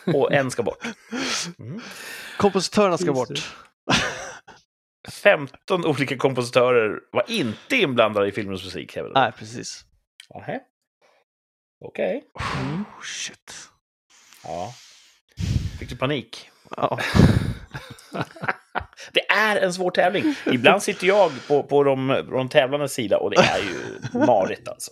[0.05, 0.83] Och en ska bort.
[1.59, 1.81] Mm.
[2.37, 3.55] Kompositörerna ska Just bort.
[5.09, 8.97] 15 olika kompositörer var inte inblandade i filmens musik.
[9.13, 9.85] Nej, precis.
[11.85, 12.23] Okej.
[12.61, 12.81] Mm.
[12.81, 13.53] Oh, shit.
[14.43, 14.73] Ja.
[15.79, 16.49] Fick du panik?
[16.77, 16.99] Ja.
[19.11, 20.35] Det är en svår tävling.
[20.45, 24.67] Ibland sitter jag på, på de, på de tävlandes sida och det är ju marigt
[24.67, 24.91] alltså.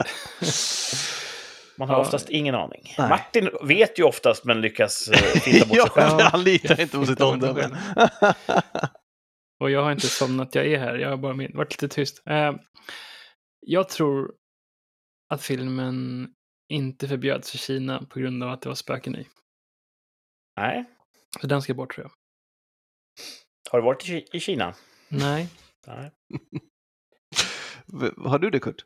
[1.78, 2.96] Man har oftast ingen aning.
[2.98, 3.10] Nej.
[3.10, 6.20] Martin vet ju oftast men lyckas uh, finta bort sig ja, själv.
[6.20, 7.70] han litar inte på sitt omdöme.
[9.60, 10.96] Och jag har inte somnat, jag är här.
[10.96, 12.22] Jag har bara min, varit lite tyst.
[12.28, 12.56] Eh,
[13.60, 14.36] jag tror
[15.30, 16.30] att filmen
[16.70, 19.28] inte förbjöds i Kina på grund av att det var spöken i.
[20.58, 20.86] Nej.
[21.42, 22.12] Så den ska bort tror jag.
[23.72, 24.76] Har du varit i, Ki- i Kina?
[25.08, 25.50] Nej.
[25.88, 26.12] Nej.
[28.18, 28.86] Har du det Kurt?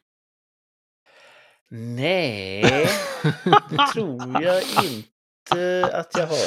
[1.74, 2.62] Nej,
[3.70, 6.38] det tror jag inte att jag har.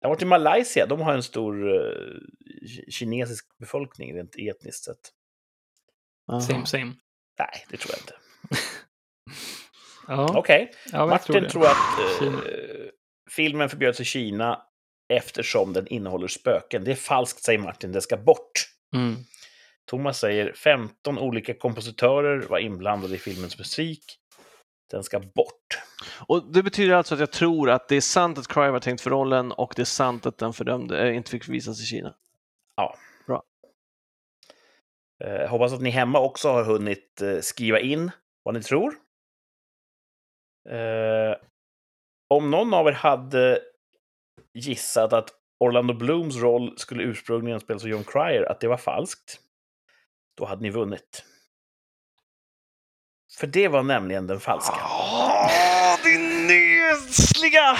[0.00, 0.86] Jag har varit i Malaysia.
[0.86, 2.18] De har en stor eh,
[2.90, 5.12] kinesisk befolkning rent etniskt sett.
[6.48, 6.94] Same, same.
[7.38, 8.14] Nej, det tror jag inte.
[10.08, 11.50] Ja, Okej, ja men jag Martin det.
[11.50, 12.32] tror, att eh,
[13.30, 14.62] filmen förbjöds i Kina
[15.08, 16.84] eftersom den innehåller spöken.
[16.84, 17.92] Det är falskt, säger Martin.
[17.92, 18.52] Det ska bort.
[18.94, 19.16] Mm.
[19.84, 24.04] Thomas säger 15 olika kompositörer var inblandade i filmens musik.
[24.90, 25.78] Den ska bort.
[26.26, 29.00] Och det betyder alltså att jag tror att det är sant att Cry var tänkt
[29.00, 32.14] för rollen och det är sant att den fördömde, äh, inte fick visas i Kina.
[35.24, 38.10] Eh, hoppas att ni hemma också har hunnit eh, skriva in
[38.42, 38.94] vad ni tror.
[40.68, 41.36] Eh,
[42.34, 43.60] om någon av er hade
[44.54, 49.40] gissat att Orlando Blooms roll skulle ursprungligen spelas av John Cryer, att det var falskt,
[50.36, 51.24] då hade ni vunnit.
[53.38, 54.80] För det var nämligen den falska.
[57.12, 57.76] Nesliga!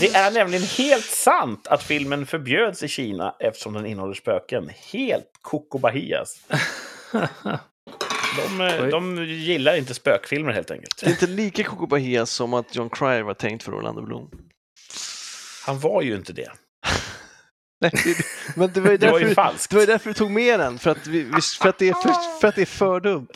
[0.00, 4.70] Det är nämligen helt sant att filmen förbjöds i Kina eftersom den innehåller spöken.
[4.92, 6.40] Helt koko bahias.
[8.36, 11.00] De, eh, de gillar inte spökfilmer helt enkelt.
[11.00, 14.30] Det är inte lika Coco Bahia som att John Cryer var tänkt för Orlando Bloom.
[15.66, 16.50] Han var ju inte det.
[17.80, 19.72] Nej, det- men det var ju Det var därför, ju det falskt.
[19.72, 21.24] var ju därför du tog med den, för att, vi,
[21.60, 23.28] för att, det, är för, för att det är för dumt.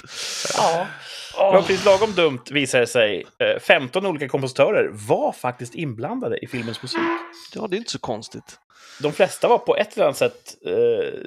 [0.57, 0.87] Ja.
[1.37, 3.25] Det var precis lagom dumt visade det sig.
[3.39, 7.01] Eh, 15 olika kompositörer var faktiskt inblandade i filmens musik.
[7.55, 8.59] Ja, det är inte så konstigt.
[9.03, 11.19] De flesta var på ett eller annat sätt eh,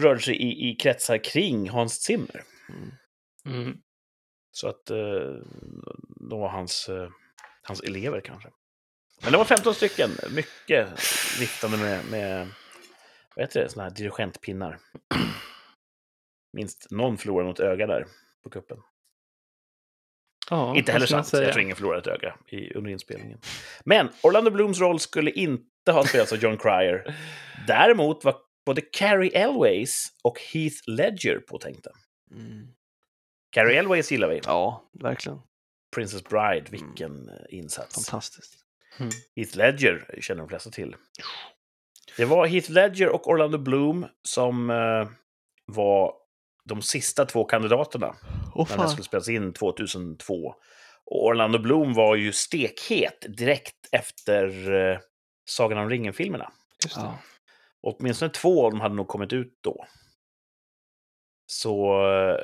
[0.00, 2.42] rörde sig i, i kretsar kring Hans Zimmer.
[3.46, 3.76] Mm.
[4.52, 4.96] Så att eh,
[6.30, 7.08] de var hans, eh,
[7.62, 8.48] hans elever kanske.
[9.24, 10.10] Men det var 15 stycken.
[10.30, 10.88] Mycket
[11.40, 12.48] viftande med, med
[13.36, 14.78] vad heter det, såna här dirigentpinnar.
[16.52, 18.06] Minst någon förlorade något öga där
[18.42, 18.78] på kuppen.
[20.50, 21.32] Ja, Inte heller sant.
[21.32, 23.38] Jag tror ingen förlorade ett öga i, under inspelningen.
[23.84, 27.16] Men Orlando Blooms roll skulle inte ha spelats av John Cryer.
[27.66, 28.36] Däremot var
[28.66, 31.90] både Carrie Elways och Heath Ledger påtänkta.
[32.30, 32.68] Mm.
[33.50, 34.40] Carrie Elways gillar vi.
[34.44, 35.38] Ja, verkligen.
[35.94, 37.94] Princess Bride, vilken eh, insats.
[37.94, 38.63] Fantastiskt.
[39.36, 40.96] Heath Ledger känner de flesta till.
[42.16, 45.08] Det var Heath Ledger och Orlando Bloom som eh,
[45.66, 46.14] var
[46.64, 48.14] de sista två kandidaterna
[48.54, 50.54] Åh när den skulle spelas in 2002.
[51.04, 54.98] Och Orlando Bloom var ju stekhet direkt efter eh,
[55.44, 56.52] Sagan om ringen-filmerna.
[56.96, 57.18] Ja.
[57.82, 59.86] Åtminstone två av dem hade nog kommit ut då.
[61.46, 62.36] Så eh,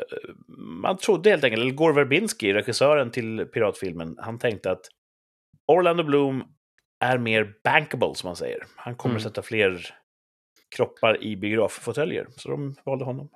[0.59, 4.87] man trodde helt enkelt, eller Gore Verbinski, regissören till piratfilmen, han tänkte att
[5.71, 6.45] Orlando Bloom
[7.01, 8.65] är mer bankable, som man säger.
[8.77, 9.23] Han kommer Mm.
[9.23, 9.95] sätta fler
[10.77, 13.29] kroppar i biograffåtöljer, så de valde honom.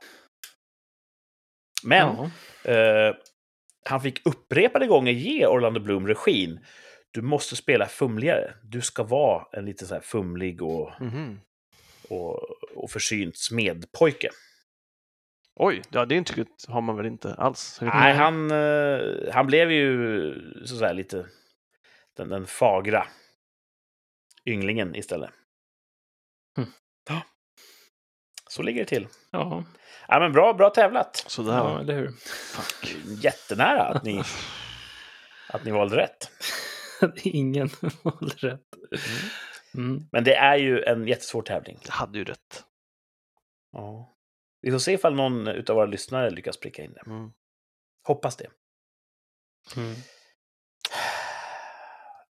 [1.82, 2.08] Men
[2.64, 3.14] eh,
[3.84, 6.64] han fick upprepade gånger ge Orlando Bloom regin.
[7.10, 8.54] Du måste spela fumligare.
[8.62, 11.40] Du ska vara en lite så här fumlig och, Mhm.
[12.08, 12.40] och,
[12.76, 14.28] och försynt smedpojke.
[15.56, 17.78] Oj, ja, det intrycket har man väl inte alls?
[17.82, 18.98] Nej, han, eh,
[19.32, 20.34] han blev ju
[20.66, 21.26] så lite
[22.16, 23.06] den, den fagra
[24.46, 25.30] ynglingen istället.
[26.58, 26.70] Mm.
[27.08, 27.22] Ja.
[28.48, 29.08] Så ligger det till.
[29.30, 29.64] Ja,
[30.08, 31.16] Ja, men bra, bra tävlat.
[31.16, 32.10] Sådär ja, eller hur?
[32.54, 32.96] Fuck.
[33.24, 34.22] Jättenära att ni,
[35.48, 36.30] att ni valde rätt.
[37.24, 37.70] Ingen
[38.02, 38.68] valde rätt.
[39.74, 40.02] Mm.
[40.12, 41.78] Men det är ju en jättesvår tävling.
[41.84, 42.64] Jag hade ju rätt.
[43.72, 44.16] Ja.
[44.60, 47.02] Vi får se ifall någon av våra lyssnare lyckas pricka in det.
[47.06, 47.32] Mm.
[48.06, 48.48] Hoppas det.
[49.76, 49.94] Mm.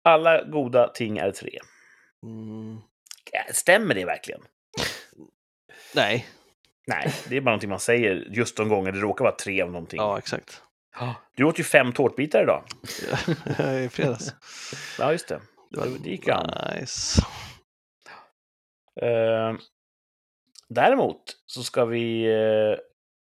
[0.04, 1.60] Alla goda ting är tre.
[2.24, 2.78] Mm.
[3.52, 4.42] Stämmer det verkligen?
[5.96, 6.28] Nej,
[6.90, 9.72] Nej, det är bara någonting man säger just de gånger det råkar vara tre av
[9.72, 9.98] någonting.
[9.98, 10.64] ja exakt.
[11.36, 12.64] Du åt ju fem tårtbitar idag.
[13.86, 14.34] I fredags.
[15.00, 15.42] Ja, just det.
[15.72, 16.50] Det, det gick ju an.
[16.76, 17.22] Nice.
[19.02, 19.54] Eh,
[20.70, 22.80] däremot så ska vi eh,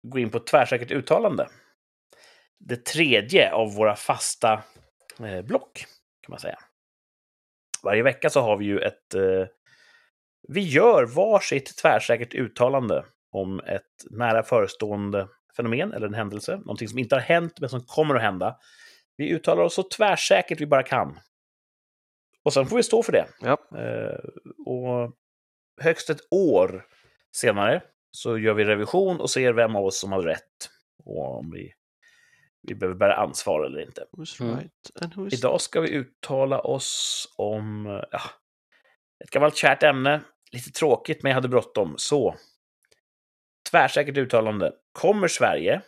[0.02, 1.48] gå in på ett tvärsäkert uttalande.
[2.58, 4.62] Det tredje av våra fasta
[5.24, 5.84] eh, block,
[6.28, 6.58] kan man säga.
[7.82, 9.14] Varje vecka så har vi ju ett...
[9.14, 9.46] Eh,
[10.48, 16.56] vi gör varsitt tvärsäkert uttalande om ett nära förestående fenomen eller en händelse.
[16.56, 18.56] Någonting som inte har hänt men som kommer att hända.
[19.16, 21.20] Vi uttalar oss så tvärsäkert vi bara kan.
[22.44, 23.26] Och sen får vi stå för det.
[23.40, 23.78] Ja.
[23.78, 24.18] Eh,
[24.66, 25.12] och
[25.80, 26.86] högst ett år
[27.32, 30.70] senare så gör vi revision och ser vem av oss som har rätt.
[31.04, 31.72] Och om vi,
[32.62, 34.04] vi behöver bära ansvar eller inte.
[34.12, 34.56] Who's Mm.
[34.56, 34.72] right
[35.02, 38.20] and who's Idag ska vi uttala oss om ja,
[39.24, 40.20] ett gammalt kärt ämne.
[40.52, 41.94] Lite tråkigt, men jag hade bråttom.
[41.98, 42.36] Så,
[43.70, 44.72] tvärsäkert uttalande.
[44.92, 45.82] Kommer Sverige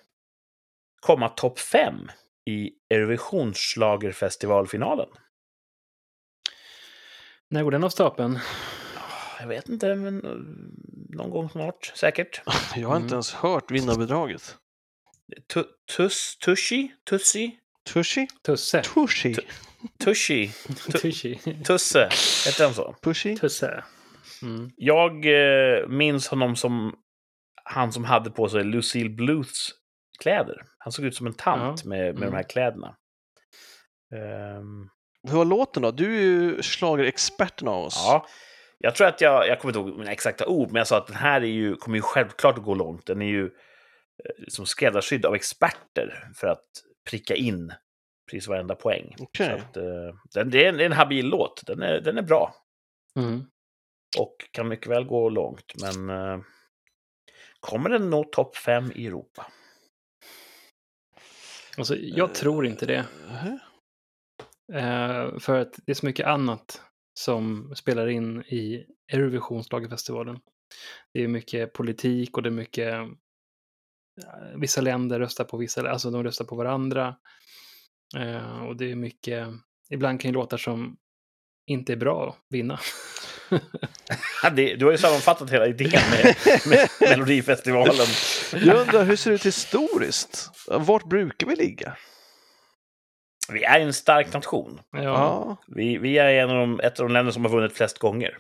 [1.01, 2.11] komma topp fem
[2.47, 5.09] i Eurovisionsschlagerfestivalfinalen?
[7.49, 8.39] När går den av stapeln?
[9.41, 10.31] Jag vet inte, men eh,
[11.17, 12.43] någon gång snart, säkert.
[12.77, 13.13] Jag har inte Mm.
[13.13, 14.57] ens hört vinnarbidraget.
[15.47, 15.65] Tu-
[15.97, 16.93] Tuss, Tussi?
[17.11, 17.57] Tussi?
[17.93, 18.27] Tushi?
[18.47, 18.82] Tusse.
[18.82, 19.35] Tushi?
[20.05, 20.51] Tussi?
[21.02, 21.39] Tussi.
[21.65, 22.09] Tusse?
[22.47, 22.94] Hette han så?
[23.02, 23.36] Pushy?
[23.36, 23.85] Tusse.
[24.43, 24.70] Mm.
[24.77, 26.94] Jag eh, minns honom som
[27.65, 29.70] han som hade på sig Lucille Bluths
[30.20, 30.62] kläder.
[30.78, 31.89] Han såg ut som en tant Ja.
[31.89, 32.35] med, med de Mm.
[32.35, 32.97] här kläderna.
[34.15, 34.89] Ehm,
[35.28, 35.90] Hur var låten då?
[35.90, 38.02] Du är ju schlagerexperten av oss.
[38.07, 38.27] ja,
[38.78, 41.07] jag tror att jag, jag kommer inte ihåg mina exakta ord, men jag sa att
[41.07, 43.07] den här är ju, kommer ju självklart att gå långt.
[43.07, 43.51] Den är ju
[44.49, 46.67] som skräddarsydd av experter för att
[47.11, 47.73] pricka in
[48.31, 49.15] precis varenda poäng.
[49.37, 51.63] Så att, eh, den, det, är en, det är en habil låt.
[51.67, 52.55] Den är, den är bra.
[53.17, 53.45] Mm.
[54.19, 55.75] och kan mycket väl gå långt.
[55.83, 56.41] Men eh,
[57.61, 59.47] kommer den nå topp fem i Europa?
[61.79, 63.07] Alltså, jag tror inte det.
[64.73, 66.83] Eh, för att det är så mycket annat
[67.15, 70.41] som spelar in i Eurovisionsschlagerfestivalen.
[71.15, 72.95] Det är mycket politik och det är mycket...
[74.21, 77.17] eh, Vissa länder röstar på vissa, alltså de röstar på varandra.
[78.17, 79.49] Eh, och det är mycket,
[79.91, 80.97] ibland kan ju låtar som
[81.67, 82.79] inte är bra vinna.
[84.43, 86.37] Ja, det, du har ju sammanfattat hela idén med,
[86.67, 88.07] med Melodifestivalen.
[88.53, 90.51] Jag undrar, hur ser det ut historiskt?
[90.67, 91.97] Vart brukar vi ligga?
[93.53, 94.81] Vi är en stark nation.
[94.91, 95.01] ja.
[95.03, 95.57] Ja.
[95.69, 98.39] Vi, vi är en av de, ett av de länder som har vunnit flest gånger.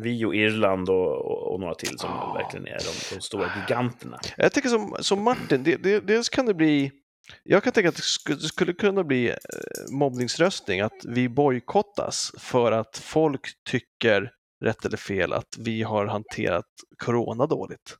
[0.00, 2.34] Vi och Irland och, och, och några till som Ah.
[2.34, 4.20] verkligen är de, de stora giganterna.
[4.36, 6.92] Jag tänker som, som Martin, det, det, dels kan det bli
[7.42, 9.36] jag kan tänka att det skulle, det skulle kunna bli eh,
[9.90, 14.30] mobbningsröstning, att vi bojkottas för att folk tycker,
[14.64, 16.66] rätt eller fel, att vi har hanterat
[17.04, 17.96] corona dåligt.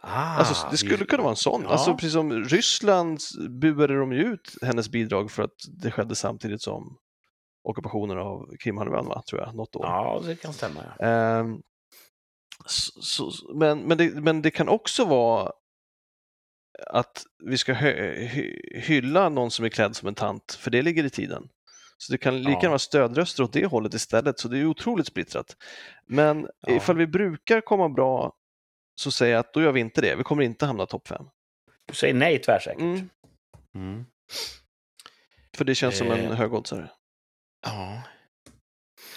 [0.00, 1.62] Ah, Alltså, det skulle vi- kunna vara en sån.
[1.64, 1.68] Ja.
[1.68, 3.20] Alltså, precis som Ryssland
[3.60, 6.96] buade de ut hennes bidrag för att det skedde samtidigt som
[7.70, 9.86] ockupationen av Krimhalvön, tror jag, något år.
[9.86, 10.84] Ja, det kan stämma.
[10.98, 11.06] Ja.
[11.06, 11.62] Ehm,
[12.66, 15.52] så, så, men, men, det, men det kan också vara
[16.86, 20.82] att vi ska hö, hy, hylla någon som är klädd som en tant, för det
[20.82, 21.48] ligger i tiden.
[21.98, 22.56] Så det kan lika Ja.
[22.56, 25.56] gärna vara stödröster åt det hållet istället, så det är otroligt splittrat.
[26.06, 26.72] Men Ja.
[26.76, 28.32] ifall vi brukar komma bra
[28.94, 31.26] så säger jag att då gör vi inte det, vi kommer inte hamna topp fem.
[31.86, 32.80] Du säger nej tvärsäkert.
[32.80, 33.08] Mm,
[33.74, 34.04] Mm.
[35.56, 36.32] för det känns som en Eh.
[36.32, 36.90] högoddsare.
[37.62, 38.02] Ja.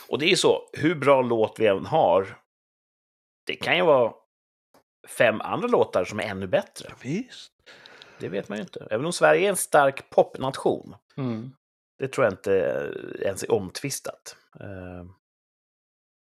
[0.10, 2.40] Och det är ju så, hur bra låt vi än har,
[3.46, 4.14] det kan ju vara
[5.18, 6.94] fem andra låtar som är ännu bättre.
[7.02, 7.54] Visst.
[8.20, 8.88] Det vet man ju inte.
[8.92, 11.52] Även om Sverige är en stark popnation, Mm.
[11.98, 12.52] det tror jag inte
[13.22, 14.38] ens är omtvistat.
[14.60, 15.06] Eh,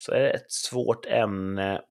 [0.04, 1.82] Så är det ett svårt ämne.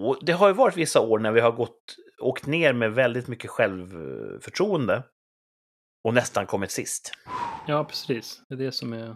[0.00, 3.28] Och det har ju varit vissa år när vi har gått, åkt ner med väldigt
[3.28, 5.02] mycket självförtroende
[6.04, 7.12] och nästan kommit sist.
[7.66, 8.42] Ja, precis.
[8.48, 9.10] Det är det som är...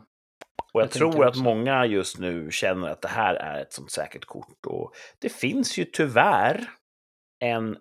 [0.73, 3.91] Och jag, Jag tror att många just nu känner att det här är ett sånt
[3.91, 4.67] säkert kort.
[4.67, 6.71] Och det finns ju tyvärr
[7.45, 7.77] en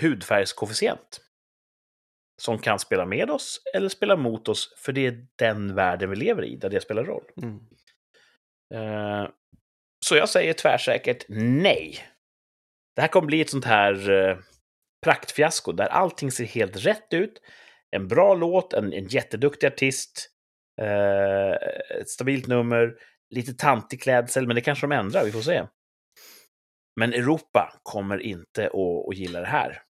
[0.00, 1.20] hudfärgskoefficient
[2.42, 6.16] som kan spela med oss eller spela mot oss, för det är den världen vi
[6.16, 7.24] lever i, där det spelar roll.
[7.36, 7.60] Mm.
[8.74, 9.28] Eh,
[10.04, 11.98] Så jag säger tvärsäkert nej.
[12.96, 14.38] Det här kommer bli ett sånt här eh,
[15.04, 17.42] praktfiasko där allting ser helt rätt ut.
[17.96, 20.30] En bra låt, en, en jätteduktig artist,
[20.80, 21.52] eh,
[22.00, 22.96] ett stabilt nummer,
[23.30, 25.66] lite tantig klädsel, men det kanske de ändrar, vi får se.
[27.00, 29.82] Men Europa kommer inte att, att gilla det här.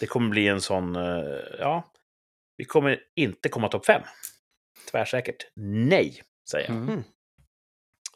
[0.00, 1.92] Det kommer bli en sån, eh, ja,
[2.56, 4.02] vi kommer inte komma topp fem.
[4.90, 6.76] Tvärsäkert nej, säger jag.
[6.76, 7.02] Mm.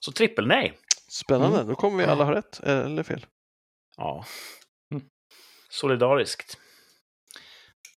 [0.00, 0.78] Så trippel nej.
[1.08, 3.26] Spännande, då kommer vi alla ha rätt, eller fel.
[3.96, 4.24] Ja.
[4.94, 5.04] Mm.
[5.68, 6.58] Solidariskt.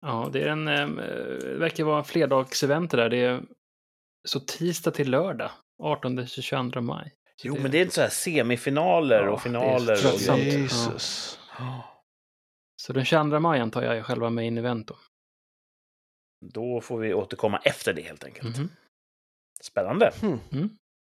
[0.03, 3.09] Ja, det är en, eh, det verkar vara flerdagsevent det där.
[3.09, 3.41] Det är
[4.27, 5.51] så tisdag till lördag,
[5.83, 7.13] 18-22 maj.
[7.35, 9.95] Så Jo, det- men det är inte så här semifinaler Ja, och det är finaler.
[9.95, 10.39] så och.
[10.39, 11.39] Jesus.
[12.81, 14.95] Så den 22 maj antar jag är själva main event då.
[16.53, 18.57] Då får vi återkomma efter det helt enkelt.
[18.57, 18.69] Mhm.
[19.61, 20.11] Spännande.
[20.21, 20.39] Hmm.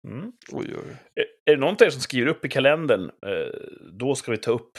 [0.07, 0.31] Mm.
[0.51, 0.95] Oj, oj.
[1.15, 3.53] Är är det någon av er som skriver upp i kalendern, eh,
[3.91, 4.77] då ska vi ta upp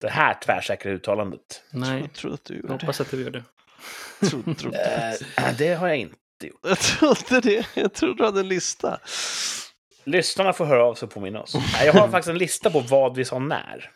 [0.00, 1.62] det här tvärsäkra uttalandet.
[1.70, 2.80] Nej, Jag trodde att du jag gjorde det.
[2.82, 3.44] hoppas att du gör det.
[4.30, 5.16] Trodde, trodde.
[5.36, 6.16] Eh, det har jag inte
[6.46, 6.60] gjort.
[6.62, 7.66] Jag trodde det.
[7.74, 9.00] Jag trodde du hade en lista.
[10.04, 11.54] Lyssnarna får höra av sig och påminna oss.
[11.54, 13.90] Nej, Jag har faktiskt en lista på vad vi sa när.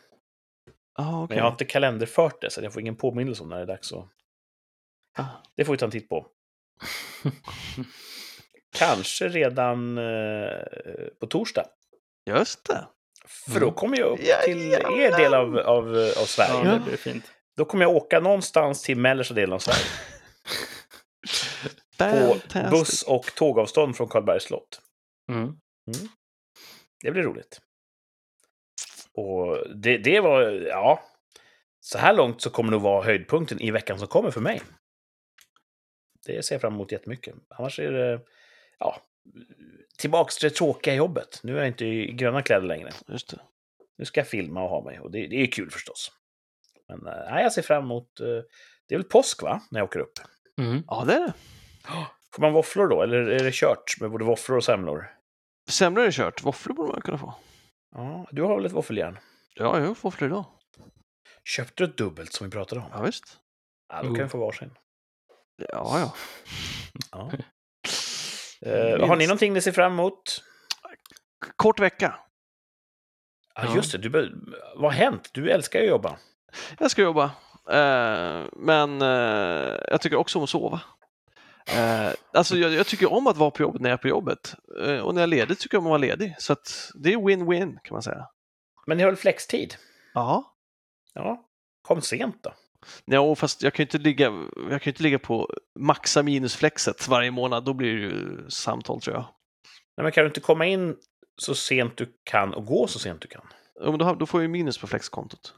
[0.95, 1.37] Ah, Men okej.
[1.37, 3.93] jag har inte kalenderfört det, så jag får ingen påminnelse om när det är dags
[3.93, 4.09] att...
[5.19, 5.24] Ah.
[5.57, 6.27] Det får vi ta en titt på.
[8.74, 10.59] Kanske redan eh,
[11.20, 11.66] på torsdag.
[12.27, 12.87] Just det.
[13.28, 16.70] För då kommer jag upp till er del av, av, av Sverige.
[16.70, 17.24] Ja, det blir fint.
[17.57, 19.85] Då kommer jag åka någonstans till mellersta delen av Sverige.
[21.99, 22.36] På
[22.70, 24.81] buss och tågavstånd från Karlbergs slott.
[25.28, 25.59] Mm.
[27.05, 27.61] Det blir roligt.
[29.15, 31.03] Och det, det var, ja.
[31.81, 34.62] Så här långt så kommer det nog vara höjdpunkten i veckan som kommer för mig.
[36.27, 37.35] Det ser jag fram emot jättemycket.
[37.49, 38.20] Annars är det,
[38.78, 39.03] ja,
[40.03, 41.41] tillbaks till det tråkiga jobbet.
[41.43, 42.91] Nu är jag inte i gröna kläder längre.
[43.09, 43.41] Just det.
[43.99, 46.12] Nu ska jag filma och ha mig och det, det är kul förstås.
[46.89, 48.27] Men eh, nej, jag ser fram emot, eh,
[48.89, 50.19] det är väl påsk va, när jag åker upp?
[50.61, 50.83] Mm.
[50.87, 51.33] Ja, det är det.
[52.35, 55.11] Får man våfflor då, eller är det kört med både våfflor och semlor?
[55.70, 56.45] Semlor är kört.
[56.45, 57.35] Våfflor borde man kunna få.
[57.95, 59.19] Ja, du har väl ett våffeljärn?
[59.55, 60.45] Ja, jag har våfflor idag.
[61.45, 62.87] Köpte du ett dubbelt som vi pratade om?
[62.93, 63.39] Ja, visst.
[63.89, 64.70] Ja, då kan vi få varsin.
[65.57, 66.15] Ja, ja.
[67.12, 67.31] Ja.
[68.66, 70.44] Eh, har ni någonting ni ser fram emot?
[71.56, 72.14] Kort vecka.
[73.55, 73.98] Ja, just det.
[73.98, 74.10] Du,
[74.76, 75.30] vad har hänt?
[75.32, 76.18] Du älskar ju att jobba.
[76.78, 77.24] Jag ska jobba.
[77.70, 80.80] Eh, men eh, jag tycker också om att sova.
[81.66, 84.55] Eh, alltså jag, jag tycker om att vara på jobbet när jag är på jobbet.
[84.84, 86.34] Eh, och när jag är ledig tycker jag om att vara ledig.
[86.39, 86.56] Så
[86.94, 88.28] det är win-win kan man säga.
[88.86, 89.74] Men ni har väl flextid?
[90.14, 90.55] Ja.
[91.14, 91.44] Ja.
[91.82, 92.52] Kom sent då.
[93.04, 94.24] Ja, fast jag kan ju inte ligga,
[94.70, 97.64] jag kan inte ligga på maxa minusflexet varje månad.
[97.64, 99.24] Då blir det ju samtal tror jag.
[99.96, 100.96] Nej, men kan du inte komma in
[101.36, 103.42] så sent du kan och gå så sent du kan?
[103.80, 105.54] Ja, men då, då får jag ju minus på flexkontot.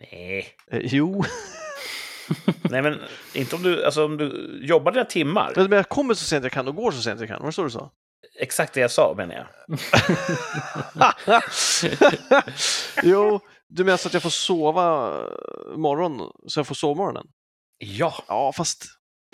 [0.00, 0.46] Nej.
[0.70, 1.24] Eh, jo,
[2.70, 3.00] Nej, men
[3.32, 5.52] inte om du, alltså, om du jobbar dina timmar.
[5.56, 7.40] men jag kommer så sent jag kan och går så sent jag kan.
[7.40, 7.90] Var det så du sa?
[8.38, 9.46] Exakt det jag sa, menar jag.
[13.02, 15.10] jo, du menar så att jag får sova
[15.76, 17.26] morgon, så jag får sovmorgonen?
[17.78, 18.14] Ja.
[18.28, 18.84] Ja, fast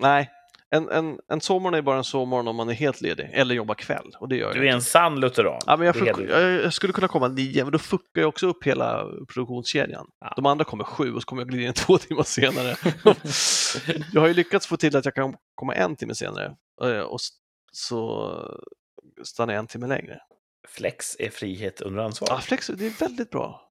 [0.01, 0.31] nej.
[0.73, 3.74] En, en, en sovmorgon är bara en sovmorgon om man är helt ledig eller jobbar
[3.74, 4.16] kväll.
[4.20, 5.61] Och det gör Du jag är en sann lutheran.
[5.66, 6.28] Ja, men jag, du.
[6.28, 10.07] jag, jag skulle kunna komma nio, men då fuckar jag också upp hela produktionskedjan.
[10.20, 10.32] Ja.
[10.36, 12.77] De andra kommer sju och så kommer jag glida in två timmar senare.
[14.12, 17.20] jag har ju lyckats få till att jag kan komma en timme senare eh, och
[17.73, 18.32] så
[19.23, 20.20] stannar jag en timme längre.
[20.69, 22.28] Flex är frihet under ansvar.
[22.31, 23.70] Ja, flex, det är väldigt bra.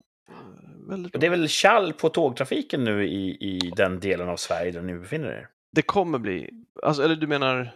[0.87, 1.19] Väldigt bra.
[1.19, 4.93] Det är väl kall på tågtrafiken nu i, i den delen av Sverige där ni
[4.93, 5.49] befinner er?
[5.71, 6.49] Det kommer bli,
[6.83, 7.71] alltså, eller du menar eh,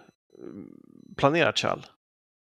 [1.17, 1.85] planerat kall?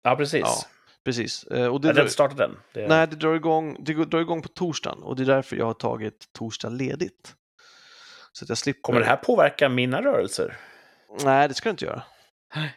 [0.03, 0.41] Ja, precis.
[0.41, 0.55] Ja,
[1.03, 1.43] Precis.
[1.43, 2.57] Eh, Och det drar, den startat den?
[2.73, 2.87] Det...
[2.87, 5.73] nej, det drar, igång, det drar igång på torsdagen och det är därför jag har
[5.73, 7.35] tagit torsdag ledigt.
[8.31, 8.81] Så att jag slipper...
[8.81, 10.57] Kommer det här påverka mina rörelser?
[11.23, 12.03] Nej, det ska det inte göra.
[12.55, 12.75] Nej.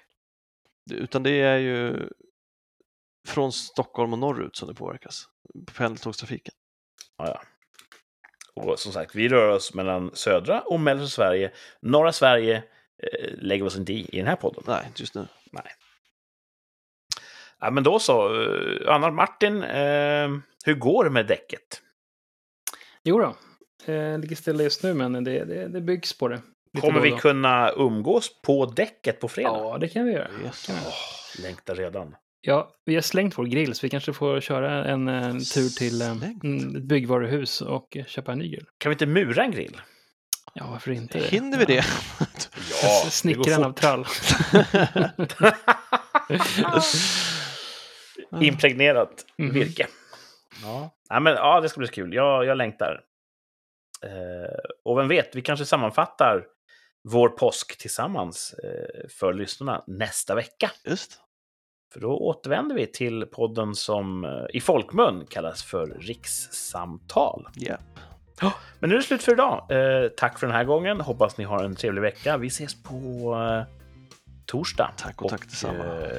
[0.91, 2.09] Utan det är ju
[3.29, 5.29] från Stockholm och norrut som det påverkas.
[5.77, 6.55] Pendeltågstrafiken.
[7.19, 7.43] Ja, ja.
[8.55, 11.51] Och som sagt, vi rör oss mellan södra och mellersta Sverige.
[11.81, 12.57] Norra Sverige
[13.03, 14.63] eh, lägger vi oss inte i i den här podden.
[14.67, 15.27] Nej, inte just nu.
[17.61, 18.43] Ja, men då så.
[18.43, 20.29] Eh, Anna Martin, eh,
[20.65, 21.83] hur går det med däcket?
[23.05, 23.37] Jo då,
[23.93, 26.41] eh, ligger stilla just nu, men det, det, det byggs på det.
[26.73, 29.59] Lite Kommer vi kunna umgås på däcket på fredag?
[29.59, 30.29] Ja, det kan vi göra.
[30.45, 30.67] Yes.
[30.67, 30.93] Kan vi göra.
[30.93, 32.17] Åh, längtar redan.
[32.49, 36.03] Ja, vi har slängt vår grill, så vi kanske får köra en, eh, tur till
[36.03, 36.45] eh, Slängt?
[36.45, 38.67] mm, ett byggvaruhus och eh, köpa en ny grill.
[38.79, 39.81] Kan vi inte mura en grill?
[40.55, 41.19] Ja, varför inte?
[41.19, 41.85] Hinner vi det?
[42.83, 44.07] Ja, det Snickaren av trall.
[48.41, 49.53] Impregnerat Mhm.
[49.55, 49.87] virke.
[50.63, 50.91] Ja.
[51.09, 52.15] Ja, men, ja, det ska bli så kul.
[52.15, 53.01] Jag, jag längtar.
[54.05, 56.45] Eh, och vem vet, vi kanske sammanfattar
[57.09, 60.71] vår påsk tillsammans eh, för lyssnarna nästa vecka.
[60.85, 61.21] Just.
[61.93, 67.49] För då återvänder vi till podden som eh, i folkmun kallas för Rikssamtal.
[67.55, 67.77] Ja.
[68.79, 69.67] Men nu är det slut för idag.
[69.71, 71.01] Eh, tack för den här gången.
[71.01, 72.37] Hoppas ni har en trevlig vecka.
[72.37, 72.95] Vi ses på
[73.35, 73.75] eh,
[74.47, 74.91] torsdag.
[74.97, 75.85] Tack och tack detsamma.
[75.85, 76.11] Eh,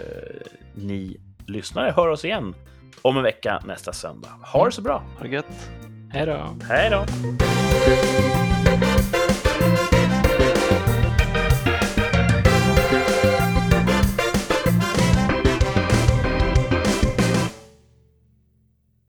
[0.73, 1.17] ni
[1.47, 2.55] lyssnare hör oss igen
[3.01, 4.29] om en vecka nästa söndag.
[4.53, 5.03] Ha det så bra.
[5.17, 5.69] Ha det gött.
[6.11, 6.55] Hej då.
[6.69, 7.05] Hej då!